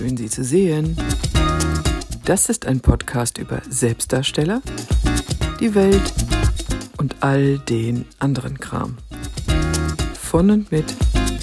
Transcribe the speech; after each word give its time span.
Schön, 0.00 0.16
Sie 0.16 0.30
zu 0.30 0.42
sehen. 0.42 0.96
Das 2.24 2.48
ist 2.48 2.64
ein 2.64 2.80
Podcast 2.80 3.36
über 3.36 3.60
Selbstdarsteller, 3.68 4.62
die 5.60 5.74
Welt 5.74 6.14
und 6.96 7.16
all 7.20 7.58
den 7.58 8.06
anderen 8.18 8.58
Kram. 8.58 8.96
Von 10.18 10.50
und 10.50 10.72
mit 10.72 10.86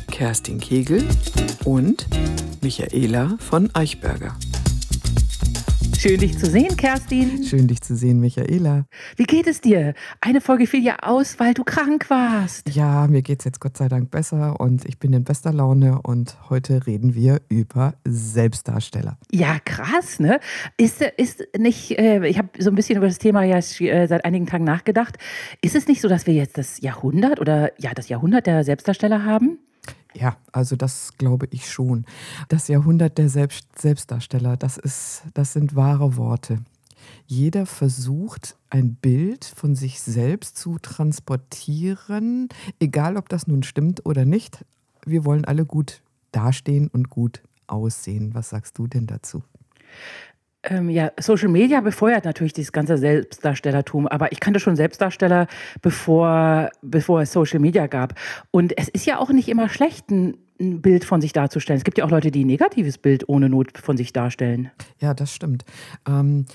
Kerstin 0.09 0.59
Kegel 0.59 1.07
und 1.65 2.07
Michaela 2.61 3.37
von 3.37 3.69
Eichberger. 3.75 4.35
Schön, 6.07 6.19
dich 6.19 6.37
zu 6.37 6.45
sehen, 6.45 6.77
Kerstin. 6.77 7.43
Schön, 7.43 7.67
dich 7.67 7.81
zu 7.81 7.93
sehen, 7.93 8.21
Michaela. 8.21 8.85
Wie 9.17 9.25
geht 9.25 9.45
es 9.45 9.59
dir? 9.59 9.93
Eine 10.21 10.39
Folge 10.39 10.65
fiel 10.65 10.81
ja 10.81 10.99
aus, 11.01 11.37
weil 11.37 11.53
du 11.53 11.65
krank 11.65 12.09
warst. 12.09 12.73
Ja, 12.73 13.07
mir 13.07 13.21
geht 13.21 13.39
es 13.39 13.45
jetzt 13.45 13.59
Gott 13.59 13.75
sei 13.75 13.89
Dank 13.89 14.09
besser 14.09 14.57
und 14.57 14.85
ich 14.85 14.99
bin 14.99 15.11
in 15.11 15.25
bester 15.25 15.51
Laune 15.51 16.01
und 16.01 16.37
heute 16.49 16.87
reden 16.87 17.13
wir 17.13 17.41
über 17.49 17.95
Selbstdarsteller. 18.05 19.17
Ja, 19.33 19.57
krass, 19.65 20.21
ne? 20.21 20.39
Ist, 20.77 21.01
ist 21.01 21.43
nicht, 21.57 21.99
äh, 21.99 22.25
ich 22.25 22.37
habe 22.37 22.51
so 22.57 22.69
ein 22.69 22.75
bisschen 22.75 22.95
über 22.95 23.07
das 23.07 23.17
Thema 23.17 23.43
ja 23.43 23.57
äh, 23.57 24.07
seit 24.07 24.23
einigen 24.23 24.45
Tagen 24.45 24.63
nachgedacht. 24.63 25.17
Ist 25.61 25.75
es 25.75 25.89
nicht 25.89 25.99
so, 25.99 26.07
dass 26.07 26.25
wir 26.25 26.33
jetzt 26.33 26.57
das 26.57 26.79
Jahrhundert 26.79 27.41
oder 27.41 27.73
ja, 27.81 27.93
das 27.93 28.07
Jahrhundert 28.07 28.47
der 28.47 28.63
Selbstdarsteller 28.63 29.25
haben? 29.25 29.59
Ja, 30.19 30.37
also 30.51 30.75
das 30.75 31.15
glaube 31.17 31.47
ich 31.51 31.69
schon. 31.69 32.05
Das 32.49 32.67
Jahrhundert 32.67 33.19
der 33.19 33.29
Selbst 33.29 33.67
Selbstdarsteller, 33.77 34.57
das, 34.57 34.77
ist, 34.77 35.23
das 35.35 35.53
sind 35.53 35.75
wahre 35.75 36.17
Worte. 36.17 36.59
Jeder 37.27 37.67
versucht, 37.67 38.57
ein 38.71 38.95
Bild 38.95 39.45
von 39.45 39.75
sich 39.75 40.01
selbst 40.01 40.57
zu 40.57 40.79
transportieren, 40.79 42.49
egal 42.79 43.15
ob 43.15 43.29
das 43.29 43.45
nun 43.45 43.61
stimmt 43.61 44.05
oder 44.07 44.25
nicht. 44.25 44.65
Wir 45.05 45.23
wollen 45.23 45.45
alle 45.45 45.65
gut 45.65 46.01
dastehen 46.31 46.87
und 46.87 47.11
gut 47.11 47.43
aussehen. 47.67 48.33
Was 48.33 48.49
sagst 48.49 48.77
du 48.79 48.87
denn 48.87 49.05
dazu? 49.05 49.43
Ähm, 50.69 50.89
ja, 50.89 51.11
Social 51.19 51.47
Media 51.49 51.81
befeuert 51.81 52.25
natürlich 52.25 52.53
dieses 52.53 52.71
ganze 52.71 52.97
Selbstdarstellertum, 52.97 54.07
aber 54.07 54.31
ich 54.31 54.39
kannte 54.39 54.59
schon 54.59 54.75
Selbstdarsteller, 54.75 55.47
bevor, 55.81 56.69
bevor 56.81 57.21
es 57.21 57.31
Social 57.31 57.59
Media 57.59 57.87
gab. 57.87 58.15
Und 58.51 58.77
es 58.77 58.89
ist 58.89 59.05
ja 59.05 59.19
auch 59.19 59.29
nicht 59.29 59.47
immer 59.49 59.69
schlecht, 59.69 60.09
ein, 60.09 60.37
ein 60.59 60.81
Bild 60.81 61.05
von 61.05 61.21
sich 61.21 61.33
darzustellen. 61.33 61.77
Es 61.77 61.83
gibt 61.83 61.97
ja 61.97 62.05
auch 62.05 62.11
Leute, 62.11 62.31
die 62.31 62.43
ein 62.43 62.47
negatives 62.47 62.97
Bild 62.97 63.29
ohne 63.29 63.49
Not 63.49 63.77
von 63.77 63.95
sich 63.95 64.11
darstellen. 64.11 64.71
Ja, 64.99 65.13
das 65.13 65.33
stimmt. 65.33 65.63
Ähm, 66.07 66.45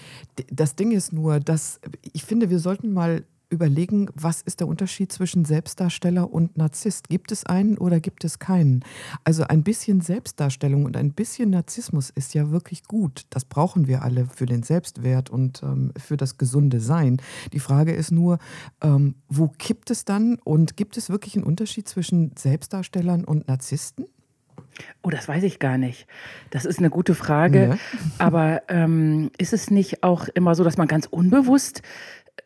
das 0.50 0.76
Ding 0.76 0.91
ist 0.91 1.12
nur, 1.12 1.41
dass 1.41 1.80
ich 2.12 2.24
finde, 2.24 2.50
wir 2.50 2.58
sollten 2.58 2.92
mal 2.92 3.24
überlegen, 3.53 4.08
was 4.14 4.42
ist 4.42 4.61
der 4.61 4.67
Unterschied 4.67 5.12
zwischen 5.12 5.45
Selbstdarsteller 5.45 6.33
und 6.33 6.56
Narzisst? 6.56 7.08
Gibt 7.08 7.31
es 7.31 7.45
einen 7.47 7.78
oder 7.78 8.00
gibt 8.00 8.25
es 8.25 8.39
keinen? 8.39 8.84
Also 9.25 9.44
ein 9.44 9.62
bisschen 9.62 10.00
Selbstdarstellung 10.00 10.84
und 10.84 10.97
ein 10.97 11.12
bisschen 11.12 11.50
Narzissmus 11.50 12.11
ist 12.11 12.34
ja 12.34 12.50
wirklich 12.50 12.84
gut. 12.84 13.27
Das 13.31 13.44
brauchen 13.44 13.86
wir 13.86 14.03
alle 14.03 14.27
für 14.27 14.47
den 14.47 14.62
Selbstwert 14.62 15.31
und 15.31 15.62
ähm, 15.62 15.92
für 15.97 16.17
das 16.17 16.39
gesunde 16.39 16.81
Sein. 16.81 17.20
Die 17.53 17.61
Frage 17.61 17.92
ist 17.92 18.11
nur, 18.11 18.39
ähm, 18.83 19.14
wo 19.28 19.48
kippt 19.48 19.91
es 19.91 20.05
dann 20.05 20.39
und 20.42 20.77
gibt 20.77 20.97
es 20.97 21.11
wirklich 21.11 21.37
einen 21.37 21.44
Unterschied 21.44 21.89
zwischen 21.89 22.33
Selbstdarstellern 22.37 23.25
und 23.25 23.47
Narzissten? 23.48 24.06
Oh, 25.03 25.11
das 25.11 25.28
weiß 25.28 25.42
ich 25.42 25.59
gar 25.59 25.78
nicht. 25.78 26.06
Das 26.50 26.64
ist 26.64 26.78
eine 26.78 26.91
gute 26.91 27.14
Frage. 27.14 27.69
Ja. 27.70 27.78
Aber 28.19 28.62
ähm, 28.69 29.31
ist 29.39 29.53
es 29.53 29.70
nicht 29.70 30.03
auch 30.03 30.28
immer 30.28 30.55
so, 30.55 30.64
dass 30.64 30.77
man 30.77 30.89
ganz 30.89 31.06
unbewusst 31.06 31.83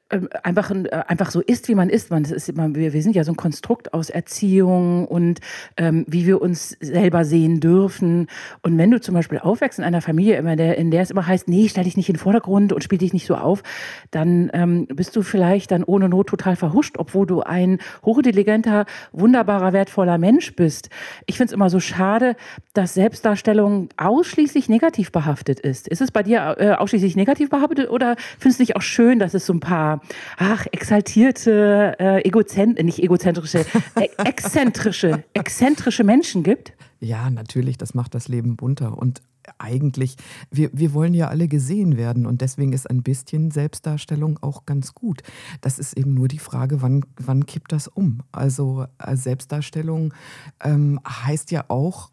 einfach, 0.09 0.71
äh, 0.71 0.89
einfach 1.09 1.31
so 1.31 1.41
ist, 1.41 1.69
wie 1.69 1.75
man 1.75 1.89
ist. 1.89 2.11
Man, 2.11 2.25
ist 2.25 2.49
immer, 2.49 2.75
wir, 2.75 2.93
wir 2.93 3.03
sind 3.03 3.17
ja 3.17 3.25
so 3.25 3.33
ein 3.33 3.37
Konstrukt 3.37 3.93
aus 3.93 4.09
Erziehung 4.09 5.07
und 5.07 5.41
ähm, 5.77 6.05
wie 6.07 6.27
wir 6.27 6.41
uns 6.41 6.77
selber 6.81 7.25
sehen 7.25 7.61
dürfen. 7.61 8.29
Und 8.63 8.79
wenn 8.79 8.91
du 8.91 9.01
zum 9.01 9.15
Beispiel 9.15 9.39
aufwächst 9.39 9.79
in 9.79 9.85
einer 9.85 10.03
Familie, 10.03 10.39
in 10.39 10.57
der, 10.57 10.79
in 10.79 10.91
der 10.91 11.03
es 11.03 11.11
immer 11.11 11.27
heißt, 11.27 11.49
nee, 11.49 11.69
stell 11.69 11.85
dich 11.85 11.97
nicht 11.97 12.09
in 12.09 12.15
den 12.15 12.21
Vordergrund 12.21 12.73
und 12.73 12.85
spiel 12.85 12.99
dich 12.99 13.13
nicht 13.13 13.27
so 13.27 13.35
auf, 13.35 13.63
dann 14.11 14.51
ähm, 14.55 14.87
bist 14.87 15.17
du 15.17 15.23
vielleicht 15.23 15.73
dann 15.73 15.83
ohne 15.83 16.09
Not 16.09 16.29
total 16.29 16.55
verhuscht, 16.55 16.97
obwohl 16.99 17.27
du 17.27 17.43
ein 17.43 17.79
hochintelligenter, 18.05 18.87
wunderbarer, 19.13 19.73
wertvoller 19.73 20.19
Mensch 20.19 20.55
bist. 20.55 20.89
Ich 21.27 21.37
finde 21.37 21.51
es 21.51 21.55
immer 21.55 21.71
so 21.71 21.81
schade, 21.81 22.37
dass 22.75 22.95
Selbstdarstellung 22.95 23.89
ausschließlich 23.97 24.69
negativ 24.69 25.11
behaftet 25.11 25.59
ist. 25.59 25.89
Ist 25.89 26.01
es 26.01 26.13
bei 26.13 26.23
dir 26.23 26.57
äh, 26.59 26.73
ausschließlich 26.73 27.17
negativ 27.17 27.51
behaftet 27.51 27.91
oder 27.91 28.15
findest 28.39 28.61
du 28.61 28.65
dich 28.65 28.77
auch 28.77 28.83
schön, 28.83 29.19
dass 29.19 29.35
es 29.35 29.47
so 29.47 29.53
ein 29.53 29.61
paar 29.61 29.96
ach, 30.37 30.67
exaltierte, 30.73 31.97
äh, 31.99 32.27
egozent 32.27 32.83
nicht 32.83 33.03
egozentrische, 33.03 33.65
äh, 33.95 34.09
exzentrische, 34.25 35.25
exzentrische 35.35 36.05
Menschen 36.05 36.43
gibt? 36.43 36.73
Ja, 37.01 37.31
natürlich, 37.31 37.77
das 37.77 37.95
macht 37.95 38.15
das 38.15 38.29
Leben 38.29 38.57
bunter. 38.57 38.97
Und 38.97 39.21
eigentlich, 39.59 40.17
wir, 40.51 40.71
wir 40.73 40.93
wollen 40.93 41.15
ja 41.15 41.29
alle 41.29 41.49
gesehen 41.49 41.97
werden 41.97 42.27
und 42.27 42.41
deswegen 42.41 42.73
ist 42.73 42.89
ein 42.89 43.03
bisschen 43.03 43.51
Selbstdarstellung 43.51 44.39
auch 44.43 44.67
ganz 44.67 44.95
gut. 44.95 45.23
Das 45.61 45.79
ist 45.79 45.97
eben 45.97 46.15
nur 46.15 46.29
die 46.29 46.39
Frage, 46.39 46.83
wann, 46.83 47.05
wann 47.17 47.47
kippt 47.47 47.73
das 47.73 47.89
um? 47.89 48.23
Also 48.33 48.87
äh, 48.99 49.17
Selbstdarstellung 49.17 50.15
ähm, 50.63 51.01
heißt 51.07 51.51
ja 51.51 51.65
auch, 51.69 52.11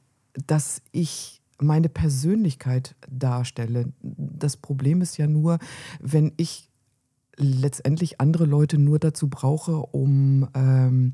dass 0.47 0.81
ich 0.91 1.41
meine 1.59 1.89
Persönlichkeit 1.89 2.95
darstelle. 3.09 3.93
Das 4.01 4.57
Problem 4.57 5.01
ist 5.01 5.17
ja 5.17 5.27
nur, 5.27 5.59
wenn 5.99 6.33
ich 6.37 6.69
letztendlich 7.37 8.19
andere 8.19 8.45
Leute 8.45 8.77
nur 8.77 8.99
dazu 8.99 9.29
brauche, 9.29 9.77
um 9.77 10.47
ähm, 10.55 11.13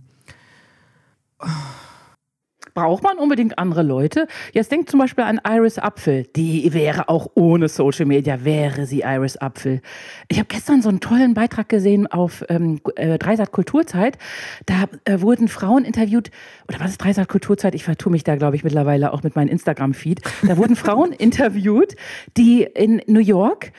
Braucht 2.74 3.04
man 3.04 3.18
unbedingt 3.18 3.58
andere 3.58 3.84
Leute? 3.84 4.28
Jetzt 4.54 4.72
denkt 4.72 4.90
zum 4.90 5.00
Beispiel 5.00 5.24
an 5.24 5.42
Iris 5.46 5.80
Apfel. 5.80 6.24
Die 6.36 6.74
wäre 6.74 7.10
auch 7.10 7.28
ohne 7.34 7.68
Social 7.68 8.06
Media, 8.06 8.46
wäre 8.46 8.86
sie 8.86 9.02
Iris 9.02 9.38
Apfel. 9.38 9.82
Ich 10.28 10.38
habe 10.38 10.48
gestern 10.48 10.82
so 10.82 10.90
einen 10.90 11.00
tollen 11.00 11.34
Beitrag 11.34 11.68
gesehen 11.68 12.08
auf 12.08 12.46
ähm, 12.48 12.80
äh, 12.96 13.18
Dreisat 13.18 13.52
Kulturzeit. 13.52 14.18
Da 14.66 14.86
äh, 15.06 15.20
wurden 15.20 15.48
Frauen 15.48 15.84
interviewt, 15.84 16.32
oder 16.68 16.80
was 16.80 16.92
ist 16.92 17.04
Dreisat 17.04 17.28
Kulturzeit? 17.28 17.76
Ich 17.76 17.84
vertue 17.84 18.12
mich 18.12 18.24
da, 18.24 18.36
glaube 18.36 18.56
ich, 18.56 18.64
mittlerweile 18.64 19.14
auch 19.14 19.24
mit 19.24 19.36
meinem 19.36 19.50
Instagram-Feed. 19.50 20.22
Da 20.44 20.56
wurden 20.56 20.76
Frauen 20.78 21.12
interviewt, 21.12 21.96
die 22.38 22.64
in 22.64 23.02
New 23.08 23.20
York 23.20 23.72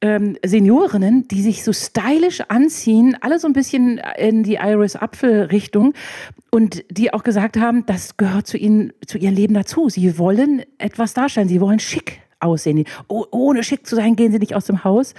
ähm, 0.00 0.36
Seniorinnen, 0.44 1.26
die 1.28 1.42
sich 1.42 1.64
so 1.64 1.72
stylisch 1.72 2.40
anziehen, 2.48 3.16
alle 3.20 3.38
so 3.38 3.46
ein 3.46 3.52
bisschen 3.52 4.00
in 4.16 4.42
die 4.42 4.54
Iris 4.54 4.96
Apfel-Richtung 4.96 5.94
und 6.50 6.84
die 6.90 7.12
auch 7.12 7.24
gesagt 7.24 7.58
haben, 7.58 7.84
das 7.86 8.16
gehört 8.16 8.46
zu 8.46 8.56
ihnen, 8.56 8.92
zu 9.06 9.18
ihrem 9.18 9.34
Leben 9.34 9.54
dazu. 9.54 9.88
Sie 9.88 10.18
wollen 10.18 10.62
etwas 10.78 11.14
darstellen, 11.14 11.48
sie 11.48 11.60
wollen 11.60 11.80
schick 11.80 12.20
aussehen. 12.40 12.84
Oh, 13.08 13.24
ohne 13.32 13.64
schick 13.64 13.86
zu 13.86 13.96
sein, 13.96 14.14
gehen 14.14 14.30
sie 14.30 14.38
nicht 14.38 14.54
aus 14.54 14.66
dem 14.66 14.84
Haus. 14.84 15.14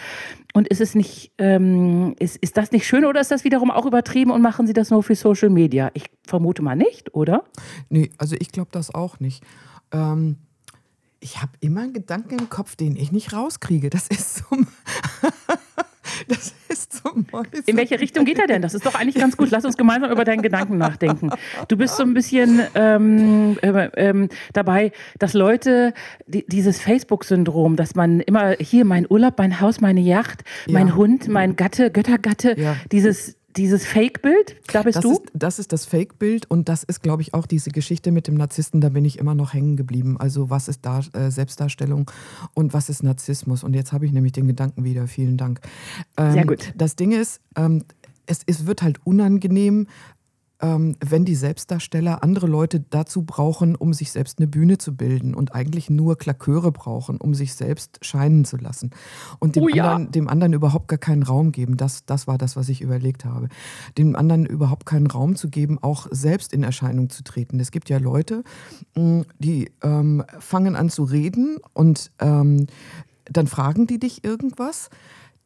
Und 0.53 0.67
ist 0.69 0.81
es 0.81 0.95
nicht, 0.95 1.31
ähm, 1.37 2.15
ist, 2.17 2.37
ist 2.37 2.57
das 2.57 2.71
nicht 2.71 2.87
schön 2.87 3.05
oder 3.05 3.19
ist 3.19 3.31
das 3.31 3.43
wiederum 3.43 3.71
auch 3.71 3.85
übertrieben 3.85 4.31
und 4.31 4.41
machen 4.41 4.65
sie 4.65 4.73
das 4.73 4.89
nur 4.89 5.03
für 5.03 5.15
Social 5.15 5.49
Media? 5.49 5.91
Ich 5.93 6.05
vermute 6.25 6.61
mal 6.61 6.75
nicht, 6.75 7.13
oder? 7.13 7.43
Nee, 7.89 8.09
also 8.17 8.35
ich 8.39 8.51
glaube 8.51 8.69
das 8.71 8.93
auch 8.93 9.19
nicht. 9.19 9.43
Ähm 9.91 10.37
ich 11.19 11.41
habe 11.41 11.51
immer 11.59 11.81
einen 11.81 11.93
Gedanken 11.93 12.39
im 12.39 12.49
Kopf, 12.49 12.75
den 12.75 12.95
ich 12.95 13.11
nicht 13.11 13.33
rauskriege. 13.33 13.89
Das 13.89 14.07
ist 14.07 14.37
so. 14.37 14.45
das 16.27 16.53
ist 16.69 16.93
so 16.93 17.11
Mäuse. 17.31 17.63
In 17.65 17.77
welche 17.77 17.99
Richtung 17.99 18.25
geht 18.25 18.39
er 18.39 18.47
denn? 18.47 18.61
Das 18.61 18.73
ist 18.73 18.85
doch 18.85 18.95
eigentlich 18.95 19.15
ganz 19.15 19.37
gut. 19.37 19.51
Lass 19.51 19.65
uns 19.65 19.77
gemeinsam 19.77 20.11
über 20.11 20.23
deinen 20.23 20.41
Gedanken 20.41 20.77
nachdenken. 20.77 21.29
Du 21.67 21.77
bist 21.77 21.97
so 21.97 22.03
ein 22.03 22.13
bisschen 22.13 22.61
ähm, 22.75 23.57
äh, 23.61 23.89
ähm, 23.95 24.29
dabei, 24.53 24.91
dass 25.17 25.33
Leute 25.33 25.93
die, 26.27 26.45
dieses 26.47 26.79
Facebook-Syndrom, 26.79 27.75
dass 27.75 27.95
man 27.95 28.19
immer 28.21 28.51
hier 28.59 28.85
mein 28.85 29.05
Urlaub, 29.09 29.37
mein 29.37 29.59
Haus, 29.59 29.81
meine 29.81 30.01
Yacht, 30.01 30.43
mein 30.67 30.89
ja. 30.89 30.95
Hund, 30.95 31.27
mein 31.27 31.55
Gatte, 31.55 31.91
Göttergatte, 31.91 32.59
ja. 32.59 32.75
dieses 32.91 33.38
dieses 33.57 33.85
Fake-Bild, 33.85 34.57
da 34.71 34.83
bist 34.83 34.97
das 34.97 35.03
du? 35.03 35.13
Ist, 35.13 35.21
das 35.33 35.59
ist 35.59 35.73
das 35.73 35.85
Fake-Bild 35.85 36.49
und 36.49 36.69
das 36.69 36.83
ist, 36.83 37.01
glaube 37.01 37.21
ich, 37.21 37.33
auch 37.33 37.45
diese 37.45 37.71
Geschichte 37.71 38.11
mit 38.11 38.27
dem 38.27 38.35
Narzissten, 38.35 38.81
da 38.81 38.89
bin 38.89 39.05
ich 39.05 39.17
immer 39.17 39.35
noch 39.35 39.53
hängen 39.53 39.75
geblieben. 39.75 40.17
Also 40.19 40.49
was 40.49 40.67
ist 40.67 40.85
da, 40.85 41.01
äh, 41.13 41.31
Selbstdarstellung 41.31 42.09
und 42.53 42.73
was 42.73 42.89
ist 42.89 43.03
Narzissmus? 43.03 43.63
Und 43.63 43.73
jetzt 43.73 43.91
habe 43.91 44.05
ich 44.05 44.11
nämlich 44.11 44.33
den 44.33 44.47
Gedanken 44.47 44.83
wieder. 44.83 45.07
Vielen 45.07 45.37
Dank. 45.37 45.61
Ähm, 46.17 46.33
Sehr 46.33 46.45
gut. 46.45 46.73
Das 46.75 46.95
Ding 46.95 47.11
ist, 47.11 47.41
ähm, 47.55 47.83
es, 48.25 48.41
es, 48.45 48.67
wird 48.67 48.83
halt 48.83 49.05
unangenehm, 49.05 49.87
wenn 50.61 51.23
die 51.23 51.35
Selbstdarsteller 51.35 52.21
andere 52.21 52.47
Leute 52.47 52.81
dazu 52.81 53.23
brauchen, 53.23 53.75
um 53.75 53.93
sich 53.93 54.11
selbst 54.11 54.39
eine 54.39 54.47
Bühne 54.47 54.77
zu 54.77 54.93
bilden 54.95 55.33
und 55.33 55.55
eigentlich 55.55 55.89
nur 55.89 56.17
Klaköre 56.17 56.73
brauchen, 56.73 57.17
um 57.17 57.33
sich 57.33 57.53
selbst 57.53 57.99
scheinen 58.01 58.43
zu 58.43 58.57
lassen. 58.57 58.91
Und 59.39 59.55
dem, 59.55 59.63
oh 59.63 59.69
ja. 59.69 59.93
anderen, 59.93 60.11
dem 60.11 60.27
anderen 60.27 60.53
überhaupt 60.53 60.89
gar 60.89 60.97
keinen 60.97 61.23
Raum 61.23 61.53
geben. 61.53 61.77
Das, 61.77 62.05
das 62.05 62.27
war 62.27 62.37
das, 62.37 62.57
was 62.57 62.67
ich 62.67 62.81
überlegt 62.81 63.23
habe. 63.23 63.47
Dem 63.97 64.17
anderen 64.17 64.45
überhaupt 64.45 64.85
keinen 64.85 65.07
Raum 65.07 65.37
zu 65.37 65.49
geben, 65.49 65.79
auch 65.81 66.07
selbst 66.11 66.51
in 66.51 66.63
Erscheinung 66.63 67.09
zu 67.09 67.23
treten. 67.23 67.59
Es 67.61 67.71
gibt 67.71 67.89
ja 67.89 67.97
Leute, 67.97 68.43
mm, 68.95 69.21
die 69.39 69.71
ähm, 69.81 70.23
fangen 70.39 70.75
an 70.75 70.89
zu 70.89 71.03
reden 71.03 71.57
und 71.73 72.11
ähm, 72.19 72.67
dann 73.31 73.47
fragen 73.47 73.87
die 73.87 73.99
dich 73.99 74.23
irgendwas 74.25 74.89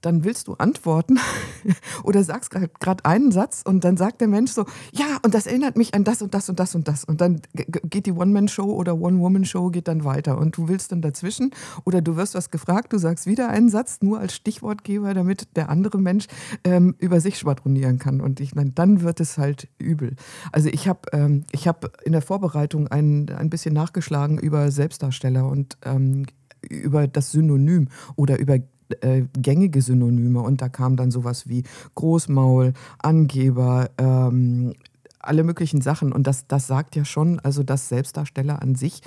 dann 0.05 0.23
willst 0.23 0.47
du 0.47 0.53
antworten 0.55 1.17
oder 2.03 2.23
sagst 2.23 2.51
gerade 2.51 3.05
einen 3.05 3.31
Satz 3.31 3.63
und 3.65 3.83
dann 3.83 3.97
sagt 3.97 4.21
der 4.21 4.27
Mensch 4.27 4.51
so, 4.51 4.65
ja, 4.91 5.17
und 5.23 5.33
das 5.33 5.47
erinnert 5.47 5.77
mich 5.77 5.93
an 5.93 6.03
das 6.03 6.21
und 6.21 6.33
das 6.33 6.49
und 6.49 6.59
das 6.59 6.75
und 6.75 6.87
das. 6.87 7.03
Und 7.03 7.21
dann 7.21 7.41
geht 7.53 8.05
die 8.05 8.11
One-Man-Show 8.11 8.65
oder 8.65 8.99
One-Woman-Show 8.99 9.69
geht 9.69 9.87
dann 9.87 10.03
weiter 10.03 10.37
und 10.37 10.57
du 10.57 10.67
willst 10.67 10.91
dann 10.91 11.01
dazwischen 11.01 11.51
oder 11.85 12.01
du 12.01 12.15
wirst 12.15 12.35
was 12.35 12.51
gefragt, 12.51 12.93
du 12.93 12.97
sagst 12.97 13.25
wieder 13.25 13.49
einen 13.49 13.69
Satz, 13.69 13.99
nur 14.01 14.19
als 14.19 14.35
Stichwortgeber, 14.35 15.13
damit 15.13 15.55
der 15.55 15.69
andere 15.69 15.97
Mensch 15.97 16.27
ähm, 16.63 16.95
über 16.99 17.19
sich 17.21 17.37
schwadronieren 17.37 17.99
kann. 17.99 18.21
Und 18.21 18.39
ich, 18.39 18.51
dann 18.53 19.01
wird 19.01 19.19
es 19.19 19.37
halt 19.37 19.69
übel. 19.79 20.15
Also 20.51 20.69
ich 20.69 20.87
habe 20.87 20.99
ähm, 21.13 21.45
hab 21.53 22.05
in 22.05 22.11
der 22.11 22.21
Vorbereitung 22.21 22.87
ein, 22.89 23.29
ein 23.29 23.49
bisschen 23.49 23.73
nachgeschlagen 23.73 24.37
über 24.37 24.69
Selbstdarsteller 24.71 25.47
und 25.47 25.77
ähm, 25.85 26.25
über 26.69 27.07
das 27.07 27.31
Synonym 27.31 27.89
oder 28.15 28.39
über 28.39 28.57
äh, 29.01 29.25
gängige 29.37 29.81
Synonyme 29.81 30.41
und 30.41 30.61
da 30.61 30.69
kam 30.69 30.95
dann 30.95 31.11
sowas 31.11 31.47
wie 31.47 31.63
Großmaul, 31.95 32.73
Angeber, 32.99 33.89
ähm, 33.97 34.73
alle 35.19 35.43
möglichen 35.43 35.81
Sachen. 35.81 36.11
Und 36.11 36.27
das, 36.27 36.47
das 36.47 36.67
sagt 36.67 36.95
ja 36.95 37.05
schon, 37.05 37.39
also 37.39 37.63
dass 37.63 37.89
Selbstdarsteller 37.89 38.61
an 38.61 38.75
sich 38.75 39.01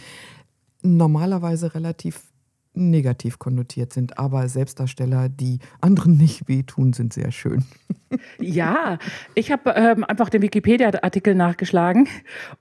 normalerweise 0.82 1.74
relativ 1.74 2.22
negativ 2.76 3.38
konnotiert 3.38 3.92
sind, 3.92 4.18
aber 4.18 4.48
Selbstdarsteller, 4.48 5.28
die 5.28 5.58
anderen 5.80 6.16
nicht 6.18 6.48
wehtun, 6.48 6.92
sind 6.92 7.12
sehr 7.12 7.32
schön. 7.32 7.64
Ja, 8.38 8.98
ich 9.34 9.50
habe 9.50 9.70
ähm, 9.70 10.04
einfach 10.04 10.28
den 10.28 10.42
Wikipedia-Artikel 10.42 11.34
nachgeschlagen 11.34 12.08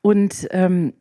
und 0.02 0.48
ähm, 0.52 0.94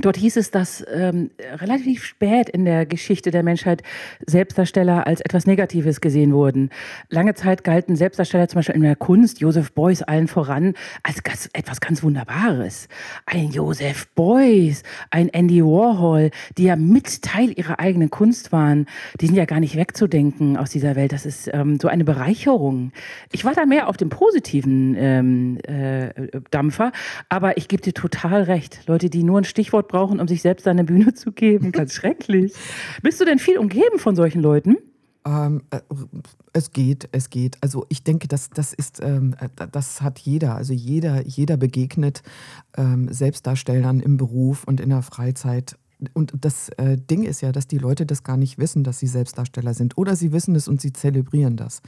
Dort 0.00 0.16
hieß 0.16 0.36
es, 0.36 0.50
dass 0.50 0.84
ähm, 0.90 1.30
relativ 1.40 2.04
spät 2.04 2.48
in 2.48 2.64
der 2.64 2.86
Geschichte 2.86 3.30
der 3.30 3.42
Menschheit 3.42 3.82
Selbstdarsteller 4.26 5.06
als 5.06 5.20
etwas 5.20 5.46
Negatives 5.46 6.00
gesehen 6.00 6.32
wurden. 6.32 6.70
Lange 7.10 7.34
Zeit 7.34 7.64
galten 7.64 7.96
Selbstdarsteller 7.96 8.48
zum 8.48 8.58
Beispiel 8.58 8.76
in 8.76 8.82
der 8.82 8.96
Kunst, 8.96 9.40
Joseph 9.40 9.72
Beuys 9.72 10.02
allen 10.02 10.28
voran, 10.28 10.74
als 11.02 11.22
ganz, 11.22 11.50
etwas 11.52 11.80
ganz 11.80 12.02
Wunderbares. 12.02 12.88
Ein 13.26 13.50
Joseph 13.50 14.08
Beuys, 14.14 14.82
ein 15.10 15.28
Andy 15.28 15.62
Warhol, 15.62 16.30
die 16.56 16.64
ja 16.64 16.76
mit 16.76 17.22
Teil 17.22 17.52
ihrer 17.56 17.78
eigenen 17.78 18.10
Kunst 18.10 18.52
waren, 18.52 18.86
die 19.20 19.26
sind 19.26 19.36
ja 19.36 19.44
gar 19.44 19.60
nicht 19.60 19.76
wegzudenken 19.76 20.56
aus 20.56 20.70
dieser 20.70 20.96
Welt. 20.96 21.12
Das 21.12 21.26
ist 21.26 21.50
ähm, 21.52 21.78
so 21.80 21.88
eine 21.88 22.04
Bereicherung. 22.04 22.92
Ich 23.32 23.44
war 23.44 23.54
da 23.54 23.66
mehr 23.66 23.88
auf 23.88 23.98
dem 23.98 24.08
positiven 24.08 24.96
ähm, 24.98 25.58
äh, 25.64 26.30
Dampfer, 26.50 26.92
aber 27.28 27.58
ich 27.58 27.68
gebe 27.68 27.82
dir 27.82 27.92
total 27.92 28.44
recht. 28.44 28.80
Leute, 28.86 29.10
die 29.10 29.22
nur 29.24 29.38
ein 29.38 29.44
Stichwort 29.44 29.79
brauchen, 29.88 30.20
um 30.20 30.28
sich 30.28 30.42
selbst 30.42 30.66
eine 30.68 30.84
Bühne 30.84 31.14
zu 31.14 31.32
geben. 31.32 31.72
Ganz 31.72 31.92
schrecklich. 31.92 32.54
Bist 33.02 33.20
du 33.20 33.24
denn 33.24 33.38
viel 33.38 33.58
umgeben 33.58 33.98
von 33.98 34.16
solchen 34.16 34.40
Leuten? 34.40 34.76
Ähm, 35.26 35.62
äh, 35.70 35.80
es 36.52 36.72
geht, 36.72 37.08
es 37.12 37.30
geht. 37.30 37.58
Also 37.60 37.86
ich 37.88 38.02
denke, 38.02 38.26
das, 38.26 38.50
das 38.50 38.72
ist, 38.72 39.00
ähm, 39.02 39.34
äh, 39.38 39.48
das 39.70 40.00
hat 40.00 40.18
jeder. 40.18 40.54
Also 40.54 40.72
jeder, 40.72 41.26
jeder 41.26 41.56
begegnet 41.56 42.22
ähm, 42.76 43.12
Selbstdarstellern 43.12 44.00
im 44.00 44.16
Beruf 44.16 44.64
und 44.64 44.80
in 44.80 44.88
der 44.88 45.02
Freizeit. 45.02 45.76
Und 46.14 46.32
das 46.40 46.70
äh, 46.70 46.96
Ding 46.96 47.24
ist 47.24 47.42
ja, 47.42 47.52
dass 47.52 47.66
die 47.66 47.76
Leute 47.76 48.06
das 48.06 48.22
gar 48.22 48.38
nicht 48.38 48.58
wissen, 48.58 48.84
dass 48.84 48.98
sie 48.98 49.06
Selbstdarsteller 49.06 49.74
sind. 49.74 49.98
Oder 49.98 50.16
sie 50.16 50.32
wissen 50.32 50.54
es 50.54 50.66
und 50.66 50.80
sie 50.80 50.94
zelebrieren 50.94 51.56
das. 51.56 51.82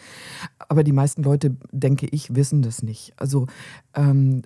Aber 0.68 0.84
die 0.84 0.92
meisten 0.92 1.22
Leute, 1.22 1.56
denke 1.70 2.06
ich, 2.10 2.34
wissen 2.34 2.60
das 2.60 2.82
nicht. 2.82 3.14
Also 3.16 3.46
ähm, 3.94 4.42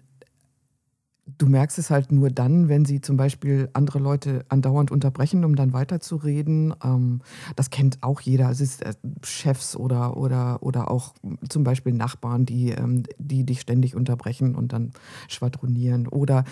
Du 1.38 1.46
merkst 1.46 1.78
es 1.78 1.90
halt 1.90 2.12
nur 2.12 2.30
dann, 2.30 2.68
wenn 2.68 2.84
sie 2.84 3.00
zum 3.00 3.16
Beispiel 3.16 3.68
andere 3.74 3.98
Leute 3.98 4.44
andauernd 4.48 4.90
unterbrechen, 4.90 5.44
um 5.44 5.54
dann 5.54 5.72
weiterzureden. 5.72 6.74
Ähm, 6.82 7.20
das 7.56 7.70
kennt 7.70 8.02
auch 8.02 8.20
jeder. 8.20 8.50
Es 8.50 8.60
ist 8.60 8.82
äh, 8.82 8.94
Chefs 9.22 9.76
oder, 9.76 10.16
oder, 10.16 10.62
oder 10.62 10.90
auch 10.90 11.14
zum 11.48 11.64
Beispiel 11.64 11.92
Nachbarn, 11.92 12.46
die, 12.46 12.70
ähm, 12.70 13.02
die 13.18 13.44
dich 13.44 13.60
ständig 13.60 13.94
unterbrechen 13.94 14.54
und 14.54 14.72
dann 14.72 14.92
schwadronieren. 15.28 16.08
Oder 16.08 16.44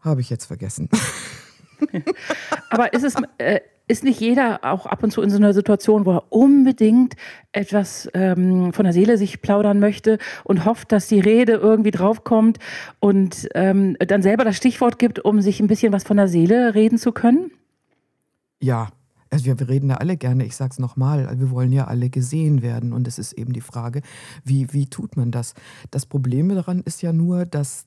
habe 0.00 0.20
ich 0.20 0.30
jetzt 0.30 0.46
vergessen. 0.46 0.88
Aber 2.70 2.92
ist 2.92 3.04
es, 3.04 3.14
äh, 3.38 3.60
ist 3.86 4.04
nicht 4.04 4.20
jeder 4.20 4.60
auch 4.62 4.86
ab 4.86 5.02
und 5.02 5.10
zu 5.10 5.20
in 5.20 5.30
so 5.30 5.36
einer 5.36 5.52
Situation, 5.52 6.06
wo 6.06 6.12
er 6.12 6.32
unbedingt 6.32 7.14
etwas 7.52 8.08
ähm, 8.14 8.72
von 8.72 8.84
der 8.84 8.92
Seele 8.92 9.18
sich 9.18 9.42
plaudern 9.42 9.78
möchte 9.78 10.18
und 10.44 10.64
hofft, 10.64 10.90
dass 10.92 11.08
die 11.08 11.20
Rede 11.20 11.52
irgendwie 11.52 11.90
draufkommt 11.90 12.58
und 13.00 13.48
ähm, 13.54 13.96
dann 13.98 14.22
selber 14.22 14.44
das 14.44 14.56
Stichwort 14.56 14.98
gibt, 14.98 15.24
um 15.24 15.40
sich 15.42 15.60
ein 15.60 15.66
bisschen 15.66 15.92
was 15.92 16.04
von 16.04 16.16
der 16.16 16.28
Seele 16.28 16.74
reden 16.74 16.98
zu 16.98 17.12
können? 17.12 17.50
Ja, 18.60 18.88
also 19.30 19.46
wir, 19.46 19.68
reden 19.68 19.88
da 19.88 19.96
alle 19.96 20.16
gerne, 20.16 20.46
ich 20.46 20.56
sage 20.56 20.70
es 20.70 20.78
nochmal, 20.78 21.28
wir 21.38 21.50
wollen 21.50 21.72
ja 21.72 21.86
alle 21.86 22.08
gesehen 22.08 22.62
werden 22.62 22.92
und 22.92 23.06
es 23.08 23.18
ist 23.18 23.32
eben 23.32 23.52
die 23.52 23.60
Frage, 23.60 24.00
wie, 24.44 24.72
wie 24.72 24.86
tut 24.86 25.16
man 25.16 25.30
das? 25.30 25.54
Das 25.90 26.06
Problem 26.06 26.48
daran 26.48 26.80
ist 26.80 27.02
ja 27.02 27.12
nur, 27.12 27.44
dass 27.44 27.86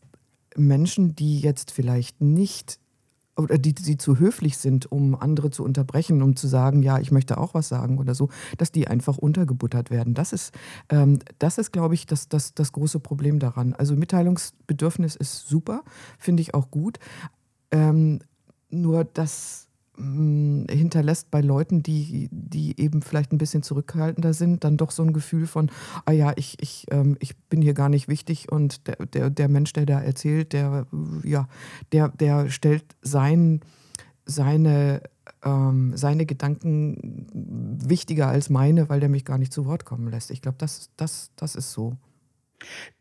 Menschen, 0.55 1.15
die 1.15 1.39
jetzt 1.39 1.71
vielleicht 1.71 2.21
nicht 2.21 2.79
oder 3.37 3.57
die, 3.57 3.73
die 3.73 3.97
zu 3.97 4.19
höflich 4.19 4.57
sind, 4.57 4.91
um 4.91 5.15
andere 5.15 5.49
zu 5.49 5.63
unterbrechen, 5.63 6.21
um 6.21 6.35
zu 6.35 6.47
sagen, 6.47 6.83
ja, 6.83 6.99
ich 6.99 7.11
möchte 7.11 7.37
auch 7.37 7.53
was 7.53 7.69
sagen 7.69 7.97
oder 7.99 8.15
so, 8.15 8.29
dass 8.57 8.71
die 8.71 8.87
einfach 8.87 9.17
untergebuttert 9.17 9.89
werden. 9.89 10.13
Das 10.13 10.33
ist, 10.33 10.53
ähm, 10.89 11.19
das 11.39 11.57
ist 11.57 11.71
glaube 11.71 11.93
ich, 11.93 12.05
das, 12.05 12.29
das, 12.29 12.53
das 12.53 12.71
große 12.71 12.99
Problem 12.99 13.39
daran. 13.39 13.73
Also 13.73 13.95
Mitteilungsbedürfnis 13.95 15.15
ist 15.15 15.47
super, 15.47 15.83
finde 16.17 16.41
ich 16.41 16.53
auch 16.53 16.71
gut. 16.71 16.99
Ähm, 17.71 18.19
nur 18.69 19.05
das 19.05 19.66
hm, 19.97 20.67
hinterlässt 20.69 21.31
bei 21.31 21.41
Leuten, 21.41 21.81
die, 21.81 22.29
die 22.31 22.79
eben 22.79 23.01
vielleicht 23.01 23.31
ein 23.31 23.39
bisschen 23.39 23.63
zurückhaltender 23.63 24.33
sind, 24.33 24.63
dann 24.63 24.77
doch 24.77 24.91
so 24.91 25.03
ein 25.03 25.13
Gefühl 25.13 25.47
von, 25.47 25.71
ah 26.05 26.11
ja, 26.11 26.33
ich, 26.35 26.57
ich, 26.61 26.85
ähm, 26.91 27.17
ich 27.19 27.35
bin 27.49 27.61
hier 27.61 27.73
gar 27.73 27.89
nicht 27.89 28.07
wichtig 28.07 28.51
und 28.51 28.87
der, 28.87 28.97
der, 29.07 29.29
der 29.29 29.49
Mensch, 29.49 29.73
der 29.73 29.85
da 29.85 29.99
erzählt, 29.99 30.53
der, 30.53 30.85
ja, 31.23 31.47
der, 31.91 32.09
der 32.09 32.49
stellt 32.49 32.85
sein, 33.01 33.61
seine, 34.25 35.01
ähm, 35.43 35.95
seine 35.95 36.25
Gedanken 36.25 37.27
wichtiger 37.33 38.27
als 38.27 38.49
meine, 38.49 38.89
weil 38.89 38.99
der 38.99 39.09
mich 39.09 39.25
gar 39.25 39.37
nicht 39.37 39.53
zu 39.53 39.65
Wort 39.65 39.85
kommen 39.85 40.09
lässt. 40.09 40.29
Ich 40.31 40.41
glaube, 40.41 40.57
das, 40.59 40.91
das, 40.97 41.31
das 41.35 41.55
ist 41.55 41.71
so. 41.71 41.97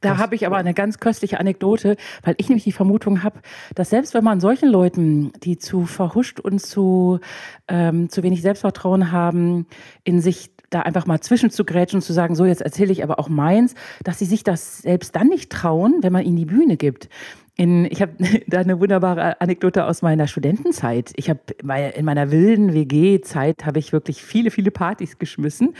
Da 0.00 0.18
habe 0.18 0.34
ich 0.34 0.46
aber 0.46 0.56
eine 0.56 0.74
ganz 0.74 0.98
köstliche 0.98 1.40
Anekdote, 1.40 1.96
weil 2.22 2.34
ich 2.38 2.48
nämlich 2.48 2.64
die 2.64 2.72
Vermutung 2.72 3.22
habe, 3.22 3.40
dass 3.74 3.90
selbst 3.90 4.14
wenn 4.14 4.24
man 4.24 4.40
solchen 4.40 4.68
Leuten, 4.68 5.32
die 5.42 5.58
zu 5.58 5.86
verhuscht 5.86 6.40
und 6.40 6.60
zu, 6.60 7.20
ähm, 7.68 8.08
zu 8.08 8.22
wenig 8.22 8.42
Selbstvertrauen 8.42 9.12
haben, 9.12 9.66
in 10.04 10.20
sich 10.20 10.50
da 10.70 10.80
einfach 10.80 11.06
mal 11.06 11.20
zwischenzugrätschen 11.20 11.98
und 11.98 12.02
zu 12.02 12.12
sagen, 12.12 12.34
so 12.34 12.44
jetzt 12.44 12.62
erzähle 12.62 12.92
ich 12.92 13.02
aber 13.02 13.18
auch 13.18 13.28
meins, 13.28 13.74
dass 14.02 14.18
sie 14.18 14.24
sich 14.24 14.44
das 14.44 14.78
selbst 14.78 15.14
dann 15.16 15.28
nicht 15.28 15.50
trauen, 15.50 15.98
wenn 16.02 16.12
man 16.12 16.24
ihnen 16.24 16.36
die 16.36 16.44
Bühne 16.44 16.76
gibt. 16.76 17.08
In, 17.56 17.86
ich 17.86 18.02
habe 18.02 18.12
da 18.46 18.60
eine 18.60 18.80
wunderbare 18.80 19.40
Anekdote 19.40 19.86
aus 19.86 20.02
meiner 20.02 20.26
Studentenzeit. 20.26 21.12
Ich 21.16 21.30
habe 21.30 21.40
in 21.60 22.04
meiner 22.04 22.30
wilden 22.30 22.74
WG-Zeit 22.74 23.64
habe 23.64 23.78
ich 23.78 23.92
wirklich 23.92 24.22
viele, 24.22 24.50
viele 24.50 24.70
Partys 24.70 25.18
geschmissen. 25.18 25.74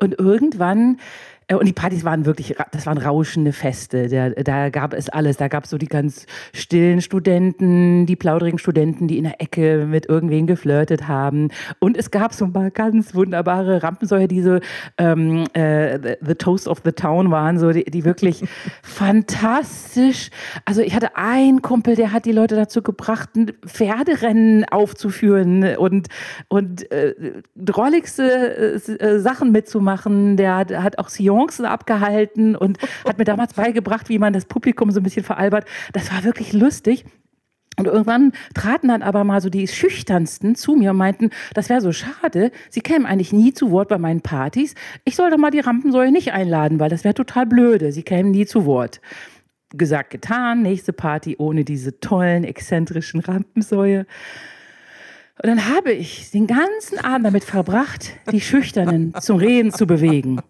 Und 0.00 0.16
irgendwann 0.18 0.98
und 1.56 1.66
die 1.66 1.72
Partys 1.72 2.04
waren 2.04 2.26
wirklich, 2.26 2.54
das 2.72 2.84
waren 2.84 2.98
rauschende 2.98 3.52
Feste. 3.52 4.08
Da, 4.08 4.30
da 4.30 4.68
gab 4.68 4.92
es 4.92 5.08
alles. 5.08 5.38
Da 5.38 5.48
gab 5.48 5.64
es 5.64 5.70
so 5.70 5.78
die 5.78 5.86
ganz 5.86 6.26
stillen 6.52 7.00
Studenten, 7.00 8.04
die 8.04 8.16
plaudrigen 8.16 8.58
Studenten, 8.58 9.08
die 9.08 9.16
in 9.16 9.24
der 9.24 9.40
Ecke 9.40 9.86
mit 9.86 10.06
irgendwen 10.06 10.46
geflirtet 10.46 11.08
haben. 11.08 11.48
Und 11.78 11.96
es 11.96 12.10
gab 12.10 12.34
so 12.34 12.44
ein 12.44 12.52
paar 12.52 12.70
ganz 12.70 13.14
wunderbare 13.14 13.82
Rampensäuer, 13.82 14.28
die 14.28 14.42
so 14.42 14.58
ähm, 14.98 15.46
äh, 15.54 16.16
The 16.20 16.34
Toast 16.34 16.68
of 16.68 16.82
the 16.84 16.92
Town 16.92 17.30
waren, 17.30 17.58
so 17.58 17.72
die, 17.72 17.84
die 17.84 18.04
wirklich 18.04 18.44
fantastisch. 18.82 20.28
Also 20.66 20.82
ich 20.82 20.94
hatte 20.94 21.16
einen 21.16 21.62
Kumpel, 21.62 21.96
der 21.96 22.12
hat 22.12 22.26
die 22.26 22.32
Leute 22.32 22.56
dazu 22.56 22.82
gebracht, 22.82 23.36
ein 23.36 23.52
Pferderennen 23.66 24.66
aufzuführen 24.66 25.76
und, 25.78 26.08
und 26.48 26.90
äh, 26.92 27.14
drolligste 27.56 28.76
äh, 28.86 28.92
äh 28.92 29.18
Sachen 29.18 29.50
mitzumachen. 29.50 30.36
Der 30.36 30.56
hat, 30.56 30.76
hat 30.76 30.98
auch 30.98 31.08
Sion 31.08 31.37
Seancen 31.38 31.66
abgehalten 31.66 32.56
und 32.56 32.78
hat 33.06 33.18
mir 33.18 33.24
damals 33.24 33.54
beigebracht, 33.54 34.08
wie 34.08 34.18
man 34.18 34.32
das 34.32 34.46
Publikum 34.46 34.90
so 34.90 35.00
ein 35.00 35.02
bisschen 35.02 35.24
veralbert. 35.24 35.66
Das 35.92 36.12
war 36.12 36.24
wirklich 36.24 36.52
lustig. 36.52 37.04
Und 37.76 37.86
irgendwann 37.86 38.32
traten 38.54 38.88
dann 38.88 39.02
aber 39.02 39.22
mal 39.22 39.40
so 39.40 39.50
die 39.50 39.68
Schüchternsten 39.68 40.56
zu 40.56 40.74
mir 40.74 40.90
und 40.90 40.96
meinten, 40.96 41.30
das 41.54 41.68
wäre 41.68 41.80
so 41.80 41.92
schade, 41.92 42.50
sie 42.70 42.80
kämen 42.80 43.06
eigentlich 43.06 43.32
nie 43.32 43.54
zu 43.54 43.70
Wort 43.70 43.88
bei 43.88 43.98
meinen 43.98 44.20
Partys. 44.20 44.74
Ich 45.04 45.14
soll 45.14 45.30
doch 45.30 45.38
mal 45.38 45.52
die 45.52 45.60
Rampensäue 45.60 46.10
nicht 46.10 46.32
einladen, 46.32 46.80
weil 46.80 46.90
das 46.90 47.04
wäre 47.04 47.14
total 47.14 47.46
blöde. 47.46 47.92
Sie 47.92 48.02
kämen 48.02 48.32
nie 48.32 48.46
zu 48.46 48.66
Wort. 48.66 49.00
Gesagt, 49.70 50.10
getan, 50.10 50.62
nächste 50.62 50.92
Party 50.92 51.36
ohne 51.38 51.64
diese 51.64 52.00
tollen, 52.00 52.42
exzentrischen 52.42 53.20
Rampensäue. 53.20 54.06
Und 55.40 55.48
dann 55.48 55.68
habe 55.68 55.92
ich 55.92 56.30
den 56.32 56.46
ganzen 56.48 56.98
Abend 56.98 57.26
damit 57.26 57.44
verbracht, 57.44 58.12
die 58.32 58.40
Schüchternen 58.40 59.14
zum 59.20 59.36
Reden 59.36 59.72
zu 59.72 59.86
bewegen. 59.86 60.40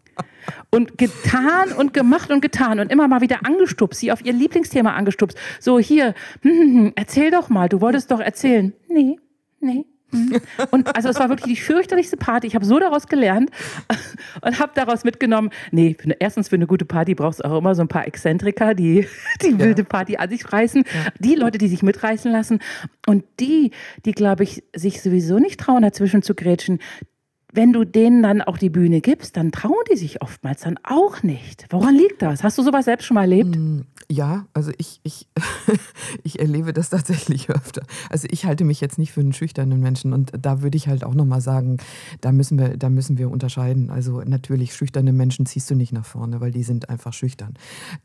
Und 0.70 0.96
getan 0.96 1.72
und 1.72 1.92
gemacht 1.92 2.30
und 2.30 2.40
getan 2.40 2.80
und 2.80 2.90
immer 2.90 3.06
mal 3.06 3.20
wieder 3.20 3.44
angestupst, 3.44 4.00
sie 4.00 4.10
auf 4.10 4.24
ihr 4.24 4.32
Lieblingsthema 4.32 4.94
angestupst. 4.94 5.36
So, 5.60 5.78
hier, 5.78 6.14
hm, 6.40 6.50
hm, 6.50 6.74
hm, 6.74 6.92
erzähl 6.96 7.30
doch 7.30 7.50
mal, 7.50 7.68
du 7.68 7.82
wolltest 7.82 8.10
doch 8.10 8.20
erzählen. 8.20 8.72
Nee, 8.88 9.18
nee. 9.60 9.84
Und 10.70 10.94
also 10.96 11.08
es 11.08 11.18
war 11.18 11.28
wirklich 11.28 11.56
die 11.56 11.60
fürchterlichste 11.60 12.16
Party. 12.16 12.46
Ich 12.46 12.54
habe 12.54 12.64
so 12.64 12.78
daraus 12.78 13.06
gelernt 13.06 13.50
und 14.40 14.58
habe 14.58 14.72
daraus 14.74 15.04
mitgenommen, 15.04 15.50
nee, 15.70 15.94
für 15.98 16.04
eine, 16.04 16.16
erstens 16.18 16.48
für 16.48 16.56
eine 16.56 16.66
gute 16.66 16.84
Party 16.84 17.14
brauchst 17.14 17.40
du 17.40 17.44
auch 17.44 17.58
immer 17.58 17.74
so 17.74 17.82
ein 17.82 17.88
paar 17.88 18.06
Exzentriker, 18.06 18.74
die 18.74 19.06
die 19.42 19.50
ja. 19.50 19.58
wilde 19.58 19.84
Party 19.84 20.16
an 20.16 20.30
sich 20.30 20.50
reißen. 20.50 20.84
Ja. 20.84 21.10
Die 21.18 21.34
Leute, 21.34 21.58
die 21.58 21.68
sich 21.68 21.82
mitreißen 21.82 22.30
lassen. 22.32 22.60
Und 23.06 23.24
die, 23.40 23.72
die, 24.04 24.12
glaube 24.12 24.44
ich, 24.44 24.64
sich 24.74 25.02
sowieso 25.02 25.38
nicht 25.38 25.60
trauen, 25.60 25.82
dazwischen 25.82 26.22
zu 26.22 26.34
grätschen, 26.34 26.78
wenn 27.52 27.72
du 27.72 27.84
denen 27.84 28.22
dann 28.22 28.42
auch 28.42 28.58
die 28.58 28.68
Bühne 28.68 29.00
gibst, 29.00 29.36
dann 29.36 29.52
trauen 29.52 29.74
die 29.90 29.96
sich 29.96 30.20
oftmals 30.20 30.62
dann 30.62 30.78
auch 30.82 31.22
nicht. 31.22 31.66
Woran 31.70 31.94
liegt 31.94 32.20
das? 32.20 32.44
Hast 32.44 32.58
du 32.58 32.62
sowas 32.62 32.84
selbst 32.84 33.06
schon 33.06 33.14
mal 33.14 33.22
erlebt? 33.22 33.56
Ja, 34.10 34.46
also 34.54 34.72
ich, 34.78 35.00
ich, 35.02 35.28
ich 36.22 36.38
erlebe 36.38 36.72
das 36.72 36.88
tatsächlich 36.88 37.50
öfter. 37.50 37.82
Also 38.08 38.26
ich 38.30 38.46
halte 38.46 38.64
mich 38.64 38.80
jetzt 38.80 38.98
nicht 38.98 39.12
für 39.12 39.20
einen 39.20 39.34
schüchternen 39.34 39.80
Menschen 39.80 40.14
und 40.14 40.32
da 40.40 40.62
würde 40.62 40.78
ich 40.78 40.88
halt 40.88 41.04
auch 41.04 41.12
nochmal 41.12 41.42
sagen, 41.42 41.76
da 42.22 42.32
müssen, 42.32 42.58
wir, 42.58 42.78
da 42.78 42.88
müssen 42.88 43.18
wir 43.18 43.30
unterscheiden. 43.30 43.90
Also 43.90 44.22
natürlich, 44.22 44.74
schüchterne 44.74 45.12
Menschen 45.12 45.44
ziehst 45.44 45.70
du 45.70 45.74
nicht 45.74 45.92
nach 45.92 46.06
vorne, 46.06 46.40
weil 46.40 46.52
die 46.52 46.62
sind 46.62 46.88
einfach 46.88 47.12
schüchtern. 47.12 47.52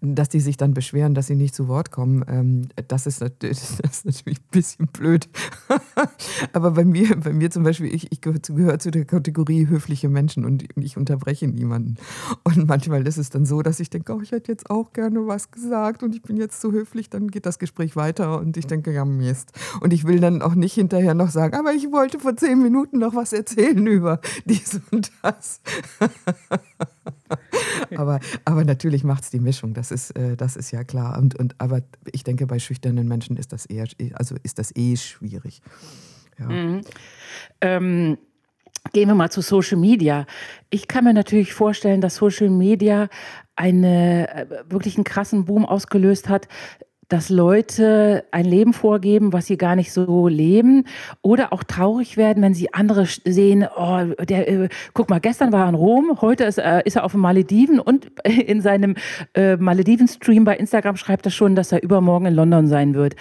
Dass 0.01 0.27
die 0.27 0.41
sich 0.41 0.57
dann 0.57 0.73
beschweren, 0.73 1.13
dass 1.13 1.27
sie 1.27 1.35
nicht 1.35 1.55
zu 1.55 1.69
Wort 1.69 1.91
kommen, 1.91 2.25
ähm, 2.27 2.67
das, 2.89 3.07
ist, 3.07 3.21
das 3.39 3.79
ist 3.79 4.05
natürlich 4.05 4.39
ein 4.39 4.51
bisschen 4.51 4.87
blöd. 4.87 5.29
Aber 6.51 6.71
bei 6.71 6.83
mir, 6.83 7.15
bei 7.15 7.31
mir 7.31 7.49
zum 7.49 7.63
Beispiel, 7.63 7.93
ich, 7.95 8.11
ich 8.11 8.19
gehöre 8.19 8.79
zu 8.79 8.91
der 8.91 9.05
Kategorie 9.05 9.67
höfliche 9.67 10.09
Menschen 10.09 10.43
und 10.43 10.65
ich 10.75 10.97
unterbreche 10.97 11.47
niemanden. 11.47 11.95
Und 12.43 12.67
manchmal 12.67 13.07
ist 13.07 13.17
es 13.17 13.29
dann 13.29 13.45
so, 13.45 13.61
dass 13.61 13.79
ich 13.79 13.89
denke, 13.89 14.13
oh, 14.13 14.19
ich 14.21 14.31
hätte 14.31 14.51
jetzt 14.51 14.69
auch 14.69 14.91
gerne 14.91 15.25
was 15.27 15.49
gesagt 15.49 15.92
gesagt 15.93 16.03
und 16.03 16.15
ich 16.15 16.21
bin 16.21 16.37
jetzt 16.37 16.61
zu 16.61 16.71
höflich, 16.71 17.09
dann 17.09 17.29
geht 17.29 17.45
das 17.45 17.59
Gespräch 17.59 17.95
weiter 17.95 18.39
und 18.39 18.57
ich 18.57 18.67
denke, 18.67 18.91
ja, 18.91 19.05
Mist. 19.05 19.51
Und 19.81 19.93
ich 19.93 20.05
will 20.05 20.19
dann 20.19 20.41
auch 20.41 20.55
nicht 20.55 20.73
hinterher 20.73 21.13
noch 21.13 21.29
sagen, 21.29 21.55
aber 21.55 21.73
ich 21.73 21.91
wollte 21.91 22.19
vor 22.19 22.35
zehn 22.35 22.61
Minuten 22.61 22.99
noch 22.99 23.15
was 23.15 23.33
erzählen 23.33 23.85
über 23.85 24.19
dies 24.45 24.79
und 24.91 25.11
das. 25.21 25.61
aber, 27.95 28.19
aber 28.45 28.65
natürlich 28.65 29.03
macht 29.03 29.23
es 29.23 29.29
die 29.29 29.39
Mischung, 29.39 29.73
das 29.73 29.91
ist, 29.91 30.11
äh, 30.11 30.35
das 30.35 30.55
ist 30.55 30.71
ja 30.71 30.83
klar. 30.83 31.17
Und, 31.17 31.37
und, 31.39 31.55
aber 31.59 31.81
ich 32.11 32.23
denke, 32.23 32.47
bei 32.47 32.59
schüchternen 32.59 33.07
Menschen 33.07 33.37
ist 33.37 33.53
das 33.53 33.65
eher, 33.65 33.87
also 34.13 34.35
ist 34.43 34.59
das 34.59 34.75
eh 34.75 34.95
schwierig. 34.97 35.61
Ja. 36.39 36.47
Mhm. 36.47 36.81
Ähm 37.61 38.17
Gehen 38.91 39.07
wir 39.07 39.15
mal 39.15 39.31
zu 39.31 39.41
Social 39.41 39.77
Media. 39.77 40.25
Ich 40.69 40.87
kann 40.87 41.05
mir 41.05 41.13
natürlich 41.13 41.53
vorstellen, 41.53 42.01
dass 42.01 42.17
Social 42.17 42.49
Media 42.49 43.07
eine, 43.55 44.27
äh, 44.29 44.45
wirklich 44.69 44.97
einen 44.97 45.05
krassen 45.05 45.45
Boom 45.45 45.65
ausgelöst 45.65 46.27
hat, 46.27 46.47
dass 47.07 47.29
Leute 47.29 48.25
ein 48.31 48.45
Leben 48.45 48.73
vorgeben, 48.73 49.33
was 49.33 49.45
sie 49.45 49.57
gar 49.57 49.75
nicht 49.75 49.91
so 49.93 50.27
leben 50.27 50.85
oder 51.21 51.53
auch 51.53 51.63
traurig 51.63 52.17
werden, 52.17 52.41
wenn 52.41 52.53
sie 52.53 52.73
andere 52.73 53.05
sehen, 53.05 53.67
oh, 53.75 53.99
der, 54.23 54.49
äh, 54.49 54.69
guck 54.93 55.09
mal, 55.09 55.19
gestern 55.19 55.51
war 55.51 55.65
er 55.65 55.69
in 55.69 55.75
Rom, 55.75 56.21
heute 56.21 56.43
ist, 56.45 56.57
äh, 56.57 56.81
ist 56.85 56.95
er 56.95 57.03
auf 57.03 57.11
den 57.11 57.21
Malediven 57.21 57.79
und 57.79 58.07
in 58.25 58.61
seinem 58.61 58.95
äh, 59.35 59.57
Malediven-Stream 59.57 60.43
bei 60.43 60.57
Instagram 60.57 60.97
schreibt 60.97 61.25
er 61.25 61.31
schon, 61.31 61.55
dass 61.55 61.71
er 61.71 61.83
übermorgen 61.83 62.25
in 62.25 62.33
London 62.33 62.67
sein 62.67 62.95
wird. 62.95 63.15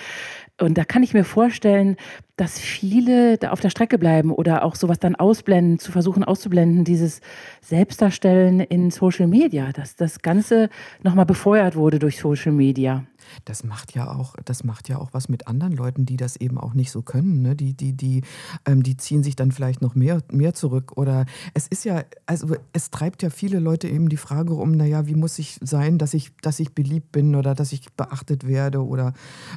Und 0.61 0.79
da 0.79 0.85
kann 0.85 1.03
ich 1.03 1.15
mir 1.15 1.25
vorstellen, 1.25 1.97
dass 2.37 2.59
viele 2.59 3.39
da 3.39 3.51
auf 3.51 3.61
der 3.61 3.71
Strecke 3.71 3.99
bleiben 3.99 4.31
oder 4.31 4.65
auch 4.65 4.75
sowas 4.75 4.99
dann 4.99 5.17
ausblenden, 5.17 5.79
zu 5.79 5.93
versuchen 5.93 6.25
auszublenden, 6.25 6.85
dieses 6.85 7.21
Selbstdarstellen 7.61 8.61
in 8.61 8.91
Social 8.91 9.27
Media, 9.27 9.73
dass 9.73 9.97
das 9.97 10.21
Ganze 10.21 10.69
nochmal 11.03 11.27
befeuert 11.27 11.75
wurde 11.75 11.99
durch 11.99 12.19
Social 12.19 12.53
Media 12.53 13.05
das 13.45 13.65
macht 13.65 13.95
ja 13.95 14.11
auch, 14.11 14.35
das 14.45 14.65
macht 14.65 14.89
ja 14.89 14.99
auch 14.99 15.11
was 15.13 15.29
mit 15.29 15.47
anderen 15.47 15.73
Leuten, 15.73 16.07
die 16.07 16.17
das 16.17 16.37
eben 16.37 16.59
auch 16.59 16.75
nicht 16.75 16.91
so 16.91 17.03
können. 17.03 17.43
Ne? 17.43 17.57
Die, 17.57 17.75
die, 17.75 17.93
die, 17.93 18.23
ähm, 18.67 18.83
die 18.83 18.97
ziehen 18.97 19.23
sich 19.23 19.37
dann 19.37 19.53
vielleicht 19.53 19.83
noch 19.83 19.95
mehr, 19.95 20.23
mehr 20.31 20.55
zurück. 20.55 20.97
Oder 20.97 21.27
es 21.55 21.67
ist 21.69 21.85
ja, 21.85 22.05
also 22.27 22.57
es 22.73 22.91
treibt 22.91 23.23
ja 23.23 23.31
viele 23.31 23.59
Leute 23.59 23.89
eben 23.89 24.09
die 24.09 24.17
Frage 24.17 24.55
um, 24.55 24.73
naja, 24.73 25.07
wie 25.07 25.15
muss 25.15 25.39
ich 25.39 25.59
sein, 25.63 25.99
dass 25.99 26.15
ich, 26.15 26.33
dass 26.43 26.61
ich 26.61 26.75
beliebt 26.75 27.13
bin 27.13 27.35
oder 27.35 27.55
dass 27.55 27.73
ich 27.73 27.93
beachtet 27.93 28.47
werde 28.47 28.85
oder 28.85 29.13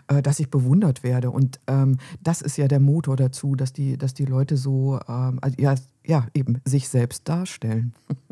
äh, 0.08 0.22
dass 0.22 0.39
ich 0.39 0.50
bewundert 0.50 1.03
werde. 1.03 1.32
Und 1.32 1.60
ähm, 1.67 1.98
das 2.22 2.41
ist 2.41 2.58
ja 2.58 2.67
der 2.67 2.79
Motor 2.79 3.15
dazu, 3.15 3.55
dass 3.55 3.74
die, 3.74 3.98
dass 3.98 4.13
die 4.13 4.25
Leute 4.25 4.58
so, 4.58 5.00
ähm, 5.08 5.39
also, 5.41 5.55
ja, 5.60 5.75
ja, 6.05 6.27
eben 6.33 6.62
sich 6.65 6.89
selbst 6.89 7.27
darstellen. 7.27 7.93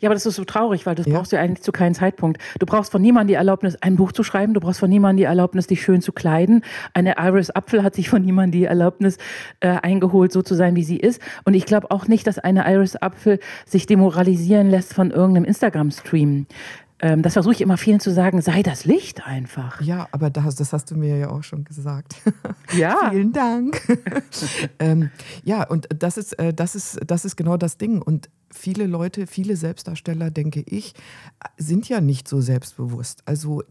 Ja, 0.00 0.08
aber 0.08 0.14
das 0.14 0.26
ist 0.26 0.34
so 0.34 0.44
traurig, 0.44 0.86
weil 0.86 0.94
das 0.94 1.06
ja. 1.06 1.16
brauchst 1.16 1.32
du 1.32 1.38
eigentlich 1.38 1.62
zu 1.62 1.70
keinem 1.70 1.94
Zeitpunkt. 1.94 2.42
Du 2.58 2.66
brauchst 2.66 2.90
von 2.90 3.00
niemandem 3.00 3.28
die 3.28 3.34
Erlaubnis, 3.34 3.76
ein 3.80 3.96
Buch 3.96 4.12
zu 4.12 4.24
schreiben. 4.24 4.54
Du 4.54 4.60
brauchst 4.60 4.80
von 4.80 4.90
niemandem 4.90 5.18
die 5.18 5.24
Erlaubnis, 5.24 5.68
dich 5.68 5.82
schön 5.82 6.02
zu 6.02 6.12
kleiden. 6.12 6.62
Eine 6.94 7.14
Iris 7.16 7.50
Apfel 7.50 7.82
hat 7.82 7.94
sich 7.94 8.10
von 8.10 8.22
niemandem 8.22 8.60
die 8.60 8.64
Erlaubnis 8.66 9.18
äh, 9.60 9.68
eingeholt, 9.68 10.32
so 10.32 10.42
zu 10.42 10.54
sein, 10.54 10.74
wie 10.74 10.84
sie 10.84 10.96
ist. 10.96 11.20
Und 11.44 11.54
ich 11.54 11.64
glaube 11.64 11.90
auch 11.90 12.08
nicht, 12.08 12.26
dass 12.26 12.38
eine 12.38 12.70
Iris 12.70 12.96
Apfel 12.96 13.38
sich 13.66 13.86
demoralisieren 13.86 14.68
lässt 14.68 14.92
von 14.94 15.12
irgendeinem 15.12 15.44
Instagram-Stream. 15.44 16.46
Ähm, 17.00 17.22
das 17.22 17.34
versuche 17.34 17.52
ich 17.52 17.60
immer 17.60 17.76
vielen 17.76 18.00
zu 18.00 18.10
sagen, 18.12 18.40
sei 18.40 18.62
das 18.62 18.86
Licht 18.86 19.26
einfach. 19.26 19.80
Ja, 19.82 20.08
aber 20.12 20.30
das, 20.30 20.54
das 20.54 20.72
hast 20.72 20.90
du 20.90 20.96
mir 20.96 21.18
ja 21.18 21.30
auch 21.30 21.42
schon 21.42 21.64
gesagt. 21.64 22.16
Ja. 22.76 23.10
Vielen 23.10 23.32
Dank. 23.32 23.80
ähm, 24.80 25.10
ja, 25.44 25.62
und 25.66 25.86
das 25.96 26.16
ist, 26.16 26.32
äh, 26.32 26.52
das, 26.52 26.74
ist, 26.74 26.98
das 27.06 27.24
ist 27.24 27.36
genau 27.36 27.56
das 27.56 27.78
Ding. 27.78 28.02
Und 28.02 28.28
viele 28.50 28.86
Leute, 28.86 29.26
viele 29.26 29.56
Selbstdarsteller, 29.56 30.30
denke 30.30 30.62
ich, 30.66 30.94
sind 31.56 31.88
ja 31.88 32.00
nicht 32.00 32.28
so 32.28 32.40
selbstbewusst. 32.40 33.22
Also 33.26 33.62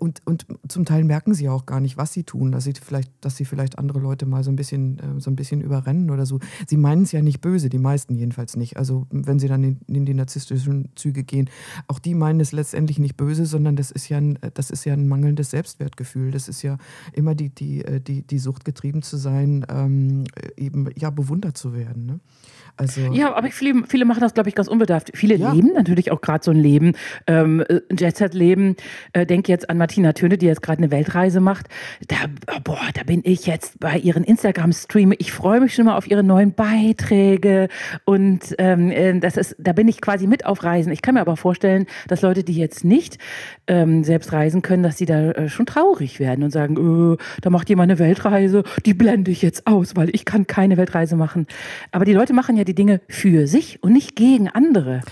und, 0.00 0.20
und 0.24 0.46
zum 0.66 0.84
Teil 0.84 1.04
merken 1.04 1.34
sie 1.34 1.48
auch 1.48 1.64
gar 1.64 1.80
nicht, 1.80 1.96
was 1.96 2.12
sie 2.12 2.24
tun, 2.24 2.50
dass 2.50 2.64
sie 2.64 2.72
vielleicht, 2.72 3.12
dass 3.20 3.36
sie 3.36 3.44
vielleicht 3.44 3.78
andere 3.78 4.00
Leute 4.00 4.26
mal 4.26 4.42
so 4.42 4.50
ein 4.50 4.56
bisschen, 4.56 4.98
äh, 4.98 5.20
so 5.20 5.30
ein 5.30 5.36
bisschen 5.36 5.60
überrennen 5.60 6.10
oder 6.10 6.26
so. 6.26 6.40
Sie 6.66 6.76
meinen 6.76 7.02
es 7.02 7.12
ja 7.12 7.22
nicht 7.22 7.40
böse, 7.40 7.68
die 7.68 7.78
meisten 7.78 8.14
jedenfalls 8.14 8.56
nicht. 8.56 8.76
Also 8.76 9.06
wenn 9.10 9.38
sie 9.38 9.48
dann 9.48 9.62
in, 9.62 9.80
in, 9.86 10.04
die 10.04 10.14
narzisstischen 10.14 10.88
Züge 10.96 11.22
gehen, 11.22 11.48
auch 11.86 12.00
die 12.00 12.14
meinen 12.14 12.40
es 12.40 12.52
letztendlich 12.52 12.98
nicht 12.98 13.16
böse, 13.16 13.46
sondern 13.46 13.76
das 13.76 13.90
ist 13.92 14.08
ja 14.08 14.16
ein, 14.16 14.38
das 14.54 14.70
ist 14.70 14.84
ja 14.84 14.92
ein 14.92 15.06
mangelndes 15.06 15.50
Selbstwertgefühl. 15.50 16.32
Das 16.32 16.48
ist 16.48 16.62
ja 16.62 16.78
immer 17.12 17.34
die, 17.34 17.50
die, 17.50 17.84
äh, 17.84 18.00
die, 18.00 18.22
die 18.22 18.38
Sucht 18.38 18.64
getrieben 18.64 19.02
zu 19.02 19.16
sein, 19.16 19.64
ähm, 19.68 20.24
eben 20.56 20.88
ja 20.96 21.10
bewundert 21.10 21.56
zu 21.56 21.74
werden. 21.74 22.06
Ne? 22.06 22.20
Also 22.78 23.00
ja, 23.12 23.34
aber 23.34 23.48
viele, 23.48 23.84
viele 23.86 24.04
machen 24.04 24.20
das, 24.20 24.34
glaube 24.34 24.50
ich, 24.50 24.54
ganz 24.54 24.68
unbedarft. 24.68 25.10
Viele 25.14 25.36
ja. 25.36 25.52
leben 25.52 25.72
natürlich 25.72 26.12
auch 26.12 26.20
gerade 26.20 26.44
so 26.44 26.50
ein 26.50 26.58
Leben, 26.58 26.92
ähm, 27.26 27.64
ein 27.68 27.96
Jet-Set-Leben. 27.96 28.76
Äh, 29.14 29.24
denke 29.24 29.50
jetzt 29.50 29.70
an 29.70 29.78
Martina 29.78 30.12
Töne, 30.12 30.36
die 30.36 30.44
jetzt 30.44 30.60
gerade 30.60 30.78
eine 30.78 30.90
Weltreise 30.90 31.40
macht. 31.40 31.68
Da, 32.08 32.16
boah, 32.64 32.88
da 32.92 33.02
bin 33.04 33.22
ich 33.24 33.46
jetzt 33.46 33.80
bei 33.80 33.96
ihren 33.96 34.24
Instagram-Stream. 34.24 35.14
Ich 35.16 35.32
freue 35.32 35.60
mich 35.60 35.74
schon 35.74 35.86
mal 35.86 35.96
auf 35.96 36.10
ihre 36.10 36.22
neuen 36.22 36.52
Beiträge 36.52 37.68
und 38.04 38.54
ähm, 38.58 38.90
äh, 38.90 39.18
das 39.20 39.38
ist, 39.38 39.56
da 39.58 39.72
bin 39.72 39.88
ich 39.88 40.02
quasi 40.02 40.26
mit 40.26 40.44
auf 40.44 40.62
Reisen. 40.62 40.92
Ich 40.92 41.00
kann 41.00 41.14
mir 41.14 41.22
aber 41.22 41.38
vorstellen, 41.38 41.86
dass 42.08 42.20
Leute, 42.20 42.44
die 42.44 42.54
jetzt 42.54 42.84
nicht 42.84 43.16
ähm, 43.68 44.04
selbst 44.04 44.32
reisen 44.32 44.60
können, 44.60 44.82
dass 44.82 44.98
sie 44.98 45.06
da 45.06 45.30
äh, 45.30 45.48
schon 45.48 45.64
traurig 45.64 46.20
werden 46.20 46.44
und 46.44 46.50
sagen, 46.50 47.14
äh, 47.14 47.16
da 47.40 47.48
macht 47.48 47.70
jemand 47.70 47.90
eine 47.90 47.98
Weltreise, 47.98 48.64
die 48.84 48.92
blende 48.92 49.30
ich 49.30 49.40
jetzt 49.40 49.66
aus, 49.66 49.96
weil 49.96 50.10
ich 50.12 50.26
kann 50.26 50.46
keine 50.46 50.76
Weltreise 50.76 51.16
machen. 51.16 51.46
Aber 51.90 52.04
die 52.04 52.12
Leute 52.12 52.34
machen 52.34 52.56
ja 52.56 52.65
die 52.66 52.74
Dinge 52.74 53.00
für 53.08 53.46
sich 53.46 53.82
und 53.82 53.92
nicht 53.92 54.16
gegen 54.16 54.48
andere. 54.48 55.02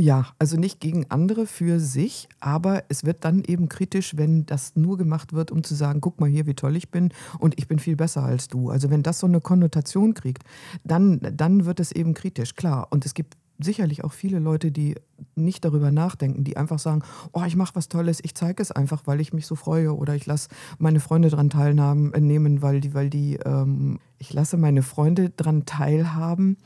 Ja, 0.00 0.28
also 0.38 0.56
nicht 0.56 0.78
gegen 0.78 1.06
andere 1.10 1.44
für 1.44 1.80
sich, 1.80 2.28
aber 2.38 2.84
es 2.88 3.04
wird 3.04 3.24
dann 3.24 3.42
eben 3.42 3.68
kritisch, 3.68 4.16
wenn 4.16 4.46
das 4.46 4.76
nur 4.76 4.96
gemacht 4.96 5.32
wird, 5.32 5.50
um 5.50 5.64
zu 5.64 5.74
sagen, 5.74 6.00
guck 6.00 6.20
mal 6.20 6.30
hier, 6.30 6.46
wie 6.46 6.54
toll 6.54 6.76
ich 6.76 6.90
bin 6.90 7.12
und 7.40 7.58
ich 7.58 7.66
bin 7.66 7.80
viel 7.80 7.96
besser 7.96 8.22
als 8.22 8.46
du. 8.46 8.70
Also 8.70 8.90
wenn 8.90 9.02
das 9.02 9.18
so 9.18 9.26
eine 9.26 9.40
Konnotation 9.40 10.14
kriegt, 10.14 10.44
dann, 10.84 11.18
dann 11.34 11.64
wird 11.64 11.80
es 11.80 11.90
eben 11.90 12.14
kritisch, 12.14 12.54
klar. 12.54 12.86
Und 12.90 13.06
es 13.06 13.14
gibt 13.14 13.36
sicherlich 13.58 14.04
auch 14.04 14.12
viele 14.12 14.38
Leute, 14.38 14.70
die 14.70 14.94
nicht 15.34 15.64
darüber 15.64 15.90
nachdenken, 15.90 16.44
die 16.44 16.56
einfach 16.56 16.78
sagen, 16.78 17.02
oh, 17.32 17.42
ich 17.44 17.56
mache 17.56 17.74
was 17.74 17.88
Tolles, 17.88 18.20
ich 18.22 18.34
zeige 18.34 18.62
es 18.62 18.70
einfach, 18.70 19.02
weil 19.06 19.20
ich 19.20 19.32
mich 19.32 19.46
so 19.46 19.56
freue 19.56 19.94
oder 19.94 20.14
ich 20.14 20.26
lasse 20.26 20.48
meine 20.78 21.00
Freunde 21.00 21.28
daran 21.28 21.50
teilnehmen, 21.50 22.62
weil 22.62 22.80
die, 22.80 22.94
weil 22.94 23.10
die, 23.10 23.36
ähm, 23.44 23.98
ich 24.18 24.32
lasse 24.32 24.56
meine 24.56 24.82
Freunde 24.82 25.30
daran 25.30 25.64
teilhaben, 25.66 26.56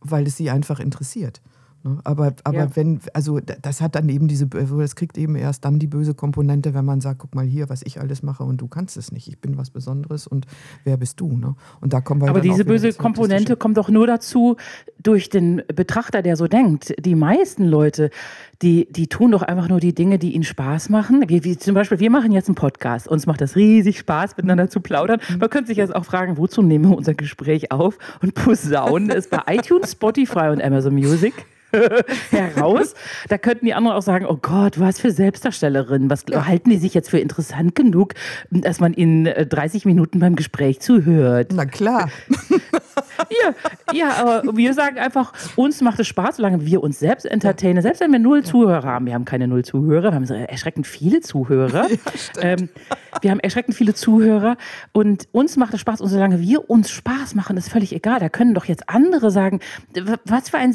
weil 0.00 0.26
es 0.26 0.36
sie 0.36 0.50
einfach 0.50 0.80
interessiert. 0.80 1.40
Ne? 1.86 1.98
Aber, 2.04 2.34
aber 2.44 2.58
ja. 2.58 2.76
wenn, 2.76 3.00
also 3.12 3.38
das 3.40 3.80
hat 3.80 3.94
dann 3.94 4.08
eben 4.08 4.26
diese, 4.26 4.46
das 4.46 4.96
kriegt 4.96 5.16
eben 5.16 5.36
erst 5.36 5.64
dann 5.64 5.78
die 5.78 5.86
böse 5.86 6.14
Komponente, 6.14 6.74
wenn 6.74 6.84
man 6.84 7.00
sagt, 7.00 7.20
guck 7.20 7.34
mal 7.34 7.46
hier, 7.46 7.68
was 7.68 7.82
ich 7.84 8.00
alles 8.00 8.22
mache 8.22 8.42
und 8.42 8.60
du 8.60 8.66
kannst 8.66 8.96
es 8.96 9.12
nicht. 9.12 9.28
Ich 9.28 9.40
bin 9.40 9.56
was 9.56 9.70
Besonderes 9.70 10.26
und 10.26 10.46
wer 10.84 10.96
bist 10.96 11.20
du? 11.20 11.36
Ne? 11.36 11.54
Und 11.80 11.92
da 11.92 12.00
kommen 12.00 12.20
wir 12.20 12.28
Aber 12.28 12.40
diese 12.40 12.64
böse 12.64 12.92
Komponente 12.92 13.56
kommt 13.56 13.76
doch 13.76 13.88
nur 13.88 14.06
dazu 14.06 14.56
durch 15.02 15.30
den 15.30 15.62
Betrachter, 15.74 16.22
der 16.22 16.36
so 16.36 16.48
denkt. 16.48 16.94
Die 16.98 17.14
meisten 17.14 17.64
Leute, 17.64 18.10
die, 18.62 18.90
die 18.90 19.06
tun 19.06 19.30
doch 19.30 19.42
einfach 19.42 19.68
nur 19.68 19.80
die 19.80 19.94
Dinge, 19.94 20.18
die 20.18 20.32
ihnen 20.34 20.44
Spaß 20.44 20.88
machen. 20.88 21.24
Wie, 21.28 21.56
zum 21.56 21.74
Beispiel, 21.74 22.00
wir 22.00 22.10
machen 22.10 22.32
jetzt 22.32 22.48
einen 22.48 22.56
Podcast. 22.56 23.06
Uns 23.06 23.26
macht 23.26 23.40
das 23.40 23.54
riesig 23.54 23.98
Spaß, 23.98 24.36
miteinander 24.36 24.68
zu 24.68 24.80
plaudern. 24.80 25.20
Mhm. 25.28 25.38
Man 25.38 25.50
könnte 25.50 25.68
sich 25.68 25.76
jetzt 25.76 25.94
auch 25.94 26.04
fragen, 26.04 26.36
wozu 26.36 26.62
nehmen 26.62 26.90
wir 26.90 26.96
unser 26.96 27.14
Gespräch 27.14 27.70
auf 27.70 27.98
und 28.22 28.34
posaunen 28.34 29.10
es 29.10 29.28
bei 29.28 29.42
iTunes, 29.54 29.92
Spotify 29.92 30.48
und 30.50 30.62
Amazon 30.62 30.94
Music? 30.94 31.34
heraus. 32.30 32.94
Da 33.28 33.38
könnten 33.38 33.66
die 33.66 33.74
anderen 33.74 33.96
auch 33.96 34.02
sagen, 34.02 34.26
oh 34.26 34.38
Gott, 34.40 34.78
was 34.78 35.00
für 35.00 35.10
Selbstdarstellerin. 35.10 36.10
Was 36.10 36.24
ja. 36.28 36.46
halten 36.46 36.70
die 36.70 36.78
sich 36.78 36.94
jetzt 36.94 37.10
für 37.10 37.18
interessant 37.18 37.74
genug, 37.74 38.14
dass 38.50 38.80
man 38.80 38.94
ihnen 38.94 39.24
30 39.24 39.84
äh, 39.84 39.88
Minuten 39.88 40.18
beim 40.18 40.36
Gespräch 40.36 40.80
zuhört? 40.80 41.52
Na 41.54 41.64
klar. 41.64 42.10
ja, 43.30 43.54
ja, 43.92 44.10
aber 44.16 44.56
wir 44.56 44.74
sagen 44.74 44.98
einfach, 44.98 45.32
uns 45.56 45.80
macht 45.80 46.00
es 46.00 46.06
Spaß, 46.06 46.36
solange 46.36 46.64
wir 46.64 46.82
uns 46.82 46.98
selbst 46.98 47.26
entertainen. 47.26 47.82
Selbst 47.82 48.00
wenn 48.00 48.12
wir 48.12 48.18
null 48.18 48.42
Zuhörer 48.44 48.84
haben. 48.84 49.06
Wir 49.06 49.14
haben 49.14 49.24
keine 49.24 49.48
null 49.48 49.64
Zuhörer, 49.64 50.10
wir 50.10 50.14
haben 50.14 50.24
erschreckend 50.24 50.86
viele 50.86 51.20
Zuhörer. 51.20 51.86
Ja, 52.36 52.42
ähm, 52.42 52.68
wir 53.22 53.30
haben 53.30 53.40
erschreckend 53.40 53.74
viele 53.74 53.94
Zuhörer 53.94 54.56
und 54.92 55.28
uns 55.32 55.56
macht 55.56 55.74
es 55.74 55.80
Spaß. 55.80 56.00
Und 56.00 56.08
solange 56.08 56.40
wir 56.40 56.68
uns 56.68 56.90
Spaß 56.90 57.34
machen, 57.34 57.56
ist 57.56 57.68
völlig 57.68 57.94
egal. 57.94 58.20
Da 58.20 58.28
können 58.28 58.54
doch 58.54 58.66
jetzt 58.66 58.88
andere 58.88 59.30
sagen, 59.30 59.60
was 60.24 60.50
für 60.50 60.58
ein 60.58 60.72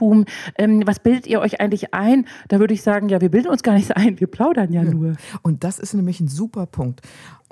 Selbstdarstellertum, 0.00 0.24
ähm, 0.58 0.82
was 0.86 1.00
bildet 1.00 1.26
ihr 1.26 1.40
euch 1.40 1.60
eigentlich 1.60 1.94
ein? 1.94 2.26
Da 2.48 2.58
würde 2.58 2.74
ich 2.74 2.82
sagen, 2.82 3.08
ja, 3.08 3.20
wir 3.20 3.30
bilden 3.30 3.48
uns 3.48 3.62
gar 3.62 3.74
nichts 3.74 3.90
ein, 3.90 4.18
wir 4.20 4.26
plaudern 4.26 4.72
ja, 4.72 4.82
ja. 4.82 4.90
nur. 4.90 5.14
Und 5.42 5.64
das 5.64 5.78
ist 5.78 5.94
nämlich 5.94 6.20
ein 6.20 6.28
super 6.28 6.66
Punkt. 6.66 7.00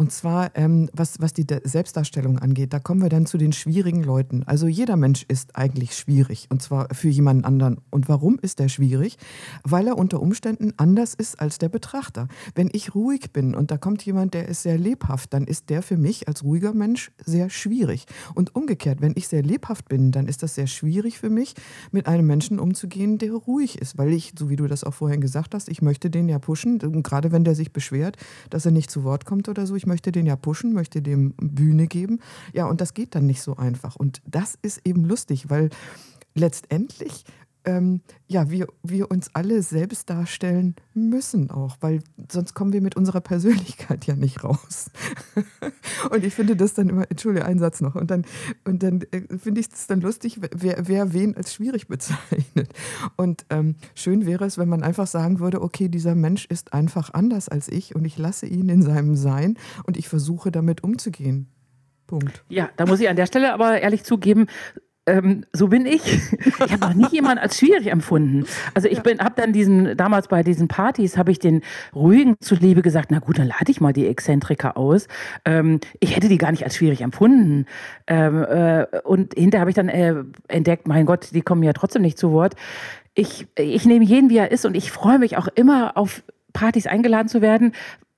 Und 0.01 0.13
zwar, 0.13 0.53
ähm, 0.55 0.89
was, 0.93 1.21
was 1.21 1.33
die 1.33 1.45
Selbstdarstellung 1.65 2.39
angeht, 2.39 2.73
da 2.73 2.79
kommen 2.79 3.03
wir 3.03 3.09
dann 3.09 3.27
zu 3.27 3.37
den 3.37 3.53
schwierigen 3.53 4.05
Leuten. 4.05 4.45
Also 4.45 4.69
jeder 4.69 4.97
Mensch 4.97 5.25
ist 5.27 5.57
eigentlich 5.57 5.97
schwierig 5.97 6.47
und 6.51 6.63
zwar 6.63 6.95
für 6.95 7.09
jemanden 7.09 7.45
anderen. 7.45 7.79
Und 7.91 8.09
warum 8.09 8.39
ist 8.41 8.61
er 8.61 8.69
schwierig? 8.69 9.19
Weil 9.65 9.89
er 9.89 9.99
unter 9.99 10.23
Umständen 10.23 10.73
anders 10.77 11.15
ist 11.15 11.41
als 11.41 11.59
der 11.59 11.69
Betrachter. 11.69 12.29
Wenn 12.55 12.71
ich 12.73 12.95
ruhig 12.95 13.33
bin 13.33 13.57
und 13.57 13.73
da 13.73 13.77
kommt 13.77 14.05
jemand, 14.05 14.35
der 14.35 14.49
ist 14.49 14.63
sehr 14.63 14.79
lebhaft, 14.79 15.35
dann 15.35 15.49
ist 15.49 15.69
der 15.69 15.83
für 15.83 15.97
mich 15.97 16.29
als 16.29 16.45
ruhiger 16.45 16.75
Mensch 16.75 17.11
sehr 17.27 17.51
schwierig. 17.51 18.07
Und 18.37 18.55
umgekehrt, 18.55 19.01
wenn 19.01 19.15
ich 19.17 19.27
sehr 19.27 19.43
lebhaft 19.43 19.89
bin, 19.89 20.13
dann 20.13 20.29
ist 20.29 20.45
das 20.45 20.55
sehr 20.55 20.69
schwierig 20.69 21.19
für 21.19 21.29
mich, 21.29 21.55
mit 21.91 22.07
einem 22.07 22.29
Menschen 22.29 22.61
umzugehen, 22.61 23.19
der 23.19 23.33
ruhig 23.33 23.81
ist. 23.81 23.99
Weil 23.99 24.13
ich, 24.13 24.33
so 24.39 24.49
wie 24.49 24.55
du 24.55 24.69
das 24.69 24.85
auch 24.85 24.95
vorhin 24.95 25.21
gesagt 25.21 25.57
hast, 25.57 25.69
ich 25.69 25.83
möchte 25.83 26.09
den 26.09 26.29
ja 26.29 26.39
pushen, 26.39 26.79
gerade 27.03 27.33
wenn 27.33 27.43
der 27.43 27.57
sich 27.57 27.73
beschwert, 27.73 28.17
dass 28.49 28.65
er 28.65 28.71
nicht 28.71 28.93
zu 28.93 29.03
Wort 29.03 29.25
kommt 29.25 29.49
oder 29.49 29.67
so. 29.67 29.75
Ich 29.75 29.88
möchte 29.89 30.13
den 30.13 30.27
ja 30.27 30.37
pushen, 30.37 30.73
möchte 30.73 31.03
dem 31.03 31.35
Bühne 31.37 31.89
geben. 31.89 32.21
Ja, 32.53 32.67
und 32.67 32.81
das 32.81 32.95
geht 32.95 33.15
dann 33.15 33.27
nicht 33.27 33.43
so 33.43 33.57
einfach. 33.57 33.97
Und 33.97 34.23
das 34.27 34.57
ist 34.63 34.81
eben 34.85 35.05
lustig, 35.05 35.51
weil 35.51 35.71
letztendlich 36.35 37.25
ähm, 37.69 38.01
ja, 38.27 38.51
wir, 38.51 38.67
wir 38.83 39.11
uns 39.11 39.29
alle 39.35 39.63
selbst 39.63 40.09
darstellen 40.09 40.75
müssen 40.95 41.51
auch, 41.51 41.77
weil 41.81 42.01
sonst 42.31 42.55
kommen 42.55 42.73
wir 42.73 42.81
mit 42.81 42.97
unserer 42.97 43.21
Persönlichkeit 43.21 44.07
ja 44.07 44.17
nicht 44.17 44.43
raus. 44.43 44.91
und 46.11 46.25
ich 46.25 46.35
finde 46.35 46.57
das 46.57 46.73
dann 46.73 46.89
immer, 46.89 47.11
entschuldige, 47.11 47.45
ein 47.45 47.59
Satz 47.59 47.83
noch, 47.83 47.95
und 47.95 48.11
dann, 48.11 48.25
und 48.65 48.83
dann 48.83 49.03
äh, 49.11 49.21
finde 49.37 49.61
ich 49.61 49.69
es 49.71 49.87
dann 49.87 50.01
lustig, 50.01 50.41
wer, 50.55 50.89
wer 50.89 51.13
wen 51.13 51.37
als 51.37 51.53
schwierig 51.53 51.89
bezeichnet. 51.89 52.73
Und 53.17 53.45
ähm, 53.51 53.77
schön 53.95 54.25
wäre 54.25 54.47
es, 54.47 54.57
wenn 54.57 54.69
man 54.69 54.83
einfach 54.83 55.07
sagen 55.07 55.39
würde, 55.39 55.61
okay, 55.61 55.91
dieser 55.91 56.15
Mensch 56.15 56.47
ist 56.47 56.73
einfach 56.73 57.13
anders 57.13 57.51
als 57.51 57.69
ich 57.69 57.95
und 57.95 58.07
ich 58.07 58.17
lasse 58.17 58.47
ihn 58.47 58.71
in 58.71 58.83
seinem 58.83 59.15
Sein 59.15 59.59
und 59.85 59.99
ich 59.99 60.09
versuche 60.09 60.51
damit 60.51 60.83
umzugehen. 60.83 61.49
Punkt. 62.07 62.43
Ja, 62.49 62.71
da 62.79 62.87
muss 62.87 63.01
ich 63.01 63.09
an 63.11 63.17
der 63.17 63.27
Stelle 63.27 63.53
aber 63.53 63.83
ehrlich 63.83 64.03
zugeben, 64.03 64.47
ähm, 65.09 65.45
so 65.53 65.69
bin 65.69 65.87
ich. 65.87 66.03
Ich 66.65 66.73
habe 66.73 66.81
noch 66.81 66.95
nie 66.95 67.07
jemanden 67.11 67.39
als 67.39 67.59
schwierig 67.59 67.87
empfunden. 67.87 68.45
Also 68.75 68.89
ich 68.89 69.01
bin, 69.03 69.21
habe 69.21 69.35
dann 69.37 69.53
diesen, 69.53 69.97
damals 69.97 70.29
bei 70.29 70.43
diesen 70.43 70.67
Partys, 70.67 71.17
habe 71.17 71.31
ich 71.31 71.39
den 71.39 71.63
ruhigen 71.95 72.37
zuliebe 72.41 72.83
gesagt, 72.83 73.11
na 73.11 73.21
gut, 73.21 73.39
dann 73.39 73.47
lade 73.47 73.71
ich 73.71 73.81
mal 73.81 73.93
die 73.93 74.07
Exzentriker 74.07 74.77
aus. 74.77 75.07
Ähm, 75.45 75.81
ich 76.01 76.17
hätte 76.17 76.29
die 76.29 76.37
gar 76.37 76.51
nicht 76.51 76.65
als 76.65 76.77
schwierig 76.77 77.01
empfunden. 77.01 77.67
Ähm, 78.07 78.43
äh, 78.43 78.87
und 79.05 79.35
hinterher 79.35 79.61
habe 79.61 79.71
ich 79.71 79.77
dann 79.77 79.89
äh, 79.89 80.17
entdeckt, 80.49 80.89
mein 80.89 81.07
Gott, 81.07 81.29
die 81.33 81.43
kommen 81.43 81.63
ja 81.63 81.73
trotzdem 81.73 82.03
nicht 82.03 82.19
zu 82.19 82.33
Wort. 82.33 82.55
Ich, 83.15 83.47
ich 83.57 83.87
nehme 83.87 84.05
jeden, 84.05 84.31
wie 84.31 84.39
er 84.39 84.51
ist 84.51 84.67
und 84.67 84.77
ich 84.77 84.91
freue 84.91 85.19
mich 85.19 85.37
auch 85.37 85.49
immer 85.55 85.97
auf 85.97 86.23
Partys 86.53 86.87
eingeladen 86.87 87.29
zu 87.29 87.41
werden, 87.41 87.73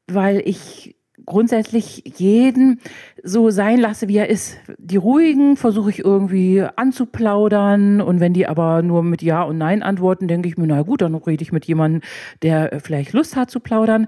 weil 0.07 0.43
ich 0.45 0.97
grundsätzlich 1.27 2.03
jeden 2.17 2.81
so 3.23 3.51
sein 3.51 3.79
lasse, 3.79 4.09
wie 4.09 4.17
er 4.17 4.29
ist. 4.29 4.57
Die 4.79 4.97
ruhigen 4.97 5.57
versuche 5.57 5.91
ich 5.91 5.99
irgendwie 6.01 6.65
anzuplaudern 6.77 8.01
und 8.01 8.21
wenn 8.21 8.33
die 8.33 8.47
aber 8.47 8.83
nur 8.83 9.03
mit 9.03 9.23
Ja 9.23 9.43
und 9.43 9.59
Nein 9.59 9.83
antworten, 9.83 10.29
denke 10.29 10.49
ich 10.49 10.57
mir, 10.57 10.67
na 10.67 10.83
gut, 10.83 11.03
dann 11.03 11.15
rede 11.15 11.43
ich 11.43 11.53
mit 11.53 11.65
jemandem, 11.67 12.03
der 12.43 12.81
vielleicht 12.83 13.13
Lust 13.13 13.37
hat 13.37 13.51
zu 13.51 13.61
plaudern 13.61 14.07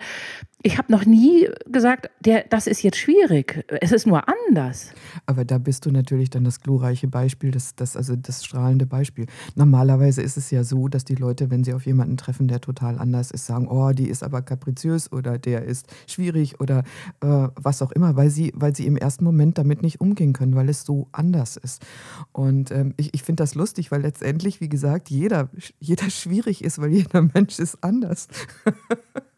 ich 0.62 0.78
habe 0.78 0.92
noch 0.92 1.04
nie 1.04 1.48
gesagt, 1.66 2.10
der, 2.20 2.44
das 2.48 2.66
ist 2.66 2.82
jetzt 2.82 2.98
schwierig. 2.98 3.64
Es 3.80 3.90
ist 3.92 4.06
nur 4.06 4.22
anders. 4.28 4.92
Aber 5.26 5.44
da 5.44 5.58
bist 5.58 5.86
du 5.86 5.90
natürlich 5.90 6.30
dann 6.30 6.44
das 6.44 6.60
glorreiche 6.60 7.08
Beispiel, 7.08 7.50
das, 7.50 7.74
das, 7.74 7.96
also 7.96 8.14
das 8.16 8.44
strahlende 8.44 8.86
Beispiel. 8.86 9.26
Normalerweise 9.56 10.22
ist 10.22 10.36
es 10.36 10.50
ja 10.50 10.62
so, 10.62 10.88
dass 10.88 11.04
die 11.04 11.16
Leute, 11.16 11.50
wenn 11.50 11.64
sie 11.64 11.74
auf 11.74 11.86
jemanden 11.86 12.16
treffen, 12.16 12.46
der 12.48 12.60
total 12.60 12.98
anders 12.98 13.30
ist, 13.30 13.46
sagen, 13.46 13.66
oh, 13.68 13.90
die 13.92 14.08
ist 14.08 14.22
aber 14.22 14.42
kapriziös 14.42 15.10
oder 15.10 15.38
der 15.38 15.64
ist 15.64 15.86
schwierig 16.06 16.60
oder 16.60 16.84
äh, 17.20 17.48
was 17.56 17.82
auch 17.82 17.92
immer, 17.92 18.16
weil 18.16 18.30
sie, 18.30 18.52
weil 18.54 18.74
sie 18.76 18.86
im 18.86 18.96
ersten 18.96 19.24
Moment 19.24 19.58
damit 19.58 19.82
nicht 19.82 20.00
umgehen 20.00 20.32
können, 20.32 20.54
weil 20.54 20.68
es 20.68 20.84
so 20.84 21.08
anders 21.12 21.56
ist. 21.56 21.84
Und 22.30 22.70
ähm, 22.70 22.94
ich, 22.96 23.14
ich 23.14 23.22
finde 23.22 23.42
das 23.42 23.54
lustig, 23.54 23.90
weil 23.90 24.02
letztendlich, 24.02 24.60
wie 24.60 24.68
gesagt, 24.68 25.10
jeder, 25.10 25.48
jeder 25.80 26.08
schwierig 26.10 26.62
ist, 26.62 26.80
weil 26.80 26.92
jeder 26.92 27.22
Mensch 27.22 27.58
ist 27.58 27.82
anders. 27.82 28.28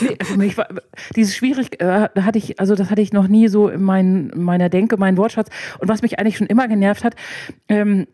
Nee, 0.00 0.16
also 0.18 0.58
war, 0.58 0.68
dieses 1.16 1.34
schwierig, 1.34 1.80
äh, 1.80 2.08
hatte 2.14 2.38
ich, 2.38 2.60
also 2.60 2.74
das 2.74 2.90
hatte 2.90 3.00
ich 3.00 3.12
noch 3.12 3.28
nie 3.28 3.48
so 3.48 3.68
in 3.68 3.82
mein, 3.82 4.30
meiner 4.34 4.68
Denke, 4.68 4.96
mein 4.96 5.16
Wortschatz. 5.16 5.48
Und 5.78 5.88
was 5.88 6.02
mich 6.02 6.18
eigentlich 6.18 6.36
schon 6.36 6.46
immer 6.46 6.68
genervt 6.68 7.04
hat, 7.04 7.14
ähm, 7.68 8.06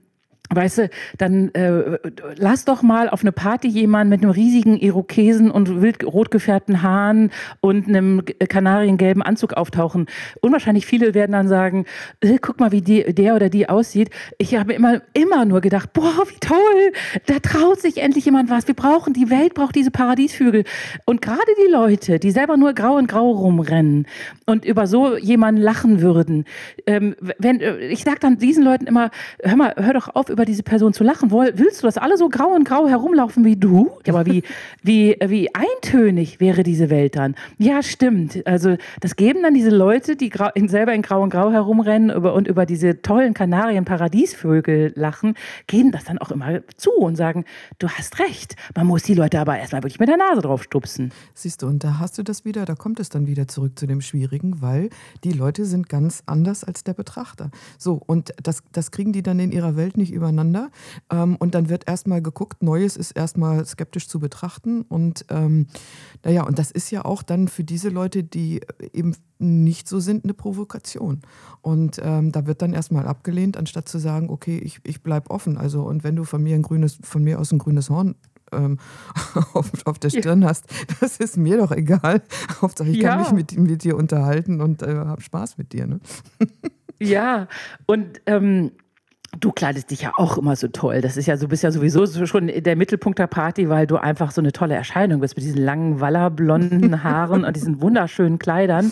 Weißt 0.51 0.77
du, 0.77 0.91
dann 1.17 1.49
äh, 1.55 1.99
lass 2.37 2.67
doch 2.67 2.83
mal 2.83 3.09
auf 3.09 3.23
eine 3.23 3.33
Party 3.33 3.67
jemanden 3.67 4.11
mit 4.11 4.23
einem 4.23 4.31
riesigen 4.31 4.77
Irokesen 4.79 5.51
und 5.51 5.81
wild 5.81 6.05
rot 6.05 6.31
gefärbten 6.31 6.83
Haaren 6.83 7.31
und 7.61 7.89
einem 7.89 8.23
kanariengelben 8.49 9.23
Anzug 9.23 9.55
auftauchen. 9.55 10.07
Unwahrscheinlich 10.43 10.85
viele 10.85 11.15
werden 11.15 11.33
dann 11.33 11.49
sagen, 11.49 11.87
äh, 12.21 12.37
guck 12.39 12.61
mal, 12.61 12.73
wie 12.73 12.83
die, 12.83 13.15
der 13.15 13.37
oder 13.37 13.49
die 13.49 13.71
aussieht. 13.71 14.11
Ich 14.37 14.55
habe 14.55 14.75
immer, 14.75 15.01
immer 15.15 15.47
nur 15.47 15.63
gedacht, 15.63 15.95
boah, 15.95 16.25
wie 16.29 16.39
toll, 16.41 16.93
da 17.25 17.39
traut 17.39 17.81
sich 17.81 17.97
endlich 18.03 18.27
jemand 18.27 18.51
was. 18.51 18.69
Wir 18.69 18.75
brauchen, 18.75 19.15
die 19.15 19.31
Welt 19.31 19.55
braucht 19.55 19.75
diese 19.75 19.91
Paradiesvögel. 19.91 20.65
Und 21.07 21.23
gerade 21.23 21.41
die 21.67 21.73
Leute, 21.73 22.19
die 22.19 22.31
selber 22.31 22.59
nur 22.59 22.75
grau 22.75 22.97
und 22.97 23.09
grau 23.09 23.31
rumrennen 23.31 24.07
und 24.45 24.67
über 24.67 24.87
so 24.87 25.17
jemanden 25.17 25.63
lachen 25.63 26.03
würden, 26.03 26.45
ähm, 26.87 27.17
wenn, 27.39 27.61
äh, 27.61 27.79
ich 27.79 28.05
sag 28.05 28.21
dann 28.21 28.37
diesen 28.37 28.63
Leuten 28.63 28.87
immer, 28.87 29.11
hör 29.43 29.57
mal, 29.57 29.75
hör 29.79 29.95
doch 29.95 30.15
auf, 30.15 30.34
über 30.35 30.45
diese 30.45 30.63
Person 30.63 30.93
zu 30.93 31.05
lachen. 31.05 31.31
Willst 31.31 31.83
du, 31.83 31.87
dass 31.87 31.97
alle 31.97 32.19
so 32.19 32.29
grau 32.29 32.49
und 32.49 32.65
grau 32.65 32.89
herumlaufen 32.89 33.45
wie 33.45 33.57
du? 33.57 33.93
Ja, 34.05 34.13
aber 34.13 34.27
wie, 34.27 34.43
wie, 34.83 35.17
wie 35.25 35.49
eintönig 35.55 36.41
wäre 36.41 36.63
diese 36.63 36.91
Welt 36.91 37.17
dann? 37.17 37.35
Ja, 37.59 37.83
stimmt. 37.83 38.47
Also 38.47 38.77
das 39.01 39.17
geben 39.17 39.43
dann 39.43 39.55
diese 39.55 39.71
Leute, 39.71 40.17
die 40.17 40.31
selber 40.67 40.93
in 40.93 41.03
grau 41.03 41.23
und 41.23 41.31
grau 41.31 41.51
herumrennen 41.53 42.11
und 42.11 42.49
über 42.49 42.67
diese 42.67 43.01
tollen 43.01 43.33
Kanarien-Paradiesvögel 43.33 44.93
lachen, 44.97 45.35
geben 45.67 45.93
das 45.93 46.05
dann 46.05 46.19
auch 46.19 46.31
immer 46.31 46.61
zu 46.77 46.91
und 46.91 47.17
sagen, 47.17 47.45
du 47.79 47.89
hast 47.89 48.19
recht. 48.19 48.57
Man 48.75 48.87
muss 48.87 49.05
die 49.05 49.15
Leute 49.15 49.39
aber 49.39 49.59
erstmal 49.59 49.83
wirklich 49.83 50.01
mit 50.01 50.09
der 50.09 50.17
Nase 50.17 50.43
drauf 50.43 50.65
stupsen. 50.65 51.13
Siehst 51.35 51.63
du, 51.63 51.69
und 51.69 51.85
da 51.85 52.01
hast 52.01 52.19
du 52.19 52.25
das 52.25 52.45
wieder, 52.45 52.65
da 52.65 52.75
kommt 52.75 52.99
es 52.99 53.09
dann 53.09 53.27
wieder 53.27 53.47
zurück 53.47 53.79
zu 53.79 53.87
dem 53.87 54.01
Schwierigen, 54.01 54.61
weil 54.61 54.91
die 55.23 55.33
Leute 55.33 55.65
sind 55.65 55.89
ganz 55.89 56.25
anders 56.27 56.65
als 56.65 56.83
der 56.83 56.95
Betrachter. 56.95 57.51
So, 57.79 58.03
und 58.05 58.35
das, 58.43 58.63
das 58.73 58.91
kriegen 58.91 59.13
die 59.13 59.23
dann 59.23 59.39
in 59.39 59.53
ihrer 59.53 59.77
Welt 59.77 59.97
nicht 59.97 60.13
über 60.13 60.24
übereinander. 60.25 60.71
Ähm, 61.11 61.37
und 61.37 61.55
dann 61.55 61.69
wird 61.69 61.87
erstmal 61.87 62.23
geguckt, 62.23 62.63
Neues 62.63 62.97
ist 62.97 63.13
erstmal 63.13 63.65
skeptisch 63.67 64.09
zu 64.09 64.19
betrachten. 64.19 64.83
Und 64.83 65.27
ähm, 65.29 65.67
naja, 66.25 66.45
und 66.45 66.59
das 66.59 66.71
ist 66.71 66.91
ja 66.91 67.05
auch 67.05 67.23
dann 67.23 67.49
für 67.49 67.65
diese 67.65 67.91
Leute, 67.91 68.25
die 68.25 68.63
eben 68.93 69.15
nicht 69.39 69.89
so 69.89 70.01
sind, 70.01 70.25
eine 70.25 70.35
Provokation. 70.35 71.21
Und 71.61 72.01
ähm, 72.03 72.33
da 72.33 72.47
wird 72.47 72.63
dann 72.63 72.73
erstmal 72.73 73.07
abgelehnt, 73.07 73.57
anstatt 73.57 73.89
zu 73.89 73.99
sagen, 73.99 74.31
okay, 74.31 74.59
ich, 74.59 74.81
ich 74.85 75.03
bleibe 75.03 75.31
offen. 75.31 75.59
Also, 75.59 75.83
und 75.83 76.05
wenn 76.05 76.17
du 76.17 76.25
von 76.25 76.43
mir 76.43 76.55
ein 76.55 76.63
grünes, 76.63 76.99
von 77.03 77.23
mir 77.23 77.39
aus 77.39 77.53
ein 77.53 77.59
grünes 77.59 77.91
Horn 77.91 78.15
ähm, 78.53 78.79
auf, 79.53 79.71
auf, 79.85 79.99
der 79.99 80.11
Stirn 80.11 80.45
hast, 80.45 80.67
das 81.01 81.19
ist 81.19 81.37
mir 81.37 81.59
doch 81.59 81.73
egal. 81.73 82.23
Hauptsache, 82.63 82.89
ich 82.89 82.99
ja. 82.99 83.11
kann 83.11 83.21
mich 83.21 83.33
mit, 83.33 83.59
mit 83.59 83.85
dir 83.85 83.97
unterhalten 83.97 84.61
und 84.61 84.83
äh, 84.83 84.95
habe 84.95 85.21
Spaß 85.21 85.59
mit 85.59 85.73
dir. 85.73 85.87
Ne? 85.87 86.01
ja, 87.01 87.49
und 87.87 88.23
ähm, 88.27 88.71
Du 89.45 89.53
kleidest 89.53 89.91
dich 89.91 90.01
ja 90.01 90.13
auch 90.17 90.39
immer 90.39 90.57
so 90.57 90.69
toll. 90.69 91.03
Das 91.03 91.19
ist 91.19 91.27
ja, 91.27 91.37
du 91.37 91.49
bist 91.49 91.63
ja 91.63 91.71
sowieso 91.71 92.07
schon 92.25 92.47
der 92.47 92.77
Mittelpunkt 92.77 93.19
der 93.19 93.27
Party, 93.27 93.69
weil 93.69 93.87
du 93.87 93.99
einfach 93.99 94.31
so 94.31 94.41
eine 94.41 94.53
tolle 94.53 94.75
Erscheinung 94.75 95.21
bist 95.21 95.37
mit 95.37 95.45
diesen 95.45 95.63
langen, 95.63 96.01
wallerblonden 96.01 97.05
Haaren 97.05 97.45
und 97.45 97.55
diesen 97.55 97.83
wunderschönen 97.83 98.39
Kleidern. 98.39 98.91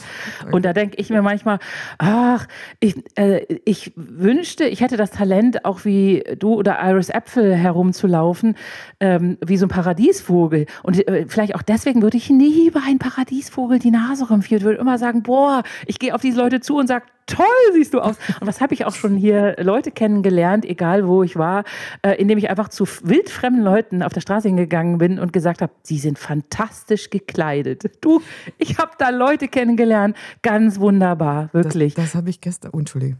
Und 0.50 0.66
da 0.66 0.74
denke 0.74 0.96
ich 0.98 1.08
mir 1.08 1.22
manchmal, 1.22 1.58
ach, 1.96 2.46
ich, 2.80 3.02
äh, 3.14 3.46
ich 3.64 3.92
wünschte, 3.96 4.64
ich 4.64 4.82
hätte 4.82 4.98
das 4.98 5.10
Talent, 5.10 5.64
auch 5.64 5.86
wie 5.86 6.22
du 6.38 6.52
oder 6.52 6.78
Iris 6.82 7.08
Äpfel 7.08 7.56
herumzulaufen, 7.56 8.54
ähm, 9.00 9.38
wie 9.40 9.56
so 9.56 9.64
ein 9.64 9.70
Paradiesvogel. 9.70 10.66
Und 10.82 11.08
äh, 11.08 11.24
vielleicht 11.28 11.54
auch 11.54 11.62
deswegen 11.62 12.02
würde 12.02 12.18
ich 12.18 12.28
nie 12.28 12.68
bei 12.68 12.80
einem 12.86 12.98
Paradiesvogel 12.98 13.78
die 13.78 13.90
Nase 13.90 14.28
rümpfen. 14.28 14.58
Ich 14.58 14.64
würde 14.64 14.78
immer 14.78 14.98
sagen, 14.98 15.22
boah, 15.22 15.62
ich 15.86 15.98
gehe 15.98 16.14
auf 16.14 16.20
diese 16.20 16.38
Leute 16.38 16.60
zu 16.60 16.76
und 16.76 16.88
sage, 16.88 17.06
toll 17.26 17.46
siehst 17.72 17.94
du 17.94 18.00
aus. 18.00 18.16
Und 18.40 18.46
das 18.46 18.60
habe 18.60 18.74
ich 18.74 18.84
auch 18.84 18.94
schon 18.94 19.16
hier 19.16 19.56
Leute 19.60 19.90
kennengelernt, 19.90 20.41
egal 20.64 21.06
wo 21.06 21.22
ich 21.22 21.36
war, 21.36 21.64
äh, 22.02 22.12
indem 22.20 22.38
ich 22.38 22.50
einfach 22.50 22.68
zu 22.68 22.86
wildfremden 23.02 23.62
Leuten 23.62 24.02
auf 24.02 24.12
der 24.12 24.20
Straße 24.20 24.48
hingegangen 24.48 24.98
bin 24.98 25.18
und 25.18 25.32
gesagt 25.32 25.62
habe, 25.62 25.72
sie 25.82 25.98
sind 25.98 26.18
fantastisch 26.18 27.10
gekleidet. 27.10 27.90
Du, 28.00 28.20
ich 28.58 28.78
habe 28.78 28.92
da 28.98 29.10
Leute 29.10 29.48
kennengelernt, 29.48 30.16
ganz 30.42 30.78
wunderbar, 30.78 31.48
wirklich. 31.52 31.94
Das, 31.94 32.06
das 32.06 32.14
habe 32.14 32.30
ich 32.30 32.40
gestern, 32.40 32.70
oh, 32.74 32.78
Entschuldigung. 32.78 33.18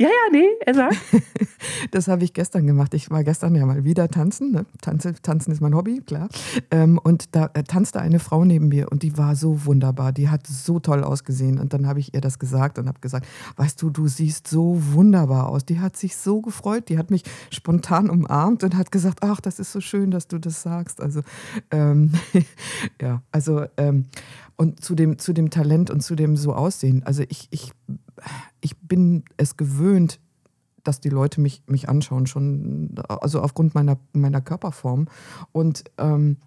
Ja, 0.00 0.06
ja, 0.06 0.30
nee, 0.30 0.46
er 0.64 0.74
sagt. 0.74 0.96
das 1.90 2.06
habe 2.06 2.22
ich 2.22 2.32
gestern 2.32 2.68
gemacht. 2.68 2.94
Ich 2.94 3.10
war 3.10 3.24
gestern 3.24 3.56
ja 3.56 3.66
mal 3.66 3.82
wieder 3.82 4.08
tanzen. 4.08 4.52
Ne? 4.52 4.64
Tanze, 4.80 5.14
tanzen 5.14 5.50
ist 5.50 5.60
mein 5.60 5.74
Hobby, 5.74 6.00
klar. 6.06 6.28
Ähm, 6.70 7.00
und 7.02 7.34
da 7.34 7.50
äh, 7.54 7.64
tanzte 7.64 8.00
eine 8.00 8.20
Frau 8.20 8.44
neben 8.44 8.68
mir 8.68 8.92
und 8.92 9.02
die 9.02 9.18
war 9.18 9.34
so 9.34 9.64
wunderbar. 9.64 10.12
Die 10.12 10.28
hat 10.28 10.46
so 10.46 10.78
toll 10.78 11.02
ausgesehen. 11.02 11.58
Und 11.58 11.72
dann 11.72 11.88
habe 11.88 11.98
ich 11.98 12.14
ihr 12.14 12.20
das 12.20 12.38
gesagt 12.38 12.78
und 12.78 12.86
habe 12.86 13.00
gesagt, 13.00 13.26
weißt 13.56 13.82
du, 13.82 13.90
du 13.90 14.06
siehst 14.06 14.46
so 14.46 14.80
wunderbar 14.92 15.48
aus. 15.48 15.64
Die 15.64 15.80
hat 15.80 15.96
sich 15.96 16.16
so 16.16 16.42
gefreut. 16.42 16.88
Die 16.90 16.98
hat 16.98 17.10
mich 17.10 17.24
spontan 17.50 18.08
umarmt 18.08 18.62
und 18.62 18.76
hat 18.76 18.92
gesagt, 18.92 19.24
ach, 19.24 19.40
das 19.40 19.58
ist 19.58 19.72
so 19.72 19.80
schön, 19.80 20.12
dass 20.12 20.28
du 20.28 20.38
das 20.38 20.62
sagst. 20.62 21.00
Also, 21.00 21.22
ähm, 21.72 22.12
ja, 23.02 23.22
also, 23.32 23.64
ähm, 23.76 24.04
und 24.54 24.84
zu 24.84 24.94
dem, 24.94 25.18
zu 25.18 25.32
dem 25.32 25.50
Talent 25.50 25.90
und 25.90 26.02
zu 26.02 26.14
dem 26.14 26.36
so 26.36 26.52
Aussehen. 26.52 27.04
Also 27.04 27.22
ich, 27.28 27.46
ich 27.50 27.72
ich 28.60 28.76
bin 28.78 29.24
es 29.36 29.56
gewöhnt, 29.56 30.20
dass 30.84 31.00
die 31.00 31.10
Leute 31.10 31.40
mich, 31.40 31.62
mich 31.66 31.88
anschauen, 31.88 32.26
schon, 32.26 32.94
also 33.08 33.40
aufgrund 33.42 33.74
meiner, 33.74 33.98
meiner 34.12 34.40
Körperform. 34.40 35.08
Und 35.52 35.84
ähm, 35.98 36.38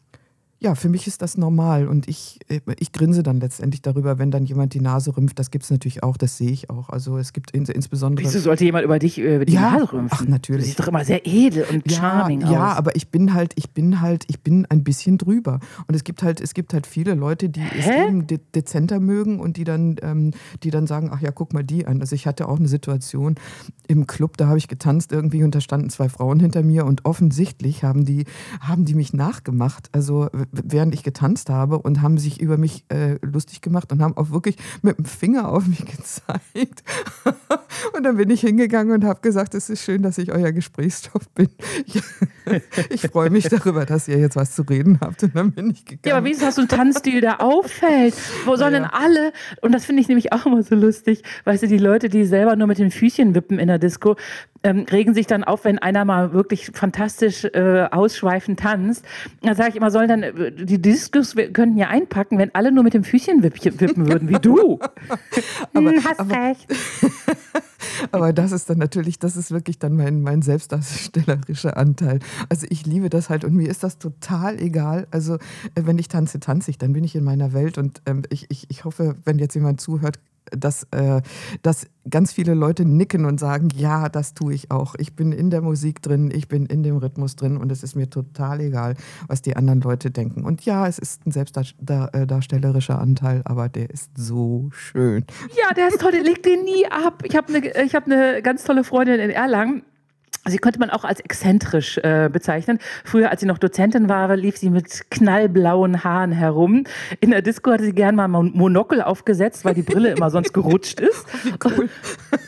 ja, 0.64 0.76
für 0.76 0.90
mich 0.90 1.08
ist 1.08 1.24
das 1.24 1.38
normal 1.38 1.88
und 1.88 2.08
ich, 2.08 2.40
äh, 2.48 2.60
ich 2.78 2.92
grinse 2.92 3.24
dann 3.24 3.40
letztendlich 3.40 3.82
darüber, 3.82 4.20
wenn 4.20 4.30
dann 4.30 4.46
jemand 4.46 4.76
die 4.76 4.80
Nase 4.80 5.18
rümpft. 5.18 5.40
Das 5.40 5.50
gibt 5.50 5.64
es 5.64 5.72
natürlich 5.72 6.04
auch, 6.04 6.18
das 6.18 6.38
sehe 6.38 6.52
ich 6.52 6.70
auch. 6.70 6.90
Also 6.90 7.18
es 7.18 7.34
gibt 7.34 7.50
ins, 7.50 7.70
insbesondere. 7.70 8.24
Wieso 8.24 8.40
sollte 8.40 8.64
jemand 8.64 8.86
über 8.86 9.00
dich 9.00 9.18
über 9.18 9.44
die 9.44 9.54
ja, 9.54 9.72
Nase 9.72 9.92
rümpfen? 9.92 10.20
Ach, 10.22 10.28
natürlich. 10.28 10.62
Du 10.62 10.68
siehst 10.68 10.80
doch 10.80 10.88
immer 10.88 11.04
sehr 11.04 11.26
edel 11.26 11.66
und 11.72 11.92
ja, 11.92 11.98
charming 11.98 12.44
aus. 12.44 12.52
Ja, 12.52 12.74
aber 12.74 12.96
ich 12.96 13.08
bin 13.08 13.34
halt, 13.34 13.54
ich 13.56 13.72
bin 13.72 14.02
halt, 14.02 14.26
ich 14.28 14.42
bin 14.42 14.68
ein 14.68 14.84
bisschen 14.84 15.18
drüber. 15.18 15.60
Und 15.88 15.96
es 15.96 16.04
gibt 16.04 16.22
halt, 16.22 16.40
es 16.40 16.54
gibt 16.54 16.76
halt 16.76 16.86
viele 16.86 17.16
Leute, 17.16 17.50
die 17.50 17.62
Hä? 17.62 17.80
es 17.80 17.88
eben 17.88 18.28
de 18.28 18.40
dezenter 18.54 19.00
mögen 19.00 19.40
und 19.40 19.58
die 19.58 19.64
dann, 19.64 19.96
ähm, 20.04 20.30
die 20.62 20.70
dann 20.70 20.86
sagen, 20.86 21.10
ach 21.12 21.22
ja, 21.22 21.32
guck 21.32 21.54
mal 21.54 21.64
die 21.64 21.88
an. 21.88 22.02
Also 22.02 22.14
ich 22.14 22.28
hatte 22.28 22.48
auch 22.48 22.60
eine 22.60 22.68
Situation 22.68 23.34
im 23.88 24.06
Club, 24.06 24.38
da 24.38 24.46
habe 24.46 24.60
ich 24.60 24.68
getanzt 24.68 25.12
irgendwie 25.12 25.44
und 25.44 25.56
da 25.56 25.60
standen 25.60 25.90
zwei 25.90 26.08
Frauen 26.08 26.40
hinter 26.40 26.62
mir 26.62 26.86
und 26.86 27.04
offensichtlich 27.06 27.84
haben 27.84 28.06
die, 28.06 28.26
haben 28.60 28.86
die 28.86 28.94
mich 28.94 29.12
nachgemacht. 29.12 29.90
Also 29.92 30.30
während 30.52 30.94
ich 30.94 31.04
getanzt 31.04 31.50
habe 31.50 31.80
und 31.80 32.02
haben 32.02 32.18
sich 32.18 32.42
über 32.42 32.58
mich 32.58 32.86
äh, 32.90 33.18
lustig 33.22 33.62
gemacht 33.62 33.92
und 33.92 34.02
haben 34.02 34.18
auch 34.18 34.32
wirklich 34.32 34.58
mit 34.82 34.98
dem 34.98 35.06
Finger 35.06 35.50
auf 35.50 35.66
mich 35.68 35.86
gezeigt. 35.86 36.84
und 37.96 38.04
dann 38.04 38.18
bin 38.18 38.30
ich 38.30 38.42
hingegangen 38.42 38.94
und 38.94 39.06
habe 39.06 39.22
gesagt, 39.22 39.56
es 39.56 39.70
ist 39.70 39.84
schön, 39.84 40.02
dass 40.02 40.18
ich 40.18 40.32
euer 40.32 40.52
Gesprächsstoff 40.52 41.30
bin. 41.30 41.50
Ich, 41.86 42.02
ich 42.90 43.02
freue 43.02 43.30
mich 43.30 43.48
darüber, 43.48 43.86
dass 43.86 44.08
ihr 44.08 44.18
jetzt 44.18 44.36
was 44.36 44.56
zu 44.56 44.64
reden 44.64 45.00
habt. 45.02 45.24
Und 45.24 45.36
dann 45.36 45.52
bin 45.52 45.72
ich 45.72 45.86
gegangen. 45.86 46.02
Ja, 46.06 46.18
aber 46.18 46.26
wie 46.26 46.32
ist 46.32 46.42
das 46.42 46.56
so 46.56 46.62
ein 46.62 46.68
Tanzstil, 46.68 47.22
der 47.22 47.42
auffällt? 47.42 48.16
Wo 48.46 48.56
sollen 48.56 48.74
denn 48.74 48.86
alle, 48.86 49.32
und 49.62 49.72
das 49.72 49.86
finde 49.86 50.02
ich 50.02 50.08
nämlich 50.08 50.34
auch 50.34 50.46
immer 50.46 50.64
so 50.64 50.76
lustig, 50.76 51.24
weißt 51.46 51.64
du, 51.64 51.68
die 51.68 51.78
Leute, 51.78 52.10
die 52.10 52.26
selber 52.26 52.56
nur 52.56 52.68
mit 52.68 52.78
den 52.78 52.92
Füßchen 52.92 53.36
wippen 53.36 53.60
in 53.60 53.68
der 53.68 53.80
Disco, 53.80 54.16
ähm, 54.64 54.86
regen 54.92 55.14
sich 55.14 55.28
dann 55.28 55.44
auf, 55.44 55.66
wenn 55.66 55.80
einer 55.80 56.06
mal 56.06 56.34
wirklich 56.34 56.72
fantastisch 56.74 57.46
äh, 57.46 57.88
ausschweifend 57.92 58.60
tanzt. 58.60 59.06
Da 59.42 59.56
sage 59.56 59.70
ich 59.70 59.76
immer, 59.76 59.92
sollen 59.92 60.08
dann 60.08 60.24
die 60.50 60.82
Diskus 60.82 61.36
könnten 61.36 61.78
ja 61.78 61.88
einpacken, 61.88 62.38
wenn 62.38 62.54
alle 62.56 62.72
nur 62.72 62.84
mit 62.84 62.94
dem 62.94 63.04
Füßchen 63.04 63.44
wippen 63.44 64.08
würden, 64.08 64.30
wie 64.30 64.40
du. 64.40 64.80
aber, 65.74 65.92
hm, 65.92 66.04
hast 66.04 66.20
aber, 66.20 66.36
recht. 66.36 66.68
aber 68.12 68.34
das 68.34 68.52
ist 68.52 68.70
dann 68.70 68.78
natürlich, 68.78 69.20
das 69.20 69.38
ist 69.38 69.52
wirklich 69.52 69.80
dann 69.80 69.96
mein, 69.96 70.22
mein 70.22 70.42
selbstdarstellerischer 70.42 71.78
Anteil. 71.78 72.20
Also 72.50 72.68
ich 72.70 72.86
liebe 72.86 73.10
das 73.10 73.30
halt 73.30 73.44
und 73.44 73.56
mir 73.56 73.70
ist 73.70 73.84
das 73.84 73.98
total 73.98 74.60
egal. 74.60 75.08
Also 75.12 75.36
äh, 75.36 75.84
wenn 75.84 75.98
ich 75.98 76.08
tanze, 76.08 76.40
tanze 76.40 76.72
ich, 76.72 76.78
dann 76.78 76.94
bin 76.94 77.04
ich 77.04 77.16
in 77.16 77.24
meiner 77.24 77.54
Welt 77.54 77.78
und 77.78 78.02
ähm, 78.06 78.24
ich, 78.30 78.48
ich, 78.50 78.66
ich 78.70 78.86
hoffe, 78.86 79.16
wenn 79.26 79.40
jetzt 79.40 79.56
jemand 79.56 79.82
zuhört, 79.82 80.20
dass, 80.52 80.84
äh, 80.92 81.22
dass 81.62 81.88
ganz 82.10 82.34
viele 82.34 82.54
Leute 82.54 82.86
nicken 82.86 83.26
und 83.26 83.40
sagen, 83.40 83.70
ja, 83.76 84.10
das 84.10 84.34
tue 84.34 84.54
ich 84.54 84.72
auch. 84.72 84.96
Ich 84.98 85.16
bin 85.16 85.32
in 85.32 85.50
der 85.50 85.62
Musik 85.62 86.02
drin, 86.02 86.32
ich 86.34 86.48
bin 86.48 86.66
in 86.66 86.84
dem 86.84 86.98
Rhythmus 86.98 87.36
drin 87.36 87.58
und 87.58 87.72
es 87.72 87.84
ist 87.84 87.96
mir 87.96 88.10
total 88.10 88.62
egal, 88.62 88.96
was 89.28 89.42
die 89.42 89.56
anderen 89.56 89.82
Leute 89.82 90.12
denken. 90.12 90.44
Und 90.44 90.66
ja, 90.66 90.88
es 90.88 91.00
ist 91.00 91.26
ein 91.26 91.32
selbstdarstellerischer 91.32 93.00
Anteil, 93.00 93.42
aber 93.46 93.70
der 93.70 93.90
ist 93.90 94.12
so 94.18 94.70
schön. 94.72 95.26
Ja, 95.62 95.74
der 95.74 95.90
ist 95.90 96.02
toll, 96.02 96.12
der 96.12 96.24
legt 96.24 96.46
den 96.46 96.64
nie 96.64 96.86
ab. 96.88 97.24
Ich 97.26 97.36
habe 97.36 97.54
eine 97.54 97.62
hab 97.90 98.08
ne 98.08 98.42
ganz 98.42 98.64
tolle 98.64 98.84
Freundin 98.84 99.20
in 99.20 99.30
Erlangen, 99.30 99.84
Sie 100.48 100.58
könnte 100.58 100.80
man 100.80 100.90
auch 100.90 101.04
als 101.04 101.20
exzentrisch 101.20 102.00
äh, 102.00 102.28
bezeichnen. 102.32 102.80
Früher, 103.06 103.30
als 103.30 103.42
sie 103.42 103.46
noch 103.46 103.60
Dozentin 103.60 104.10
war, 104.10 104.36
lief 104.36 104.58
sie 104.58 104.72
mit 104.72 105.12
knallblauen 105.12 106.04
Haaren 106.04 106.32
herum. 106.32 106.86
In 107.20 107.30
der 107.30 107.44
Disco 107.44 107.72
hatte 107.72 107.84
sie 107.84 107.94
gern 107.94 108.16
mal 108.16 108.28
ein 108.28 108.52
Monokel 108.56 109.04
aufgesetzt, 109.04 109.66
weil 109.66 109.76
die 109.76 109.84
Brille 109.84 110.10
immer 110.10 110.32
sonst 110.32 110.52
gerutscht 110.52 111.00
ist. 111.00 111.28
Cool. 111.64 111.90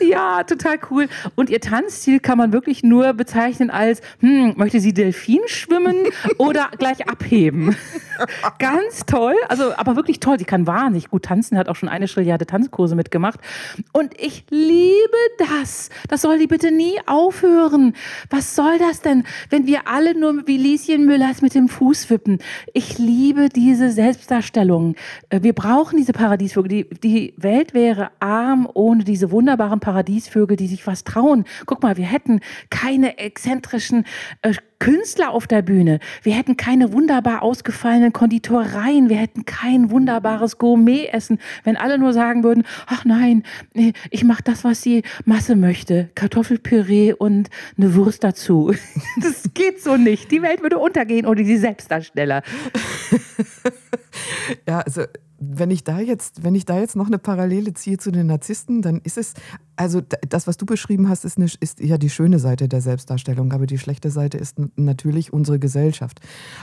ja, 0.00 0.42
total 0.42 0.78
cool. 0.90 1.06
Und 1.36 1.50
ihr 1.50 1.60
Tanzstil 1.60 2.18
kann 2.18 2.36
man 2.36 2.52
wirklich 2.52 2.82
nur 2.82 3.12
bezeichnen 3.12 3.70
als, 3.70 4.00
hm, 4.18 4.54
möchte 4.56 4.80
sie 4.80 4.92
Delfin 4.92 5.42
schwimmen 5.46 5.94
oder 6.38 6.70
gleich 6.78 7.08
abheben? 7.08 7.76
Ganz 8.58 9.06
toll, 9.06 9.36
also 9.48 9.72
aber 9.76 9.94
wirklich 9.94 10.18
toll. 10.18 10.40
Sie 10.40 10.44
kann 10.44 10.66
wahnsinnig 10.66 11.10
gut 11.10 11.26
tanzen, 11.26 11.56
hat 11.56 11.68
auch 11.68 11.76
schon 11.76 11.88
eine 11.88 12.08
Schrilliarde 12.08 12.46
Tanzkurse 12.46 12.96
mitgemacht. 12.96 13.38
Und 13.92 14.20
ich 14.20 14.46
liebe 14.50 15.16
das. 15.38 15.90
Das 16.08 16.22
soll 16.22 16.40
die 16.40 16.48
bitte 16.48 16.72
nie 16.72 16.98
aufhören 17.06 17.73
machen. 17.74 17.94
Was 18.30 18.54
soll 18.54 18.78
das 18.78 19.00
denn, 19.00 19.24
wenn 19.50 19.66
wir 19.66 19.86
alle 19.86 20.18
nur 20.18 20.46
wie 20.46 20.56
Lieschen 20.56 21.06
Müllers 21.06 21.42
mit 21.42 21.54
dem 21.54 21.68
Fuß 21.68 22.10
wippen? 22.10 22.38
Ich 22.72 22.98
liebe 22.98 23.48
diese 23.48 23.90
Selbstdarstellung. 23.90 24.96
Äh, 25.28 25.42
wir 25.42 25.52
brauchen 25.52 25.96
diese 25.96 26.12
Paradiesvögel. 26.12 26.68
Die, 26.68 26.88
die 27.00 27.34
Welt 27.36 27.74
wäre 27.74 28.10
arm 28.20 28.68
ohne 28.72 29.04
diese 29.04 29.30
wunderbaren 29.30 29.80
Paradiesvögel, 29.80 30.56
die 30.56 30.68
sich 30.68 30.86
was 30.86 31.04
trauen. 31.04 31.44
Guck 31.66 31.82
mal, 31.82 31.96
wir 31.96 32.06
hätten 32.06 32.40
keine 32.70 33.18
exzentrischen 33.18 34.04
äh, 34.42 34.54
Künstler 34.78 35.30
auf 35.30 35.46
der 35.46 35.62
Bühne. 35.62 36.00
Wir 36.22 36.34
hätten 36.34 36.56
keine 36.56 36.92
wunderbar 36.92 37.42
ausgefallenen 37.42 38.12
Konditoreien. 38.12 39.08
Wir 39.08 39.16
hätten 39.16 39.44
kein 39.44 39.90
wunderbares 39.90 40.58
Gourmet-Essen, 40.58 41.38
wenn 41.64 41.76
alle 41.76 41.98
nur 41.98 42.12
sagen 42.12 42.44
würden, 42.44 42.64
ach 42.86 43.04
nein, 43.04 43.42
ich 44.10 44.24
mache 44.24 44.42
das, 44.42 44.64
was 44.64 44.80
die 44.80 45.02
Masse 45.24 45.56
möchte. 45.56 46.10
Kartoffelpüree 46.14 47.12
und 47.12 47.50
eine 47.76 47.94
Wurst 47.94 48.24
dazu. 48.24 48.74
Das 49.22 49.50
geht 49.54 49.82
so 49.82 49.96
nicht. 49.96 50.30
Die 50.30 50.42
Welt 50.42 50.62
würde 50.62 50.78
untergehen 50.78 51.26
ohne 51.26 51.44
die 51.44 51.56
Selbstdarsteller. 51.56 52.42
Ja, 54.66 54.80
also 54.80 55.02
wenn 55.38 55.70
ich 55.70 55.84
da 55.84 56.00
jetzt, 56.00 56.44
wenn 56.44 56.54
ich 56.54 56.64
da 56.64 56.78
jetzt 56.78 56.96
noch 56.96 57.06
eine 57.06 57.18
Parallele 57.18 57.74
ziehe 57.74 57.98
zu 57.98 58.10
den 58.10 58.26
Narzissten, 58.26 58.82
dann 58.82 59.00
ist 59.02 59.18
es, 59.18 59.34
also 59.76 60.00
das, 60.28 60.46
was 60.46 60.56
du 60.56 60.66
beschrieben 60.66 61.08
hast, 61.08 61.24
ist, 61.24 61.36
eine, 61.38 61.46
ist 61.60 61.80
ja 61.80 61.98
die 61.98 62.10
schöne 62.10 62.38
Seite 62.38 62.68
der 62.68 62.80
Selbstdarstellung, 62.80 63.52
aber 63.52 63.66
die 63.66 63.78
schlechte 63.78 64.10
Seite 64.10 64.38
ist 64.38 64.56
natürlich 64.76 65.32
unsere 65.32 65.58
Gesellschaft. 65.58 66.20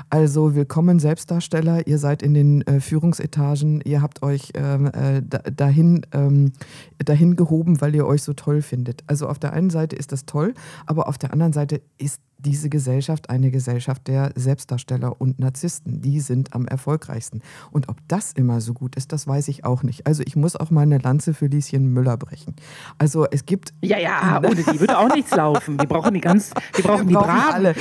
Also 0.10 0.56
willkommen 0.56 1.00
Selbstdarsteller, 1.00 1.88
ihr 1.88 1.98
seid 1.98 2.24
in 2.24 2.34
den 2.34 2.62
äh, 2.62 2.80
Führungsetagen, 2.80 3.82
ihr 3.82 4.02
habt 4.02 4.24
euch 4.24 4.52
ähm, 4.56 4.86
äh, 4.88 5.22
dahin, 5.22 6.06
ähm, 6.14 6.54
dahin 6.98 7.36
gehoben, 7.36 7.82
weil 7.82 7.94
ihr 7.96 8.06
euch 8.06 8.24
so 8.24 8.34
toll 8.34 8.62
findet. 8.62 9.04
Also 9.08 9.28
auf 9.28 9.40
der 9.40 9.54
einen 9.54 9.70
Seite 9.70 9.96
ist 9.96 10.12
das 10.12 10.26
toll, 10.26 10.54
aber 10.86 11.08
auf 11.08 11.18
der 11.18 11.34
anderen 11.34 11.54
Seite 11.54 11.82
ist 11.98 12.22
diese 12.46 12.70
Gesellschaft 12.70 13.30
eine 13.30 13.52
Gesellschaft 13.52 14.08
der 14.08 14.32
Selbstdarsteller 14.36 15.20
und 15.20 15.40
Narzissten. 15.40 16.02
Die 16.02 16.20
sind 16.20 16.54
am 16.54 16.68
erfolgreichsten. 16.68 17.42
Und 17.72 17.90
ob 17.90 17.98
das 18.08 18.34
immer 18.34 18.62
so 18.62 18.74
gut 18.74 18.96
ist, 18.96 19.12
das 19.12 19.28
weiß 19.28 19.48
ich 19.48 19.64
auch 19.66 19.84
nicht. 19.84 20.08
Also 20.08 20.24
ich 20.26 20.36
muss 20.36 20.56
auch 20.56 20.72
mal 20.72 20.82
eine 20.82 20.98
Lanze 20.98 21.34
für 21.34 21.48
Lieschen 21.48 21.94
Müller 21.94 22.18
brechen. 22.18 22.56
Also 22.98 23.26
es 23.30 23.46
gibt... 23.46 23.74
Ja, 23.82 23.98
ja, 23.98 24.42
ohne 24.44 24.56
die 24.56 24.80
würde 24.80 24.98
auch 24.98 25.14
nichts 25.14 25.36
laufen. 25.36 25.80
Wir 25.80 25.88
brauchen 25.88 26.14
die 26.14 26.22
ganz, 26.22 26.52
wir 26.74 26.84
brauchen 26.84 27.02
wir 27.02 27.08
die 27.08 27.14
brauchen 27.14 27.28
Braven. 27.28 27.54
Alle. 27.54 27.76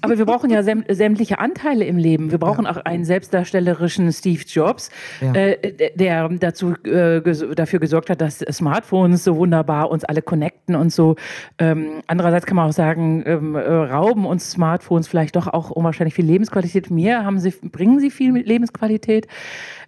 Aber 0.00 0.18
wir 0.18 0.26
brauchen 0.26 0.50
ja 0.50 0.62
sämtliche 0.62 1.38
Anteile 1.38 1.84
im 1.84 1.96
Leben. 1.96 2.30
Wir 2.30 2.38
brauchen 2.38 2.64
ja. 2.64 2.70
auch 2.72 2.76
einen 2.76 3.04
selbstdarstellerischen 3.04 4.12
Steve 4.12 4.42
Jobs, 4.46 4.90
ja. 5.20 5.34
äh, 5.34 5.94
der 5.96 6.28
dazu, 6.28 6.74
äh, 6.84 7.20
dafür 7.54 7.80
gesorgt 7.80 8.10
hat, 8.10 8.20
dass 8.20 8.38
Smartphones 8.38 9.24
so 9.24 9.36
wunderbar 9.36 9.90
uns 9.90 10.04
alle 10.04 10.22
connecten 10.22 10.74
und 10.74 10.92
so. 10.92 11.16
Ähm, 11.58 12.02
andererseits 12.06 12.46
kann 12.46 12.56
man 12.56 12.68
auch 12.68 12.72
sagen, 12.72 13.22
ähm, 13.26 13.54
äh, 13.54 13.60
rauben 14.04 14.26
uns 14.26 14.50
Smartphones 14.50 15.08
vielleicht 15.08 15.36
doch 15.36 15.46
auch 15.46 15.70
unwahrscheinlich 15.70 16.14
viel 16.14 16.26
Lebensqualität. 16.26 16.90
Mir 16.90 17.24
haben 17.24 17.38
sie, 17.40 17.50
bringen 17.50 18.00
sie 18.00 18.10
viel 18.10 18.36
Lebensqualität. 18.36 19.26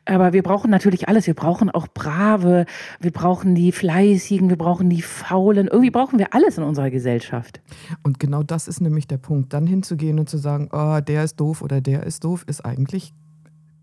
Aber 0.07 0.33
wir 0.33 0.42
brauchen 0.42 0.70
natürlich 0.70 1.09
alles. 1.09 1.26
Wir 1.26 1.35
brauchen 1.35 1.68
auch 1.68 1.88
Brave, 1.92 2.64
wir 3.00 3.11
brauchen 3.11 3.55
die 3.55 3.72
Fleißigen, 3.72 4.48
wir 4.48 4.57
brauchen 4.57 4.88
die 4.88 5.02
Faulen. 5.02 5.66
Irgendwie 5.66 5.90
brauchen 5.90 6.18
wir 6.18 6.33
alles 6.33 6.59
in 6.59 6.64
unserer 6.64 6.90
Gesellschaft. 6.90 7.61
Und 8.05 8.20
genau 8.20 8.42
das 8.42 8.68
ist 8.68 8.81
nämlich 8.81 9.07
der 9.09 9.18
Punkt. 9.18 9.52
Dann 9.52 9.66
hinzugehen 9.66 10.18
und 10.18 10.31
zu 10.31 10.38
sagen, 10.38 10.68
oh, 10.72 11.00
der 11.00 11.24
ist 11.24 11.40
doof 11.40 11.61
oder 11.61 11.81
der 11.81 12.05
ist 12.05 12.24
doof, 12.24 12.44
ist 12.46 12.64
eigentlich 12.64 13.12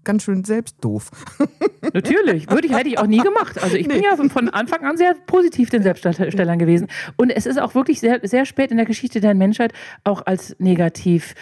ganz 0.03 0.23
schön 0.23 0.43
selbst 0.43 0.77
doof. 0.81 1.11
Natürlich, 1.93 2.49
würde 2.49 2.67
ich, 2.67 2.75
hätte 2.75 2.89
ich 2.89 2.99
auch 2.99 3.07
nie 3.07 3.19
gemacht. 3.19 3.61
Also 3.61 3.75
ich 3.75 3.87
nee. 3.87 3.95
bin 3.95 4.03
ja 4.03 4.15
von 4.15 4.49
Anfang 4.49 4.83
an 4.85 4.97
sehr 4.97 5.15
positiv 5.27 5.69
den 5.69 5.83
Selbstdarstellern 5.83 6.59
gewesen. 6.59 6.87
Und 7.17 7.29
es 7.29 7.45
ist 7.45 7.59
auch 7.59 7.75
wirklich 7.75 7.99
sehr, 7.99 8.19
sehr 8.23 8.45
spät 8.45 8.71
in 8.71 8.77
der 8.77 8.85
Geschichte 8.85 9.21
der 9.21 9.33
Menschheit 9.33 9.73
auch 10.03 10.25
als 10.25 10.55
negativ 10.59 11.35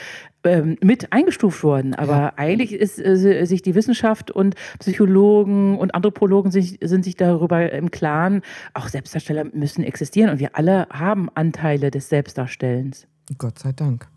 ähm, 0.43 0.77
mit 0.81 1.13
eingestuft 1.13 1.63
worden. 1.63 1.93
Aber 1.93 2.15
ja. 2.15 2.33
eigentlich 2.37 2.73
ist 2.73 2.99
äh, 2.99 3.45
sich 3.45 3.61
die 3.61 3.75
Wissenschaft 3.75 4.31
und 4.31 4.55
Psychologen 4.79 5.77
und 5.77 5.93
Anthropologen 5.93 6.51
sich, 6.51 6.79
sind 6.81 7.03
sich 7.03 7.15
darüber 7.15 7.71
im 7.71 7.91
Klaren, 7.91 8.41
auch 8.73 8.87
Selbstdarsteller 8.87 9.45
müssen 9.53 9.83
existieren 9.83 10.31
und 10.31 10.39
wir 10.39 10.55
alle 10.55 10.87
haben 10.89 11.29
Anteile 11.35 11.91
des 11.91 12.09
Selbstdarstellens. 12.09 13.07
Gott 13.37 13.59
sei 13.59 13.71
Dank. 13.71 14.07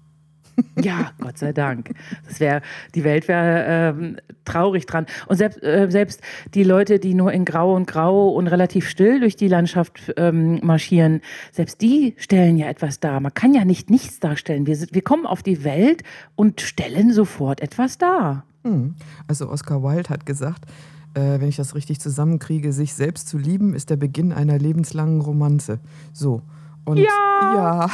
Ja, 0.83 1.13
Gott 1.21 1.39
sei 1.39 1.53
Dank. 1.53 1.91
Das 2.27 2.41
wäre, 2.41 2.61
die 2.95 3.05
Welt 3.05 3.29
wäre 3.29 3.65
ähm, 3.67 4.17
traurig 4.45 4.87
dran. 4.87 5.07
Und 5.27 5.37
selbst, 5.37 5.63
äh, 5.63 5.87
selbst 5.89 6.21
die 6.53 6.65
Leute, 6.65 6.99
die 6.99 7.15
nur 7.15 7.33
in 7.33 7.45
Grau 7.45 7.75
und 7.75 7.87
Grau 7.87 8.29
und 8.31 8.49
relativ 8.49 8.89
still 8.89 9.21
durch 9.21 9.37
die 9.37 9.49
Landschaft 9.49 10.13
ähm, 10.17 10.61
marschieren, 10.63 11.21
selbst 11.53 11.81
die 11.81 12.15
stellen 12.19 12.57
ja 12.57 12.69
etwas 12.69 13.01
dar. 13.01 13.21
Man 13.21 13.33
kann 13.33 13.55
ja 13.55 13.65
nicht 13.65 13.89
nichts 13.89 14.21
darstellen. 14.21 14.67
Wir, 14.67 14.77
wir 14.91 15.03
kommen 15.03 15.27
auf 15.27 15.43
die 15.43 15.65
Welt 15.65 16.03
und 16.35 16.61
stellen 16.61 17.13
sofort 17.13 17.61
etwas 17.61 17.99
dar. 17.99 18.45
Hm. 18.65 18.95
Also 19.29 19.49
Oscar 19.49 19.83
Wilde 19.83 20.09
hat 20.09 20.27
gesagt, 20.27 20.67
äh, 21.15 21.41
wenn 21.41 21.49
ich 21.49 21.57
das 21.57 21.75
richtig 21.75 22.01
zusammenkriege, 22.01 22.73
sich 22.73 22.95
selbst 22.95 23.29
zu 23.29 23.39
lieben, 23.39 23.75
ist 23.75 23.91
der 23.91 23.97
Beginn 23.97 24.33
einer 24.33 24.59
lebenslangen 24.59 25.21
Romanze. 25.21 25.79
So. 26.13 26.43
Und 26.85 26.99
ja. 26.99 27.07
ja. 27.55 27.91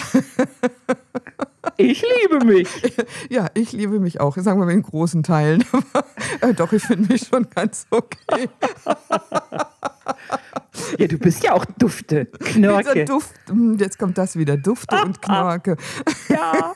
Ich 1.76 2.02
liebe 2.22 2.44
mich. 2.44 2.68
Ja, 3.28 3.46
ich 3.54 3.72
liebe 3.72 4.00
mich 4.00 4.20
auch. 4.20 4.36
Sagen 4.36 4.60
wir 4.60 4.66
mal 4.66 4.72
in 4.72 4.82
großen 4.82 5.22
Teilen. 5.22 5.64
äh, 6.40 6.52
doch, 6.54 6.72
ich 6.72 6.82
finde 6.82 7.12
mich 7.12 7.26
schon 7.28 7.48
ganz 7.54 7.86
okay. 7.90 8.48
Ja, 10.98 11.06
du 11.06 11.18
bist 11.18 11.44
ja 11.44 11.52
auch 11.52 11.64
Dufte, 11.64 12.26
Knorke. 12.26 13.04
Duft, 13.04 13.34
hm, 13.48 13.76
jetzt 13.78 13.98
kommt 13.98 14.18
das 14.18 14.36
wieder, 14.36 14.56
Dufte 14.56 15.00
und 15.02 15.22
Knorke. 15.22 15.76
Ja. 16.28 16.74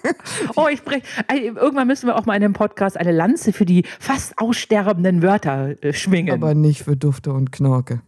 Oh, 0.57 0.67
ich 0.71 0.83
brech, 0.83 1.03
irgendwann 1.33 1.87
müssen 1.87 2.07
wir 2.07 2.17
auch 2.17 2.27
mal 2.27 2.35
in 2.35 2.43
dem 2.43 2.53
Podcast 2.53 2.97
eine 2.97 3.13
Lanze 3.13 3.53
für 3.53 3.65
die 3.65 3.85
fast 3.99 4.39
aussterbenden 4.39 5.23
Wörter 5.23 5.83
äh, 5.83 5.93
schwingen. 5.93 6.35
Aber 6.35 6.55
nicht 6.55 6.85
für 6.85 6.97
Dufte 6.97 7.33
und 7.33 7.51
Knorke. 7.51 8.01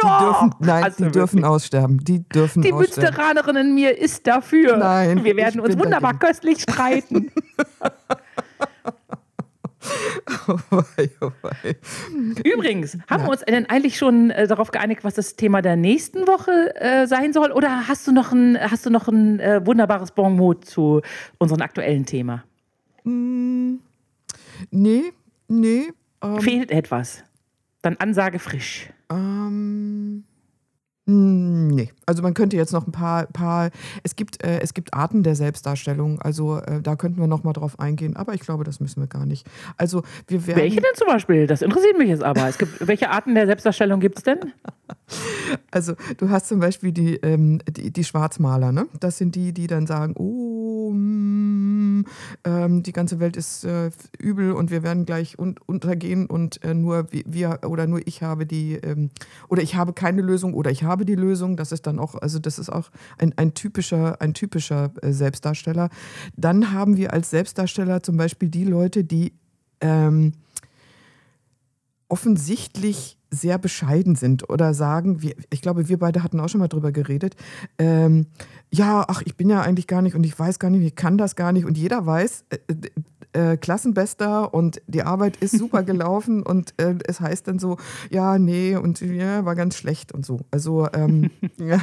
Doch. 0.00 0.18
Die 0.18 0.24
dürfen, 0.24 0.54
nein, 0.60 0.84
also 0.84 1.04
die 1.04 1.10
dürfen 1.10 1.44
aussterben. 1.44 1.98
Die 1.98 2.28
dürfen 2.28 2.62
Die 2.62 2.72
aussterben. 2.72 3.04
Münsteranerin 3.04 3.56
in 3.56 3.74
mir 3.74 3.98
ist 3.98 4.26
dafür. 4.26 4.76
Nein. 4.76 5.24
Wir 5.24 5.36
werden 5.36 5.60
uns 5.60 5.78
wunderbar 5.78 6.12
dagegen. 6.14 6.26
köstlich 6.26 6.62
streiten. 6.62 7.30
oh 10.48 10.58
wei, 10.70 11.10
oh 11.20 11.30
wei. 11.42 11.76
Übrigens, 12.44 12.98
haben 13.08 13.20
ja. 13.20 13.26
wir 13.26 13.30
uns 13.30 13.42
denn 13.42 13.66
eigentlich 13.66 13.98
schon 13.98 14.30
äh, 14.30 14.46
darauf 14.46 14.70
geeinigt, 14.70 15.04
was 15.04 15.14
das 15.14 15.36
Thema 15.36 15.62
der 15.62 15.76
nächsten 15.76 16.26
Woche 16.26 16.74
äh, 16.76 17.06
sein 17.06 17.32
soll? 17.32 17.52
Oder 17.52 17.88
hast 17.88 18.06
du 18.06 18.12
noch 18.12 18.32
ein, 18.32 18.58
hast 18.58 18.86
du 18.86 18.90
noch 18.90 19.08
ein 19.08 19.40
äh, 19.40 19.64
wunderbares 19.64 20.12
Bonmot 20.12 20.64
zu 20.64 21.02
unserem 21.38 21.62
aktuellen 21.62 22.06
Thema? 22.06 22.44
Mm, 23.04 23.76
nee, 24.70 25.12
nee. 25.48 25.92
Ähm, 26.22 26.40
Fehlt 26.40 26.70
etwas. 26.70 27.22
Dann 27.82 27.96
Ansage 27.96 28.38
frisch. 28.38 28.90
Ähm, 29.10 30.24
hm, 31.08 31.68
nee, 31.68 31.90
also 32.04 32.20
man 32.20 32.34
könnte 32.34 32.56
jetzt 32.56 32.72
noch 32.72 32.84
ein 32.84 32.90
paar, 32.90 33.26
paar 33.26 33.70
es, 34.02 34.16
gibt, 34.16 34.42
äh, 34.42 34.58
es 34.58 34.74
gibt 34.74 34.92
Arten 34.92 35.22
der 35.22 35.36
Selbstdarstellung, 35.36 36.20
also 36.20 36.58
äh, 36.58 36.82
da 36.82 36.96
könnten 36.96 37.20
wir 37.20 37.28
noch 37.28 37.44
mal 37.44 37.52
drauf 37.52 37.78
eingehen, 37.78 38.16
aber 38.16 38.34
ich 38.34 38.40
glaube, 38.40 38.64
das 38.64 38.80
müssen 38.80 39.00
wir 39.00 39.06
gar 39.06 39.24
nicht. 39.24 39.46
Also 39.76 40.02
wir 40.26 40.44
werden 40.48 40.58
welche 40.58 40.80
denn 40.80 40.94
zum 40.96 41.06
Beispiel? 41.06 41.46
Das 41.46 41.62
interessiert 41.62 41.96
mich 41.96 42.08
jetzt 42.08 42.24
aber. 42.24 42.48
Es 42.48 42.58
gibt, 42.58 42.84
welche 42.84 43.10
Arten 43.10 43.36
der 43.36 43.46
Selbstdarstellung 43.46 44.00
gibt 44.00 44.18
es 44.18 44.24
denn? 44.24 44.38
Also 45.70 45.94
du 46.16 46.30
hast 46.30 46.48
zum 46.48 46.58
Beispiel 46.58 46.90
die, 46.90 47.14
ähm, 47.16 47.60
die, 47.68 47.92
die, 47.92 48.04
Schwarzmaler, 48.04 48.72
ne? 48.72 48.86
das 48.98 49.18
sind 49.18 49.34
die, 49.34 49.52
die 49.52 49.66
dann 49.66 49.86
sagen, 49.86 50.14
oh, 50.16 50.92
ähm, 52.44 52.82
die 52.82 52.92
ganze 52.92 53.20
Welt 53.20 53.36
ist 53.36 53.64
äh, 53.64 53.90
übel 54.18 54.52
und 54.52 54.70
wir 54.70 54.82
werden 54.82 55.06
gleich 55.06 55.38
un 55.38 55.54
untergehen 55.66 56.26
und 56.26 56.62
äh, 56.64 56.74
nur 56.74 57.06
wir 57.10 57.60
oder 57.66 57.86
nur 57.86 58.06
ich 58.06 58.22
habe 58.22 58.44
die, 58.44 58.74
ähm, 58.74 59.10
oder 59.48 59.62
ich 59.62 59.76
habe 59.76 59.92
keine 59.92 60.22
Lösung 60.22 60.52
oder 60.54 60.70
ich 60.70 60.82
habe 60.82 60.96
habe 60.96 61.04
die 61.04 61.14
Lösung. 61.14 61.58
Das 61.58 61.72
ist 61.72 61.86
dann 61.86 61.98
auch, 61.98 62.14
also 62.14 62.38
das 62.38 62.58
ist 62.58 62.70
auch 62.70 62.90
ein, 63.18 63.34
ein 63.36 63.52
typischer, 63.52 64.20
ein 64.22 64.32
typischer 64.32 64.90
äh, 65.02 65.12
Selbstdarsteller. 65.12 65.90
Dann 66.36 66.72
haben 66.72 66.96
wir 66.96 67.12
als 67.12 67.28
Selbstdarsteller 67.28 68.02
zum 68.02 68.16
Beispiel 68.16 68.48
die 68.48 68.64
Leute, 68.64 69.04
die 69.04 69.34
ähm, 69.82 70.32
offensichtlich 72.08 73.18
sehr 73.30 73.58
bescheiden 73.58 74.14
sind 74.14 74.48
oder 74.48 74.74
sagen, 74.74 75.22
wir, 75.22 75.34
ich 75.50 75.60
glaube, 75.60 75.88
wir 75.88 75.98
beide 75.98 76.22
hatten 76.22 76.40
auch 76.40 76.48
schon 76.48 76.60
mal 76.60 76.68
drüber 76.68 76.92
geredet, 76.92 77.36
ähm, 77.78 78.26
ja, 78.70 79.04
ach, 79.08 79.22
ich 79.24 79.36
bin 79.36 79.48
ja 79.48 79.62
eigentlich 79.62 79.86
gar 79.86 80.02
nicht 80.02 80.14
und 80.14 80.24
ich 80.24 80.38
weiß 80.38 80.58
gar 80.58 80.70
nicht, 80.70 80.84
ich 80.84 80.94
kann 80.96 81.18
das 81.18 81.36
gar 81.36 81.52
nicht 81.52 81.64
und 81.64 81.76
jeder 81.76 82.06
weiß, 82.06 82.44
äh, 82.50 82.58
äh, 83.36 83.56
Klassenbester 83.56 84.54
und 84.54 84.80
die 84.86 85.02
Arbeit 85.02 85.36
ist 85.36 85.58
super 85.58 85.82
gelaufen 85.84 86.42
und 86.42 86.74
äh, 86.78 86.94
es 87.06 87.20
heißt 87.20 87.46
dann 87.48 87.58
so, 87.58 87.76
ja, 88.10 88.38
nee, 88.38 88.76
und 88.76 89.00
ja, 89.00 89.44
war 89.44 89.54
ganz 89.54 89.76
schlecht 89.76 90.12
und 90.12 90.24
so. 90.24 90.40
Also 90.50 90.88
ähm, 90.94 91.30
ja. 91.58 91.78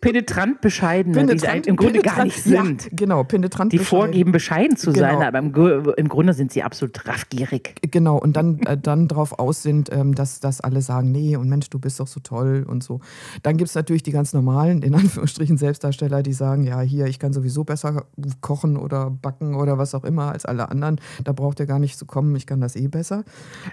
Penetrant 0.00 0.60
bescheiden, 0.60 1.12
penetrant, 1.12 1.66
die 1.66 1.70
im 1.70 1.76
Grunde 1.76 2.00
gar 2.00 2.24
nicht 2.24 2.42
sind. 2.42 2.84
Ja, 2.84 2.90
genau, 2.92 3.24
penetrant 3.24 3.72
Die 3.72 3.78
bescheiden. 3.78 3.98
vorgeben, 3.98 4.32
bescheiden 4.32 4.76
zu 4.76 4.92
genau. 4.92 5.18
sein, 5.18 5.22
aber 5.22 5.38
im, 5.38 5.94
im, 5.96 6.08
Grunde 6.08 6.32
sind 6.32 6.52
sie 6.52 6.62
absolut 6.62 7.06
raffgierig. 7.06 7.74
Genau, 7.90 8.18
und 8.18 8.36
dann, 8.36 8.60
äh, 8.60 8.76
dann 8.76 9.08
drauf 9.08 9.38
aus 9.38 9.62
sind, 9.62 9.90
ähm, 9.92 10.14
dass, 10.14 10.40
dass 10.40 10.60
alle 10.60 10.82
sagen, 10.82 11.12
nee, 11.12 11.36
und 11.36 11.48
Mensch, 11.48 11.70
du 11.70 11.78
bist 11.78 12.00
doch 12.00 12.06
so 12.06 12.20
toll 12.20 12.64
und 12.68 12.82
so. 12.82 13.00
Dann 13.42 13.56
gibt 13.56 13.68
es 13.68 13.74
natürlich 13.74 14.02
die 14.02 14.12
ganz 14.12 14.32
normalen, 14.32 14.82
in 14.82 14.94
Anführungsstrichen, 14.94 15.58
Selbstdarsteller, 15.58 16.22
die 16.22 16.32
sagen, 16.32 16.64
ja, 16.64 16.80
hier, 16.80 17.06
ich 17.06 17.18
kann 17.18 17.32
sowieso 17.32 17.64
besser 17.64 18.04
kochen 18.40 18.76
oder 18.76 19.10
backen 19.10 19.54
oder 19.54 19.78
was 19.78 19.94
auch 19.94 20.04
immer 20.04 20.32
als 20.32 20.44
alle 20.44 20.53
alle 20.54 20.70
anderen. 20.70 21.00
Da 21.22 21.32
braucht 21.32 21.60
ihr 21.60 21.66
gar 21.66 21.78
nicht 21.78 21.98
zu 21.98 22.06
kommen, 22.06 22.34
ich 22.36 22.46
kann 22.46 22.60
das 22.60 22.76
eh 22.76 22.88
besser. 22.88 23.24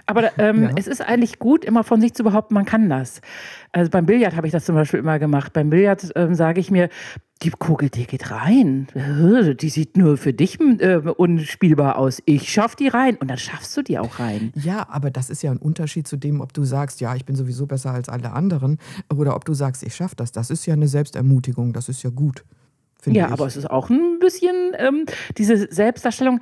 Aber 0.06 0.38
ähm, 0.38 0.64
ja. 0.64 0.70
es 0.76 0.86
ist 0.86 1.00
eigentlich 1.00 1.38
gut, 1.38 1.64
immer 1.64 1.84
von 1.84 2.00
sich 2.00 2.14
zu 2.14 2.24
behaupten, 2.24 2.54
man 2.54 2.64
kann 2.64 2.88
das. 2.88 3.20
Also 3.72 3.90
beim 3.90 4.06
Billard 4.06 4.36
habe 4.36 4.46
ich 4.46 4.52
das 4.52 4.64
zum 4.64 4.74
Beispiel 4.74 5.00
immer 5.00 5.18
gemacht. 5.18 5.52
Beim 5.52 5.70
Billard 5.70 6.12
ähm, 6.16 6.34
sage 6.34 6.60
ich 6.60 6.70
mir, 6.70 6.88
die 7.42 7.50
Kugel, 7.50 7.90
die 7.90 8.06
geht 8.06 8.30
rein. 8.30 8.86
Die 8.94 9.68
sieht 9.68 9.96
nur 9.96 10.16
für 10.16 10.32
dich 10.32 10.60
äh, 10.60 10.96
unspielbar 10.96 11.98
aus. 11.98 12.22
Ich 12.24 12.52
schaff 12.52 12.76
die 12.76 12.88
rein. 12.88 13.16
Und 13.16 13.28
dann 13.28 13.38
schaffst 13.38 13.76
du 13.76 13.82
die 13.82 13.98
auch 13.98 14.20
rein. 14.20 14.52
Ja, 14.54 14.86
aber 14.88 15.10
das 15.10 15.28
ist 15.28 15.42
ja 15.42 15.50
ein 15.50 15.56
Unterschied 15.56 16.06
zu 16.06 16.16
dem, 16.16 16.40
ob 16.40 16.52
du 16.52 16.64
sagst, 16.64 17.00
ja, 17.00 17.14
ich 17.16 17.24
bin 17.24 17.34
sowieso 17.34 17.66
besser 17.66 17.90
als 17.90 18.08
alle 18.08 18.32
anderen. 18.32 18.78
Oder 19.12 19.34
ob 19.34 19.44
du 19.44 19.54
sagst, 19.54 19.82
ich 19.82 19.94
schaff 19.94 20.14
das. 20.14 20.30
Das 20.30 20.50
ist 20.50 20.66
ja 20.66 20.74
eine 20.74 20.88
Selbstermutigung. 20.88 21.72
Das 21.72 21.88
ist 21.88 22.02
ja 22.02 22.10
gut. 22.10 22.44
Ja, 23.06 23.28
aber 23.30 23.46
es 23.46 23.56
ist 23.56 23.70
auch 23.70 23.90
ein 23.90 24.18
bisschen 24.18 24.72
ähm, 24.78 25.06
diese 25.36 25.72
Selbstdarstellung. 25.72 26.40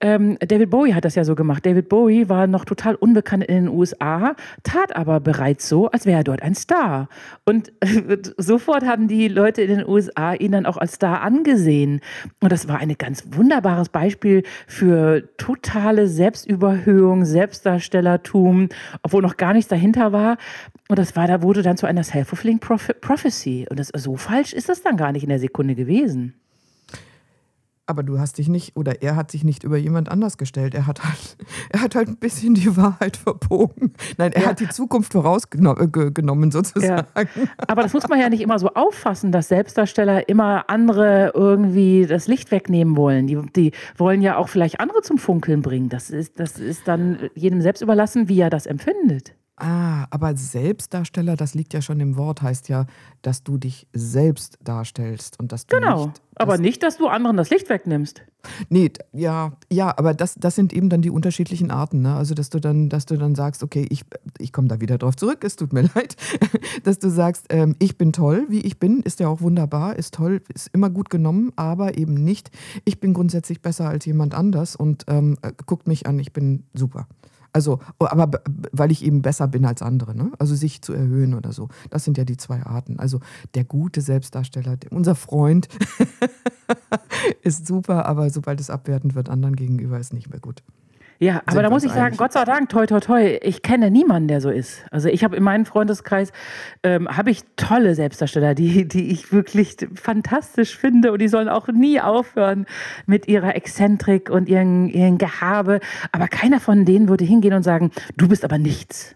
Ähm, 0.00 0.38
David 0.40 0.70
Bowie 0.70 0.94
hat 0.94 1.04
das 1.04 1.14
ja 1.14 1.24
so 1.24 1.34
gemacht. 1.34 1.64
David 1.66 1.88
Bowie 1.88 2.28
war 2.28 2.46
noch 2.46 2.64
total 2.64 2.94
unbekannt 2.94 3.44
in 3.44 3.66
den 3.66 3.68
USA, 3.68 4.34
tat 4.62 4.96
aber 4.96 5.20
bereits 5.20 5.68
so, 5.68 5.90
als 5.90 6.06
wäre 6.06 6.18
er 6.18 6.24
dort 6.24 6.42
ein 6.42 6.54
Star. 6.54 7.08
Und 7.44 7.70
äh, 7.80 8.16
sofort 8.38 8.86
haben 8.86 9.08
die 9.08 9.28
Leute 9.28 9.62
in 9.62 9.78
den 9.78 9.86
USA 9.86 10.32
ihn 10.32 10.52
dann 10.52 10.64
auch 10.64 10.78
als 10.78 10.94
Star 10.94 11.20
angesehen. 11.20 12.00
Und 12.40 12.50
das 12.50 12.66
war 12.66 12.78
ein 12.78 12.94
ganz 12.96 13.24
wunderbares 13.32 13.90
Beispiel 13.90 14.42
für 14.66 15.28
totale 15.36 16.08
Selbstüberhöhung, 16.08 17.26
Selbstdarstellertum, 17.26 18.68
obwohl 19.02 19.22
noch 19.22 19.36
gar 19.36 19.52
nichts 19.52 19.68
dahinter 19.68 20.12
war. 20.12 20.38
Und 20.88 20.98
das 20.98 21.14
war, 21.14 21.26
da 21.26 21.42
wurde 21.42 21.62
dann 21.62 21.76
zu 21.76 21.86
einer 21.86 22.04
self-fulfilling 22.04 22.58
Prophecy. 22.58 23.66
Und 23.70 23.78
das, 23.78 23.92
so 23.94 24.16
falsch 24.16 24.54
ist 24.54 24.68
das 24.68 24.82
dann 24.82 24.96
gar 24.96 25.12
nicht 25.12 25.22
in 25.22 25.28
der 25.28 25.38
Sekunde 25.38 25.74
gewesen. 25.74 26.34
Aber 27.90 28.04
du 28.04 28.20
hast 28.20 28.38
dich 28.38 28.48
nicht, 28.48 28.76
oder 28.76 29.02
er 29.02 29.16
hat 29.16 29.32
sich 29.32 29.42
nicht 29.42 29.64
über 29.64 29.76
jemand 29.76 30.08
anders 30.08 30.38
gestellt. 30.38 30.76
Er 30.76 30.86
hat 30.86 31.02
halt, 31.02 31.36
er 31.70 31.82
hat 31.82 31.96
halt 31.96 32.06
ein 32.06 32.18
bisschen 32.18 32.54
die 32.54 32.76
Wahrheit 32.76 33.16
verbogen. 33.16 33.94
Nein, 34.16 34.30
er 34.32 34.42
ja. 34.42 34.48
hat 34.50 34.60
die 34.60 34.68
Zukunft 34.68 35.12
vorausgenommen, 35.12 36.48
äh, 36.48 36.52
sozusagen. 36.52 37.06
Ja. 37.16 37.24
Aber 37.66 37.82
das 37.82 37.92
muss 37.92 38.08
man 38.08 38.20
ja 38.20 38.28
nicht 38.28 38.42
immer 38.42 38.60
so 38.60 38.68
auffassen, 38.68 39.32
dass 39.32 39.48
Selbstdarsteller 39.48 40.28
immer 40.28 40.70
andere 40.70 41.32
irgendwie 41.34 42.06
das 42.06 42.28
Licht 42.28 42.52
wegnehmen 42.52 42.96
wollen. 42.96 43.26
Die, 43.26 43.40
die 43.56 43.72
wollen 43.96 44.22
ja 44.22 44.36
auch 44.36 44.48
vielleicht 44.48 44.78
andere 44.78 45.02
zum 45.02 45.18
Funkeln 45.18 45.60
bringen. 45.60 45.88
Das 45.88 46.10
ist, 46.10 46.38
das 46.38 46.60
ist 46.60 46.86
dann 46.86 47.18
jedem 47.34 47.60
selbst 47.60 47.82
überlassen, 47.82 48.28
wie 48.28 48.40
er 48.40 48.50
das 48.50 48.66
empfindet. 48.66 49.34
Ah, 49.62 50.06
aber 50.08 50.34
Selbstdarsteller, 50.38 51.36
das 51.36 51.52
liegt 51.52 51.74
ja 51.74 51.82
schon 51.82 52.00
im 52.00 52.16
Wort, 52.16 52.40
heißt 52.40 52.70
ja, 52.70 52.86
dass 53.20 53.42
du 53.44 53.58
dich 53.58 53.86
selbst 53.92 54.58
darstellst 54.64 55.38
und 55.38 55.52
dass 55.52 55.66
du 55.66 55.76
genau, 55.76 56.06
nicht, 56.06 56.22
aber 56.36 56.56
nicht, 56.56 56.82
dass 56.82 56.96
du 56.96 57.08
anderen 57.08 57.36
das 57.36 57.50
Licht 57.50 57.68
wegnimmst. 57.68 58.22
Nee, 58.70 58.90
ja, 59.12 59.52
ja, 59.70 59.92
aber 59.98 60.14
das, 60.14 60.34
das 60.36 60.54
sind 60.54 60.72
eben 60.72 60.88
dann 60.88 61.02
die 61.02 61.10
unterschiedlichen 61.10 61.70
Arten, 61.70 62.00
ne? 62.00 62.14
Also 62.14 62.32
dass 62.32 62.48
du 62.48 62.58
dann, 62.58 62.88
dass 62.88 63.04
du 63.04 63.18
dann 63.18 63.34
sagst, 63.34 63.62
okay, 63.62 63.86
ich, 63.90 64.06
ich 64.38 64.50
komme 64.54 64.68
da 64.68 64.80
wieder 64.80 64.96
drauf 64.96 65.14
zurück, 65.14 65.44
es 65.44 65.56
tut 65.56 65.74
mir 65.74 65.82
leid, 65.94 66.16
dass 66.84 66.98
du 66.98 67.10
sagst, 67.10 67.44
ähm, 67.50 67.76
ich 67.80 67.98
bin 67.98 68.14
toll, 68.14 68.46
wie 68.48 68.60
ich 68.62 68.78
bin, 68.78 69.00
ist 69.00 69.20
ja 69.20 69.28
auch 69.28 69.42
wunderbar, 69.42 69.96
ist 69.96 70.14
toll, 70.14 70.40
ist 70.54 70.70
immer 70.72 70.88
gut 70.88 71.10
genommen, 71.10 71.52
aber 71.56 71.98
eben 71.98 72.14
nicht, 72.14 72.50
ich 72.86 72.98
bin 72.98 73.12
grundsätzlich 73.12 73.60
besser 73.60 73.90
als 73.90 74.06
jemand 74.06 74.34
anders 74.34 74.74
und 74.74 75.04
ähm, 75.08 75.36
guckt 75.66 75.86
mich 75.86 76.06
an, 76.06 76.18
ich 76.18 76.32
bin 76.32 76.64
super. 76.72 77.06
Also, 77.52 77.80
oh, 77.98 78.06
aber 78.06 78.42
weil 78.72 78.90
ich 78.92 79.04
eben 79.04 79.22
besser 79.22 79.48
bin 79.48 79.64
als 79.64 79.82
andere, 79.82 80.14
ne? 80.14 80.30
Also 80.38 80.54
sich 80.54 80.82
zu 80.82 80.92
erhöhen 80.92 81.34
oder 81.34 81.52
so. 81.52 81.68
Das 81.90 82.04
sind 82.04 82.16
ja 82.16 82.24
die 82.24 82.36
zwei 82.36 82.64
Arten. 82.64 82.98
Also 82.98 83.20
der 83.54 83.64
gute 83.64 84.00
Selbstdarsteller, 84.00 84.76
unser 84.90 85.14
Freund 85.14 85.68
ist 87.42 87.66
super, 87.66 88.06
aber 88.06 88.30
sobald 88.30 88.60
es 88.60 88.70
abwertend 88.70 89.14
wird, 89.14 89.28
anderen 89.28 89.56
gegenüber 89.56 89.98
ist 89.98 90.12
nicht 90.12 90.30
mehr 90.30 90.40
gut. 90.40 90.62
Ja, 91.22 91.42
aber 91.44 91.62
da 91.62 91.68
muss 91.68 91.84
ich 91.84 91.92
sagen, 91.92 92.16
Gott 92.16 92.32
sei 92.32 92.46
Dank, 92.46 92.70
toi, 92.70 92.86
toi, 92.86 92.98
toi, 92.98 93.38
ich 93.42 93.60
kenne 93.60 93.90
niemanden, 93.90 94.26
der 94.26 94.40
so 94.40 94.48
ist. 94.48 94.86
Also 94.90 95.10
ich 95.10 95.22
habe 95.22 95.36
in 95.36 95.42
meinem 95.42 95.66
Freundeskreis, 95.66 96.32
ähm, 96.82 97.14
habe 97.14 97.30
ich 97.30 97.42
tolle 97.56 97.94
Selbstdarsteller, 97.94 98.54
die, 98.54 98.88
die 98.88 99.10
ich 99.10 99.30
wirklich 99.30 99.76
fantastisch 99.94 100.78
finde 100.78 101.12
und 101.12 101.20
die 101.20 101.28
sollen 101.28 101.50
auch 101.50 101.68
nie 101.68 102.00
aufhören 102.00 102.64
mit 103.04 103.28
ihrer 103.28 103.54
Exzentrik 103.54 104.30
und 104.30 104.48
ihren, 104.48 104.88
ihren 104.88 105.18
Gehabe. 105.18 105.80
Aber 106.10 106.26
keiner 106.26 106.58
von 106.58 106.86
denen 106.86 107.10
würde 107.10 107.26
hingehen 107.26 107.52
und 107.52 107.64
sagen, 107.64 107.90
du 108.16 108.26
bist 108.26 108.42
aber 108.42 108.56
nichts. 108.56 109.14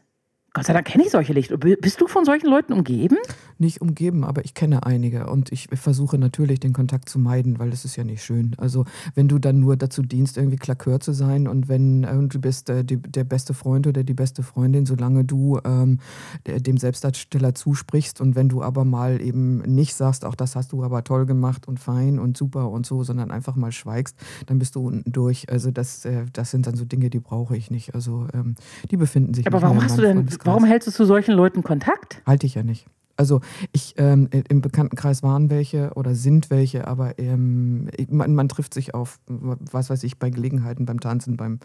Gott 0.55 0.67
sei 0.67 0.73
Dank 0.73 0.87
kenne 0.87 1.03
ich 1.05 1.11
solche 1.11 1.35
nicht. 1.35 1.53
Bist 1.81 2.01
du 2.01 2.07
von 2.07 2.25
solchen 2.25 2.47
Leuten 2.49 2.73
umgeben? 2.73 3.17
Nicht 3.59 3.81
umgeben, 3.81 4.23
aber 4.23 4.45
ich 4.45 4.55
kenne 4.55 4.87
einige 4.87 5.27
und 5.27 5.51
ich 5.51 5.69
versuche 5.73 6.17
natürlich 6.17 6.61
den 6.61 6.73
Kontakt 6.73 7.09
zu 7.09 7.19
meiden, 7.19 7.59
weil 7.59 7.71
das 7.71 7.85
ist 7.85 7.97
ja 7.97 8.05
nicht 8.05 8.23
schön. 8.23 8.55
Also 8.57 8.85
wenn 9.17 9.27
du 9.27 9.40
dann 9.40 9.59
nur 9.59 9.77
dazu 9.77 10.03
dienst, 10.03 10.37
irgendwie 10.37 10.57
Klakör 10.57 11.01
zu 11.01 11.12
sein 11.12 11.49
und 11.49 11.69
wenn 11.69 12.05
äh, 12.05 12.29
du 12.29 12.40
bist 12.40 12.71
äh, 12.71 12.85
die, 12.85 12.99
der 12.99 13.25
beste 13.25 13.53
Freund 13.53 13.88
oder 13.88 14.05
die 14.05 14.14
beste 14.14 14.45
Freundin, 14.45 14.87
solange 14.87 15.25
du 15.25 15.59
ähm, 15.64 15.99
dem 16.47 16.77
Selbstdarsteller 16.77 17.57
zusprichst 17.57 18.21
und 18.21 18.37
wenn 18.37 18.49
du 18.49 18.62
aber 18.62 18.85
mal 18.85 19.21
eben 19.21 19.59
nicht 19.62 19.97
sagst, 19.97 20.25
auch 20.25 20.37
das 20.37 20.55
hast 20.55 20.71
du 20.71 20.85
aber 20.85 21.03
toll 21.03 21.27
gemacht 21.27 21.67
und 21.67 21.81
fein 21.81 22.21
und 22.21 22.37
super 22.37 22.71
und 22.71 22.87
so, 22.87 23.03
sondern 23.03 23.33
einfach 23.33 23.57
mal 23.57 23.73
schweigst, 23.73 24.17
dann 24.47 24.61
bist 24.61 24.77
du 24.77 24.87
unten 24.87 25.11
durch. 25.11 25.51
Also 25.51 25.73
das, 25.73 26.05
äh, 26.05 26.27
das 26.33 26.53
sind 26.53 26.69
dann 26.69 26.77
so 26.77 26.85
Dinge, 26.85 27.11
die 27.11 27.19
brauche 27.21 27.57
ich 27.57 27.73
nicht. 27.73 27.93
Also 27.97 28.29
ähm, 28.33 28.55
die 28.93 28.97
befinden 28.97 29.35
sich. 29.35 29.49
Aber 29.49 29.61
warum 29.61 29.83
hast 29.83 29.99
du 29.99 30.03
denn 30.03 30.29
Warum 30.44 30.64
hältst 30.64 30.88
du 30.88 30.92
zu 30.92 31.04
solchen 31.04 31.35
Leuten 31.35 31.62
Kontakt? 31.62 32.22
Halte 32.26 32.46
ich 32.46 32.54
ja 32.54 32.62
nicht. 32.62 32.87
Also 33.16 33.40
ich 33.72 33.94
ähm, 33.96 34.28
im 34.48 34.61
Bekanntenkreis 34.61 35.22
waren 35.22 35.48
welche 35.48 35.92
oder 35.94 36.16
sind 36.16 36.50
welche, 36.50 36.88
aber 36.88 37.16
ähm, 37.18 37.88
man, 38.09 38.35
man, 38.35 38.48
trifft 38.48 38.74
sich 38.74 38.92
auf, 38.94 39.20
was 39.26 39.88
weiß 39.88 40.02
ich, 40.02 40.18
bei 40.18 40.30
Gelegenheiten, 40.30 40.85
beim 40.85 40.98
Tanzen, 40.98 41.37
beim 41.37 41.61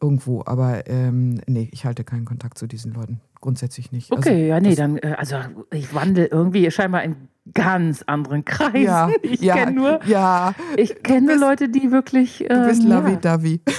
irgendwo. 0.00 0.42
Aber 0.44 0.88
ähm, 0.88 1.40
nee, 1.46 1.68
ich 1.70 1.84
halte 1.84 2.02
keinen 2.02 2.24
Kontakt 2.24 2.58
zu 2.58 2.66
diesen 2.66 2.94
Leuten. 2.94 3.20
Grundsätzlich 3.40 3.92
nicht. 3.92 4.10
Okay, 4.10 4.50
also, 4.50 4.66
ja, 4.66 4.70
nee, 4.70 4.74
dann, 4.74 4.98
äh, 4.98 5.14
also 5.16 5.36
ich 5.70 5.94
wandle 5.94 6.26
irgendwie 6.26 6.68
scheinbar 6.72 7.04
in 7.04 7.14
ganz 7.54 8.02
anderen 8.02 8.44
Kreisen. 8.44 8.82
Ja, 8.82 9.08
ich 9.22 9.40
ja, 9.40 9.54
kenne 9.54 9.72
nur, 9.72 10.00
ja, 10.04 10.54
ich 10.76 11.04
kenne 11.04 11.36
Leute, 11.36 11.68
die 11.68 11.92
wirklich. 11.92 12.40
Ähm, 12.40 12.48
du 12.48 12.66
bist 12.66 12.82
ähm, 12.82 12.88
Lavi-Davi. 12.88 13.60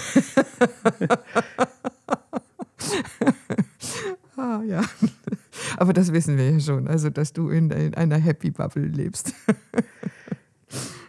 Ah, 4.40 4.59
ja. 4.70 4.84
Aber 5.78 5.94
das 5.94 6.14
wissen 6.14 6.38
wir 6.38 6.52
ja 6.52 6.60
schon, 6.60 6.88
also 6.88 7.10
dass 7.10 7.34
du 7.34 7.50
in, 7.50 7.70
in 7.72 7.94
einer 7.96 8.18
Happy 8.18 8.52
Bubble 8.52 8.86
lebst. 8.86 9.34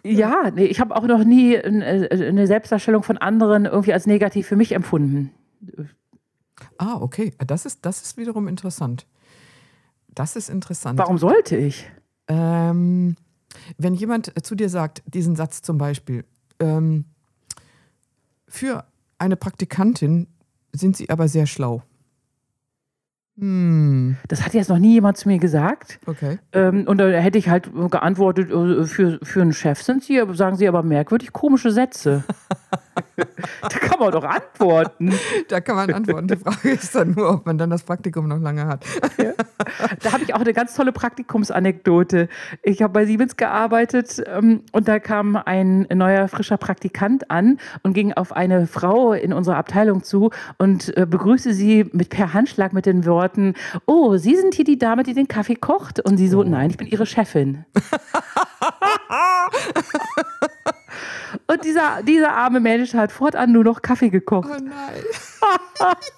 Ja, 0.03 0.51
nee, 0.55 0.65
ich 0.65 0.81
habe 0.81 0.97
auch 0.97 1.07
noch 1.07 1.25
nie 1.25 1.55
äh, 1.55 2.29
eine 2.29 2.47
Selbstdarstellung 2.47 3.03
von 3.03 3.19
anderen 3.19 3.67
irgendwie 3.67 3.93
als 3.93 4.07
negativ 4.07 4.47
für 4.47 4.57
mich 4.57 4.73
empfunden. 4.73 5.31
Ah, 6.79 6.97
okay. 7.01 7.35
Das 7.47 7.67
ist, 7.67 7.85
das 7.85 8.03
ist 8.03 8.17
wiederum 8.17 8.49
interessant. 8.49 9.07
Das 10.09 10.37
ist 10.37 10.49
interessant. 10.49 10.99
Warum 10.99 11.19
sollte 11.19 11.57
ich? 11.57 11.91
Ähm, 12.29 13.17
wenn 13.77 13.95
jemand 13.95 14.33
zu 14.45 14.55
dir 14.55 14.69
sagt, 14.69 15.03
diesen 15.07 15.37
Satz 15.37 15.63
zum 15.63 15.79
Beispiel, 15.79 16.25
ähm, 16.59 17.05
für 18.49 18.85
eine 19.19 19.37
Praktikantin 19.37 20.27
sind 20.73 20.97
sie 20.97 21.11
aber 21.11 21.29
sehr 21.29 21.47
schlau. 21.47 21.83
Hm. 23.39 24.17
Das 24.29 24.45
hat 24.45 24.55
jetzt 24.55 24.69
noch 24.69 24.79
nie 24.79 24.95
jemand 24.95 25.17
zu 25.17 25.29
mir 25.29 25.39
gesagt. 25.39 25.99
Okay. 26.07 26.39
Ähm, 26.53 26.85
und 26.87 26.99
da 26.99 27.09
hätte 27.09 27.39
ich 27.39 27.49
halt 27.49 27.71
geantwortet, 27.91 28.51
äh, 28.51 28.85
für, 28.85 29.19
für 29.23 29.43
einen 29.43 29.53
Chef 29.53 29.83
sind 29.83 30.05
sie, 30.05 30.23
sagen 30.35 30.57
sie 30.57 30.69
aber 30.69 30.83
merkwürdig 30.83 31.33
komische 31.33 31.71
Sätze. 31.71 32.25
da 33.63 33.69
kann 33.69 33.99
man 33.99 34.13
doch 34.13 34.25
antworten. 34.25 35.15
Da 35.49 35.61
kann 35.61 35.77
man 35.77 35.93
antworten. 35.93 36.29
Die 36.29 36.37
Frage 36.37 36.71
ist 36.71 36.95
dann 36.95 37.13
nur, 37.13 37.35
ob 37.35 37.47
man 37.47 37.59
dann 37.59 37.71
das 37.71 37.83
Praktikum 37.83 38.29
noch 38.29 38.41
lange 38.41 38.67
hat. 38.67 38.85
Ja. 39.19 39.33
Da 40.03 40.13
habe 40.13 40.25
ich 40.25 40.35
auch 40.35 40.41
eine 40.41 40.53
ganz 40.53 40.75
tolle 40.75 40.93
Praktikumsanekdote. 40.93 42.29
Ich 42.63 42.83
habe 42.83 42.93
bei 42.93 43.07
Siemens 43.07 43.37
gearbeitet 43.37 44.23
ähm, 44.27 44.63
und 44.73 44.89
da 44.89 44.99
kam 44.99 45.37
ein 45.37 45.87
neuer, 45.93 46.29
frischer 46.29 46.57
Praktikant 46.57 47.31
an 47.31 47.59
und 47.83 47.93
ging 47.93 48.13
auf 48.13 48.33
eine 48.33 48.67
Frau 48.67 49.13
in 49.13 49.33
unserer 49.33 49.57
Abteilung 49.57 50.03
zu 50.03 50.31
und 50.59 50.97
äh, 50.97 51.07
begrüßte 51.07 51.55
sie 51.55 51.87
mit 51.93 52.11
per 52.11 52.33
Handschlag 52.33 52.73
mit 52.73 52.87
den 52.87 53.05
Worten, 53.07 53.55
oh, 53.87 54.17
Sie 54.17 54.37
sind 54.37 54.55
hier 54.55 54.65
die 54.65 54.79
Dame, 54.79 55.03
die 55.03 55.15
den 55.15 55.29
Kaffee 55.29 55.57
kocht? 55.57 56.01
Und 56.01 56.17
sie 56.17 56.29
so, 56.29 56.41
oh. 56.41 56.45
nein, 56.45 56.71
ich 56.71 56.77
bin 56.77 56.87
Ihre 56.87 57.07
Chefin. 57.07 57.65
Und 61.61 61.67
dieser, 61.67 62.03
dieser 62.03 62.33
arme 62.33 62.61
Mensch 62.61 62.95
hat 62.95 63.13
fortan 63.13 63.53
nur 63.53 63.65
noch 63.65 63.83
Kaffee 63.83 64.09
gekocht. 64.09 64.49
Oh 64.51 64.63
nein. 64.63 65.03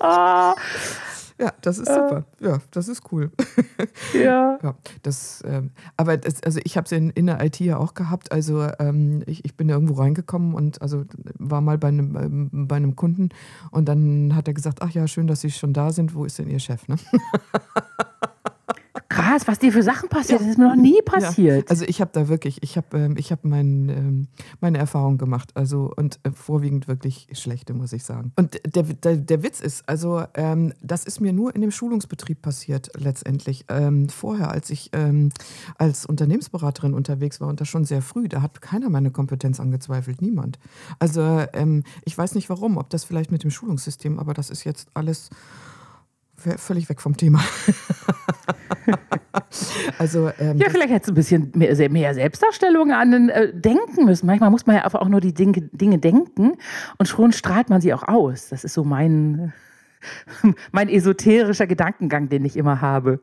Ja, 1.39 1.53
das 1.61 1.79
ist 1.79 1.89
super. 1.89 2.25
Ja, 2.41 2.59
das 2.71 2.87
ist 2.87 3.11
cool. 3.11 3.33
Ja. 4.15 4.59
ja 4.63 4.75
das, 5.03 5.43
ähm, 5.45 5.71
aber 5.97 6.17
das, 6.17 6.41
also 6.45 6.61
ich 6.63 6.77
habe 6.77 6.85
es 6.85 6.93
in, 6.93 7.11
in 7.11 7.27
der 7.27 7.43
IT 7.45 7.59
ja 7.59 7.79
auch 7.79 7.95
gehabt. 7.95 8.31
Also 8.31 8.69
ähm, 8.79 9.25
ich, 9.27 9.45
ich 9.45 9.57
bin 9.57 9.67
da 9.67 9.75
irgendwo 9.75 9.95
reingekommen 9.95 10.55
und 10.55 10.81
also 10.81 11.05
war 11.39 11.61
mal 11.61 11.79
bei 11.79 11.89
einem, 11.89 12.17
ähm, 12.17 12.69
bei 12.69 12.77
einem 12.77 12.95
Kunden 12.95 13.31
und 13.73 13.89
dann 13.89 14.37
hat 14.37 14.47
er 14.47 14.55
gesagt, 14.55 14.83
ach 14.83 14.91
ja, 14.91 15.09
schön, 15.09 15.27
dass 15.27 15.41
Sie 15.41 15.51
schon 15.51 15.73
da 15.73 15.91
sind. 15.91 16.15
Wo 16.15 16.25
ist 16.25 16.39
denn 16.39 16.49
Ihr 16.49 16.61
Chef? 16.61 16.87
Ne? 16.87 16.97
krass, 19.13 19.43
was 19.47 19.59
dir 19.59 19.73
für 19.73 19.83
Sachen 19.83 20.09
passiert. 20.09 20.41
Ja. 20.41 20.47
Das 20.47 20.49
ist 20.49 20.59
mir 20.59 20.69
noch 20.69 20.77
nie 20.77 21.01
passiert. 21.03 21.65
Ja. 21.65 21.71
Also 21.71 21.85
ich 21.87 22.01
habe 22.01 22.11
da 22.13 22.29
wirklich, 22.29 22.63
ich 22.63 22.77
habe 22.77 22.99
ähm, 22.99 23.17
hab 23.17 23.45
mein, 23.45 23.89
ähm, 23.89 24.29
meine 24.61 24.79
Erfahrung 24.79 25.19
gemacht. 25.19 25.51
Also 25.55 25.93
und 25.97 26.19
äh, 26.23 26.31
vorwiegend 26.31 26.89
wirklich 26.89 27.29
schlechte, 27.33 27.75
muss 27.75 27.93
ich 27.93 28.05
sagen. 28.05 28.33
Und 28.37 28.61
der, 28.75 28.83
der, 28.83 29.17
der 29.17 29.43
Witz 29.43 29.61
ist, 29.61 29.89
also 29.89 30.25
ähm, 30.35 30.73
das 30.81 31.05
ist 31.05 31.21
mir 31.21 31.33
nur 31.33 31.55
in 31.55 31.61
dem 31.61 31.71
Schulungsbetrieb 31.71 32.43
passiert 32.43 32.91
letztendlich. 32.97 33.65
Ähm, 33.69 34.09
vorher, 34.09 34.51
als 34.51 34.71
ich 34.71 34.91
ähm, 34.93 35.31
als 35.79 36.07
Unternehmensberaterin 36.07 36.95
unterwegs 36.95 37.41
war 37.41 37.49
und 37.49 37.61
das 37.61 37.69
schon 37.69 37.85
sehr 37.85 38.03
früh, 38.03 38.29
da 38.29 38.43
hat 38.43 38.61
keiner 38.63 38.91
meine 38.91 39.11
Kompetenz 39.11 39.61
angezweifelt, 39.61 40.23
niemand. 40.23 40.59
Also 40.99 41.45
ähm, 41.53 41.85
ich 42.05 42.17
weiß 42.17 42.35
nicht 42.35 42.49
warum, 42.49 42.77
ob 42.77 42.91
das 42.91 43.05
vielleicht 43.05 43.31
mit 43.31 43.43
dem 43.43 43.51
Schulungssystem, 43.51 44.19
aber 44.19 44.35
das 44.35 44.51
ist 44.51 44.65
jetzt 44.65 44.89
alles 44.95 45.31
völlig 46.57 46.89
weg 46.89 47.01
vom 47.01 47.17
Thema. 47.17 47.41
also, 49.99 50.31
ähm, 50.39 50.59
ja, 50.59 50.69
vielleicht 50.71 50.91
hättest 50.91 51.09
du 51.09 51.13
ein 51.13 51.15
bisschen 51.15 51.53
mehr, 51.55 51.91
mehr 51.91 52.15
Selbstdarstellung 52.15 52.93
an 52.93 53.11
den, 53.11 53.29
äh, 53.29 53.53
denken 53.53 54.05
müssen. 54.05 54.27
Manchmal 54.27 54.51
muss 54.51 54.67
man 54.67 54.77
ja 54.77 54.85
einfach 54.85 55.01
auch 55.01 55.09
nur 55.09 55.21
die 55.21 55.35
Dinge, 55.35 55.63
Dinge 55.73 55.99
denken 55.99 56.53
und 56.99 57.07
schon 57.07 57.33
strahlt 57.33 57.71
man 57.71 57.81
sie 57.81 57.95
auch 57.95 58.07
aus. 58.07 58.49
Das 58.49 58.65
ist 58.65 58.75
so 58.75 58.85
mein, 58.85 59.53
mein 60.73 60.89
esoterischer 60.89 61.67
Gedankengang, 61.67 62.29
den 62.29 62.45
ich 62.45 62.57
immer 62.57 62.81
habe. 62.81 63.21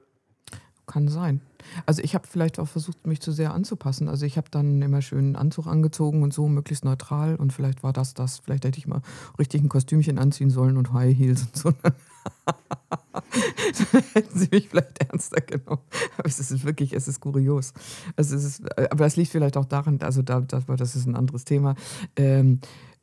Kann 0.88 1.08
sein. 1.08 1.42
Also 1.86 2.02
ich 2.02 2.16
habe 2.16 2.28
vielleicht 2.28 2.60
auch 2.60 2.68
versucht, 2.68 3.06
mich 3.06 3.22
zu 3.22 3.32
sehr 3.32 3.54
anzupassen. 3.54 4.08
Also 4.08 4.26
ich 4.26 4.38
habe 4.38 4.48
dann 4.50 4.82
immer 4.82 5.02
schön 5.02 5.20
einen 5.20 5.36
Anzug 5.36 5.68
angezogen 5.68 6.24
und 6.24 6.34
so, 6.34 6.48
möglichst 6.48 6.86
neutral. 6.86 7.36
Und 7.36 7.54
vielleicht 7.54 7.84
war 7.84 7.94
das 7.94 8.14
das. 8.14 8.40
Vielleicht 8.40 8.66
hätte 8.66 8.80
ich 8.80 8.88
mal 8.88 9.02
richtig 9.38 9.62
ein 9.62 9.70
Kostümchen 9.70 10.18
anziehen 10.18 10.50
sollen 10.50 10.78
und 10.78 10.94
High 10.94 11.16
Heels 11.16 11.44
und 11.44 11.56
so. 11.56 11.74
Hätten 14.14 14.40
sie 14.40 14.48
mich 14.52 14.70
vielleicht 14.70 15.04
ernster 15.04 15.42
genommen. 15.42 15.82
Aber 16.18 16.28
es 16.28 16.40
ist 16.40 16.64
wirklich, 16.66 16.94
es 16.94 17.08
ist 17.08 17.20
kurios. 17.20 17.74
Also 18.16 18.36
es 18.36 18.44
ist, 18.44 18.80
aber 18.92 19.06
das 19.06 19.16
liegt 19.16 19.32
vielleicht 19.32 19.58
auch 19.58 19.66
daran, 19.66 20.00
also 20.02 20.22
da, 20.22 20.42
das 20.42 20.96
ist 20.96 21.06
ein 21.06 21.16
anderes 21.16 21.46
Thema. 21.46 21.76
Ähm, 22.16 22.60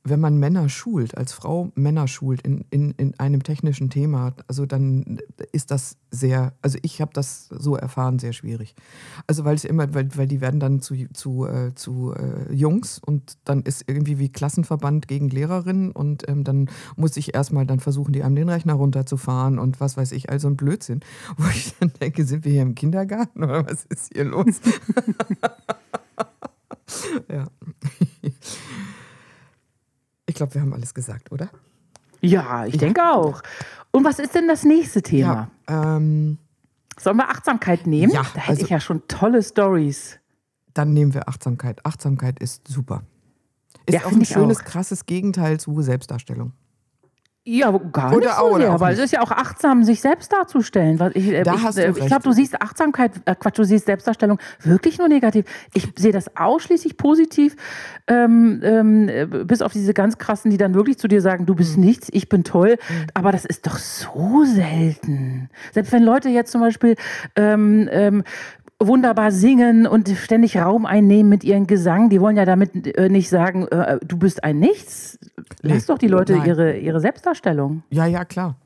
wenn 0.09 0.21
man 0.21 0.39
Männer 0.39 0.69
schult, 0.69 1.17
als 1.17 1.33
Frau 1.33 1.71
Männer 1.75 2.07
schult 2.07 2.43
in, 2.43 2.65
in, 2.71 2.93
in 2.93 3.19
einem 3.19 3.43
technischen 3.43 3.91
Thema, 3.91 4.35
also 4.47 4.65
dann 4.65 5.19
ist 5.53 5.71
das 5.71 5.97
sehr, 6.11 6.53
also 6.63 6.79
ich 6.83 7.01
habe 7.01 7.13
das 7.13 7.49
so 7.49 7.77
erfahren, 7.77 8.19
sehr 8.19 8.33
schwierig. 8.33 8.75
Also 9.27 9.45
weil 9.45 9.57
es 9.57 9.65
immer, 9.65 9.93
weil, 9.95 10.09
weil 10.17 10.29
die 10.29 10.41
werden 10.41 10.61
dann 10.61 10.81
zu, 10.81 10.95
zu, 11.13 11.47
äh, 11.47 11.75
zu 11.75 12.15
äh, 12.15 12.53
Jungs 12.53 12.99
und 12.99 13.39
dann 13.45 13.63
ist 13.63 13.85
irgendwie 13.87 14.19
wie 14.19 14.29
Klassenverband 14.29 15.09
gegen 15.09 15.29
Lehrerinnen 15.29 15.91
und 15.91 16.29
ähm, 16.29 16.45
dann 16.45 16.71
muss 16.97 17.17
ich 17.17 17.35
erstmal 17.35 17.67
dann 17.67 17.81
versuchen, 17.81 18.13
die 18.13 18.23
einem 18.23 18.37
den 18.37 18.49
Rechner 18.49 18.75
runterzufahren 18.75 19.59
und 19.59 19.81
was 19.81 19.97
weiß 19.97 20.13
ich, 20.13 20.31
also 20.31 20.49
ein 20.49 20.57
Blödsinn. 20.57 21.01
Wo 21.37 21.49
ich 21.49 21.75
dann 21.81 21.93
denke, 22.01 22.25
sind 22.25 22.45
wir 22.45 22.53
hier 22.53 22.63
im 22.63 22.75
Kindergarten 22.75 23.43
oder 23.43 23.67
was 23.67 23.85
ist 23.87 24.13
hier 24.13 24.25
los? 24.25 24.61
ja. 27.29 27.47
Ich 30.27 30.35
glaube, 30.35 30.55
wir 30.55 30.61
haben 30.61 30.73
alles 30.73 30.93
gesagt, 30.93 31.33
oder? 31.33 31.49
Ja, 32.21 32.67
ich 32.67 32.77
denke 32.77 33.03
auch. 33.03 33.43
Und 33.91 34.05
was 34.05 34.19
ist 34.19 34.35
denn 34.35 34.49
das 34.49 34.65
nächste 34.65 35.03
Thema? 35.03 35.51
Ja, 35.69 35.97
ähm, 35.97 36.39
Sollen 36.99 37.17
wir 37.19 37.29
Achtsamkeit 37.29 37.87
nehmen? 37.87 38.13
Ja, 38.13 38.23
da 38.23 38.41
hätte 38.41 38.49
also, 38.49 38.65
ich 38.65 38.71
ja 38.71 38.81
schon 38.81 39.07
tolle 39.07 39.43
Stories. 39.43 40.19
Dann 40.73 40.93
nehmen 40.93 41.15
wir 41.15 41.29
Achtsamkeit. 41.29 41.85
Achtsamkeit 41.85 42.39
ist 42.39 42.67
super. 42.69 43.03
Ist 43.87 43.95
ja, 43.95 44.07
auch 44.07 44.13
ein 44.13 44.25
schönes, 44.25 44.61
auch. 44.61 44.65
krasses 44.65 45.07
Gegenteil 45.07 45.61
zu 45.61 45.81
Selbstdarstellung. 45.83 46.53
Ja, 47.49 47.71
gar 47.93 48.13
oder 48.13 48.27
nicht 48.27 48.37
so 48.37 48.43
auch, 48.43 48.57
sehr, 48.57 48.81
weil 48.81 48.95
es 48.95 48.99
ist 48.99 49.13
ja 49.13 49.23
auch 49.23 49.31
achtsam, 49.31 49.85
sich 49.85 50.01
selbst 50.01 50.33
darzustellen. 50.33 50.99
Ich, 51.15 51.29
äh, 51.29 51.45
da 51.45 51.55
ich, 51.55 51.63
hast 51.63 51.79
du 51.79 51.83
äh, 51.83 51.91
ich 51.91 52.07
glaube, 52.07 52.25
du 52.25 52.33
siehst 52.33 52.61
Achtsamkeit, 52.61 53.13
äh, 53.25 53.37
Quatsch, 53.37 53.57
du 53.57 53.63
siehst 53.63 53.87
Selbstdarstellung 53.87 54.41
wirklich 54.65 54.99
nur 54.99 55.07
negativ. 55.07 55.45
Ich 55.73 55.89
sehe 55.97 56.11
das 56.11 56.37
ausschließlich 56.37 56.97
positiv, 56.97 57.55
ähm, 58.09 58.61
ähm, 58.65 59.47
bis 59.47 59.63
auf 59.63 59.73
diese 59.73 59.95
ganz 59.95 60.19
krassen, 60.19 60.51
die 60.51 60.57
dann 60.57 60.75
wirklich 60.75 60.99
zu 60.99 61.07
dir 61.07 61.23
sagen, 61.23 61.47
du 61.47 61.55
bist 61.55 61.79
mhm. 61.79 61.85
nichts, 61.85 62.09
ich 62.11 62.29
bin 62.29 62.43
toll. 62.43 62.79
Mhm. 62.89 63.07
Aber 63.15 63.31
das 63.31 63.45
ist 63.45 63.65
doch 63.69 63.79
so 63.79 64.45
selten. 64.45 65.49
Selbst 65.73 65.93
wenn 65.93 66.03
Leute 66.03 66.29
jetzt 66.29 66.51
zum 66.51 66.63
Beispiel 66.63 66.97
ähm, 67.37 67.89
ähm 67.93 68.25
wunderbar 68.79 69.33
singen 69.33 69.87
und 69.87 70.09
ständig 70.11 70.59
Raum 70.59 70.85
einnehmen 70.85 71.31
mit 71.31 71.45
ihrem 71.45 71.67
Gesang. 71.67 72.11
Die 72.11 72.21
wollen 72.21 72.37
ja 72.37 72.45
damit 72.45 72.87
äh, 72.97 73.09
nicht 73.09 73.31
sagen, 73.31 73.67
äh, 73.69 73.99
du 74.07 74.19
bist 74.19 74.45
ein 74.45 74.59
Nichts. 74.59 75.19
Lass 75.63 75.87
doch 75.87 75.99
die 75.99 76.09
Leute 76.09 76.35
ihre, 76.45 76.77
ihre 76.77 77.01
Selbstdarstellung. 77.01 77.83
Ja, 77.91 78.07
ja, 78.07 78.25
klar. 78.25 78.57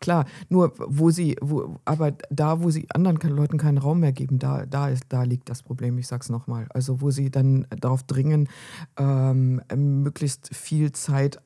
Klar. 0.00 0.24
Nur 0.48 0.72
wo 0.78 1.10
sie, 1.10 1.36
wo, 1.40 1.76
aber 1.84 2.12
da, 2.30 2.62
wo 2.62 2.70
sie 2.70 2.86
anderen 2.92 3.18
Leuten 3.30 3.58
keinen 3.58 3.78
Raum 3.78 4.00
mehr 4.00 4.12
geben, 4.12 4.38
da, 4.38 4.66
da, 4.66 4.88
ist, 4.88 5.04
da 5.08 5.22
liegt 5.22 5.48
das 5.48 5.62
Problem, 5.62 5.98
ich 5.98 6.08
sag's 6.08 6.30
nochmal. 6.30 6.66
Also 6.70 7.00
wo 7.00 7.10
sie 7.10 7.30
dann 7.30 7.66
darauf 7.80 8.02
dringen, 8.02 8.48
ähm, 8.98 9.60
möglichst 9.72 10.54
viel 10.54 10.92
Zeit 10.92 11.40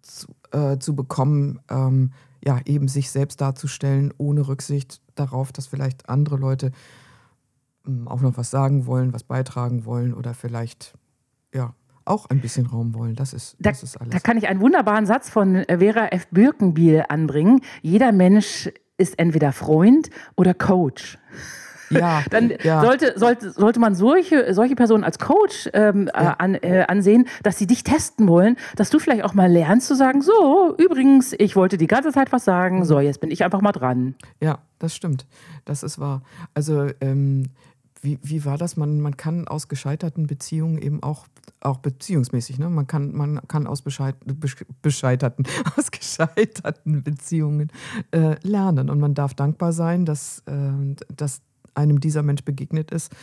zu, 0.00 0.28
äh, 0.52 0.78
zu 0.78 0.96
bekommen, 0.96 1.60
ähm, 1.70 2.12
ja, 2.42 2.58
eben 2.64 2.88
sich 2.88 3.10
selbst 3.10 3.40
darzustellen, 3.42 4.14
ohne 4.16 4.48
Rücksicht 4.48 5.02
darauf, 5.14 5.52
dass 5.52 5.66
vielleicht 5.66 6.08
andere 6.08 6.36
Leute 6.36 6.72
auch 8.06 8.20
noch 8.20 8.36
was 8.36 8.50
sagen 8.50 8.86
wollen, 8.86 9.12
was 9.12 9.24
beitragen 9.24 9.84
wollen 9.84 10.14
oder 10.14 10.34
vielleicht 10.34 10.94
ja 11.54 11.74
auch 12.04 12.26
ein 12.28 12.40
bisschen 12.40 12.66
Raum 12.66 12.94
wollen. 12.94 13.14
Das 13.14 13.32
ist, 13.32 13.56
da, 13.58 13.70
das 13.70 13.82
ist 13.82 14.00
alles. 14.00 14.12
Da 14.12 14.18
kann 14.18 14.36
ich 14.36 14.48
einen 14.48 14.60
wunderbaren 14.60 15.06
Satz 15.06 15.30
von 15.30 15.56
äh, 15.56 15.78
Vera 15.78 16.08
F. 16.08 16.26
Birkenbiel 16.30 17.04
anbringen. 17.08 17.62
Jeder 17.82 18.12
Mensch 18.12 18.70
ist 18.98 19.18
entweder 19.18 19.52
Freund 19.52 20.10
oder 20.36 20.52
Coach. 20.54 21.18
Ja, 21.90 22.22
dann 22.30 22.52
ja. 22.62 22.82
Sollte, 22.82 23.14
sollte, 23.16 23.50
sollte 23.50 23.80
man 23.80 23.94
solche, 23.94 24.54
solche 24.54 24.76
Personen 24.76 25.04
als 25.04 25.18
Coach 25.18 25.68
ähm, 25.72 26.08
ja. 26.14 26.34
an, 26.34 26.54
äh, 26.54 26.84
ansehen, 26.86 27.26
dass 27.42 27.58
sie 27.58 27.66
dich 27.66 27.82
testen 27.82 28.28
wollen, 28.28 28.56
dass 28.76 28.90
du 28.90 28.98
vielleicht 28.98 29.24
auch 29.24 29.34
mal 29.34 29.50
lernst 29.50 29.88
zu 29.88 29.94
sagen, 29.94 30.22
so, 30.22 30.74
übrigens, 30.78 31.34
ich 31.38 31.56
wollte 31.56 31.78
die 31.78 31.88
ganze 31.88 32.12
Zeit 32.12 32.32
was 32.32 32.44
sagen, 32.44 32.84
so, 32.84 33.00
jetzt 33.00 33.20
bin 33.20 33.30
ich 33.30 33.44
einfach 33.44 33.60
mal 33.60 33.72
dran. 33.72 34.14
Ja, 34.40 34.58
das 34.78 34.94
stimmt. 34.94 35.26
Das 35.64 35.82
ist 35.82 35.98
wahr. 35.98 36.22
Also, 36.54 36.88
ähm, 37.00 37.50
wie, 38.02 38.18
wie 38.22 38.44
war 38.44 38.56
das? 38.58 38.76
Man, 38.76 39.00
man 39.00 39.16
kann 39.16 39.46
aus 39.46 39.68
gescheiterten 39.68 40.26
Beziehungen 40.26 40.78
eben 40.78 41.02
auch, 41.02 41.26
auch 41.60 41.78
beziehungsmäßig, 41.78 42.58
ne? 42.58 42.70
Man 42.70 42.86
kann, 42.86 43.12
man 43.12 43.40
kann 43.46 43.66
aus 43.66 43.82
bescheiterten, 43.82 45.44
aus 45.76 45.90
gescheiterten 45.90 47.02
Beziehungen 47.02 47.70
äh, 48.10 48.36
lernen. 48.42 48.90
Und 48.90 49.00
man 49.00 49.14
darf 49.14 49.34
dankbar 49.34 49.72
sein, 49.72 50.04
dass, 50.04 50.42
äh, 50.46 50.94
dass 51.14 51.42
einem 51.74 52.00
dieser 52.00 52.22
Mensch 52.22 52.44
begegnet 52.44 52.90
ist 52.90 53.14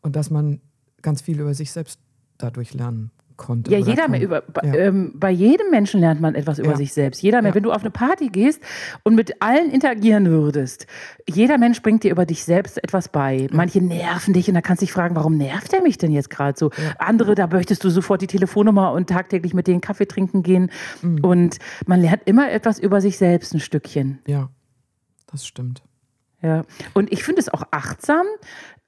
und 0.00 0.16
dass 0.16 0.30
man 0.30 0.60
ganz 1.00 1.22
viel 1.22 1.40
über 1.40 1.54
sich 1.54 1.72
selbst 1.72 2.00
dadurch 2.38 2.74
lernen 2.74 3.10
konnte. 3.36 3.70
Ja, 3.70 3.78
jeder 3.78 4.06
kann. 4.06 4.20
über, 4.20 4.42
ja. 4.62 4.74
Ähm, 4.74 5.12
bei 5.14 5.30
jedem 5.30 5.70
Menschen 5.70 6.00
lernt 6.00 6.20
man 6.20 6.34
etwas 6.34 6.58
über 6.58 6.70
ja. 6.70 6.76
sich 6.76 6.92
selbst. 6.92 7.22
Jeder 7.22 7.42
Mensch, 7.42 7.54
wenn 7.54 7.62
du 7.62 7.72
auf 7.72 7.82
eine 7.82 7.90
Party 7.90 8.28
gehst 8.28 8.62
und 9.02 9.14
mit 9.14 9.42
allen 9.42 9.70
interagieren 9.70 10.26
würdest, 10.26 10.86
jeder 11.28 11.58
Mensch 11.58 11.82
bringt 11.82 12.04
dir 12.04 12.10
über 12.10 12.26
dich 12.26 12.44
selbst 12.44 12.82
etwas 12.82 13.08
bei. 13.08 13.48
Manche 13.52 13.80
nerven 13.80 14.34
dich 14.34 14.48
und 14.48 14.54
da 14.54 14.60
kannst 14.60 14.82
du 14.82 14.86
dich 14.86 14.92
fragen, 14.92 15.16
warum 15.16 15.36
nervt 15.36 15.72
er 15.72 15.82
mich 15.82 15.98
denn 15.98 16.12
jetzt 16.12 16.30
gerade 16.30 16.58
so? 16.58 16.70
Andere, 16.98 17.34
da 17.34 17.46
möchtest 17.46 17.84
du 17.84 17.90
sofort 17.90 18.22
die 18.22 18.26
Telefonnummer 18.26 18.92
und 18.92 19.08
tagtäglich 19.08 19.54
mit 19.54 19.66
denen 19.66 19.80
Kaffee 19.80 20.06
trinken 20.06 20.42
gehen. 20.42 20.70
Mhm. 21.02 21.24
Und 21.24 21.58
man 21.86 22.00
lernt 22.00 22.22
immer 22.26 22.50
etwas 22.50 22.78
über 22.78 23.00
sich 23.00 23.18
selbst 23.18 23.54
ein 23.54 23.60
Stückchen. 23.60 24.20
Ja, 24.26 24.48
das 25.30 25.46
stimmt. 25.46 25.82
Ja, 26.42 26.64
und 26.92 27.12
ich 27.12 27.22
finde 27.22 27.40
es 27.40 27.48
auch 27.48 27.62
achtsam, 27.70 28.26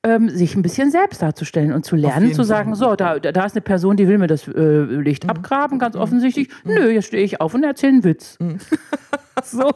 ähm, 0.04 0.28
sich 0.28 0.54
ein 0.54 0.62
bisschen 0.62 0.90
selbst 0.90 1.22
darzustellen 1.22 1.72
und 1.72 1.84
zu 1.84 1.96
lernen, 1.96 2.32
zu 2.34 2.44
sagen, 2.44 2.76
Fall. 2.76 2.90
so, 2.90 2.94
da, 2.94 3.18
da 3.18 3.44
ist 3.44 3.54
eine 3.56 3.62
Person, 3.62 3.96
die 3.96 4.06
will 4.06 4.18
mir 4.18 4.26
das 4.26 4.46
äh, 4.46 4.52
Licht 4.52 5.24
mhm. 5.24 5.30
abgraben, 5.30 5.78
ganz 5.78 5.96
mhm. 5.96 6.02
offensichtlich. 6.02 6.48
Mhm. 6.64 6.74
Nö, 6.74 6.90
jetzt 6.90 7.06
stehe 7.06 7.24
ich 7.24 7.40
auf 7.40 7.54
und 7.54 7.64
erzähle 7.64 7.94
einen 7.94 8.04
Witz. 8.04 8.36
Mhm. 8.38 8.58
so. 9.42 9.70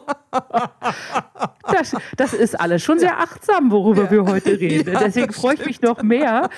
Das, 1.71 1.95
das, 2.15 2.33
ist 2.33 2.59
alles 2.59 2.83
schon 2.83 2.99
sehr 2.99 3.19
achtsam, 3.19 3.71
worüber 3.71 4.03
ja. 4.03 4.11
wir 4.11 4.25
heute 4.25 4.59
reden. 4.59 4.93
Ja, 4.93 4.99
Deswegen 4.99 5.33
freue 5.33 5.55
ich 5.55 5.65
mich 5.65 5.81
noch 5.81 6.01
mehr 6.03 6.49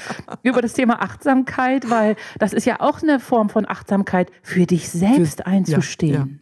über 0.43 0.61
das 0.61 0.73
Thema 0.73 1.01
Achtsamkeit, 1.01 1.89
weil 1.89 2.15
das 2.39 2.53
ist 2.53 2.65
ja 2.65 2.79
auch 2.79 3.01
eine 3.01 3.19
Form 3.19 3.49
von 3.49 3.67
Achtsamkeit, 3.67 4.31
für 4.41 4.65
dich 4.65 4.89
selbst 4.89 5.39
für, 5.39 5.47
einzustehen. 5.47 6.13
Ja, 6.13 6.40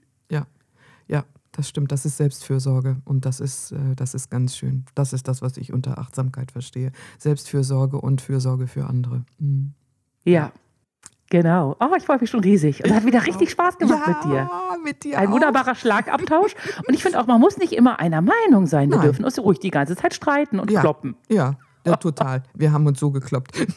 das 1.59 1.67
stimmt, 1.67 1.91
das 1.91 2.05
ist 2.05 2.15
Selbstfürsorge 2.15 3.01
und 3.03 3.25
das 3.25 3.41
ist, 3.41 3.73
äh, 3.73 3.93
das 3.97 4.13
ist 4.13 4.31
ganz 4.31 4.55
schön. 4.55 4.85
Das 4.95 5.11
ist 5.11 5.27
das, 5.27 5.41
was 5.41 5.57
ich 5.57 5.73
unter 5.73 5.99
Achtsamkeit 5.99 6.53
verstehe. 6.53 6.93
Selbstfürsorge 7.17 7.99
und 7.99 8.21
Fürsorge 8.21 8.65
für 8.65 8.87
andere. 8.87 9.25
Mhm. 9.39 9.73
Ja, 10.23 10.53
Genau. 11.31 11.75
Oh, 11.79 11.93
ich 11.95 12.05
freue 12.05 12.17
mich 12.19 12.31
schon 12.31 12.39
riesig. 12.39 12.83
Und 12.83 12.91
hat 12.91 13.05
wieder 13.05 13.23
richtig 13.23 13.51
Spaß 13.51 13.77
gemacht 13.77 14.01
ja, 14.07 14.13
mit 14.13 14.23
dir. 14.23 14.49
Mit 14.83 15.03
dir. 15.03 15.19
Ein 15.19 15.27
auch. 15.27 15.33
wunderbarer 15.33 15.75
Schlagabtausch. 15.75 16.55
Und 16.87 16.95
ich 16.95 17.03
finde 17.03 17.19
auch, 17.19 17.27
man 17.27 17.39
muss 17.39 17.57
nicht 17.57 17.73
immer 17.73 17.99
einer 17.99 18.23
Meinung 18.23 18.65
sein. 18.65 18.89
Wir 18.89 18.97
Nein. 18.97 19.05
dürfen 19.05 19.25
uns 19.25 19.37
ruhig 19.37 19.59
die 19.59 19.69
ganze 19.69 19.95
Zeit 19.95 20.15
streiten 20.15 20.59
und 20.59 20.71
ja. 20.71 20.81
kloppen. 20.81 21.17
Ja, 21.27 21.53
ja, 21.85 21.97
total. 21.97 22.41
Wir 22.55 22.71
haben 22.71 22.87
uns 22.87 22.99
so 22.99 23.11
gekloppt. 23.11 23.51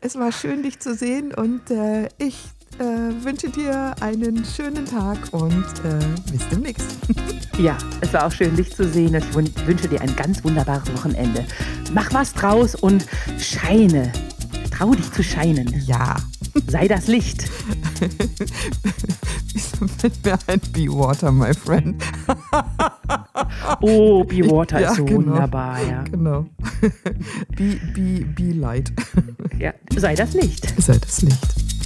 es 0.00 0.16
war 0.16 0.30
schön, 0.30 0.62
dich 0.62 0.78
zu 0.78 0.94
sehen 0.94 1.34
und 1.34 1.72
äh, 1.72 2.08
ich 2.18 2.54
äh, 2.78 3.24
wünsche 3.24 3.48
dir 3.48 3.94
einen 4.00 4.44
schönen 4.44 4.84
Tag 4.84 5.18
und 5.32 5.64
äh, 5.84 6.30
bis 6.30 6.48
demnächst. 6.50 6.96
ja, 7.58 7.76
es 8.00 8.12
war 8.12 8.26
auch 8.26 8.32
schön, 8.32 8.54
dich 8.56 8.74
zu 8.74 8.88
sehen 8.88 9.14
ich 9.14 9.66
wünsche 9.66 9.88
dir 9.88 10.00
ein 10.00 10.14
ganz 10.16 10.44
wunderbares 10.44 10.92
Wochenende. 10.94 11.44
Mach 11.92 12.12
was 12.12 12.32
draus 12.32 12.74
und 12.74 13.06
scheine. 13.38 14.12
Trau 14.70 14.92
dich 14.92 15.10
zu 15.12 15.22
scheinen. 15.22 15.68
Ja. 15.86 16.16
Sei 16.66 16.88
das 16.88 17.06
Licht. 17.08 17.44
Wieso 19.52 19.88
fällt 19.88 20.24
mir 20.24 20.38
ein 20.46 20.60
Be 20.72 20.86
Water, 20.88 21.32
my 21.32 21.52
friend? 21.54 22.02
oh, 23.80 24.24
Be 24.24 24.48
Water 24.50 24.80
ja, 24.80 24.90
ist 24.90 24.98
so 24.98 25.04
genau, 25.04 25.32
wunderbar, 25.32 25.82
ja. 25.82 26.02
Genau. 26.02 26.46
Be, 27.56 27.80
be, 27.94 28.24
be 28.24 28.52
Light. 28.52 28.92
Ja, 29.58 29.72
sei 29.96 30.14
das 30.14 30.34
Licht. 30.34 30.74
Sei 30.80 30.98
das 30.98 31.22
Licht. 31.22 31.77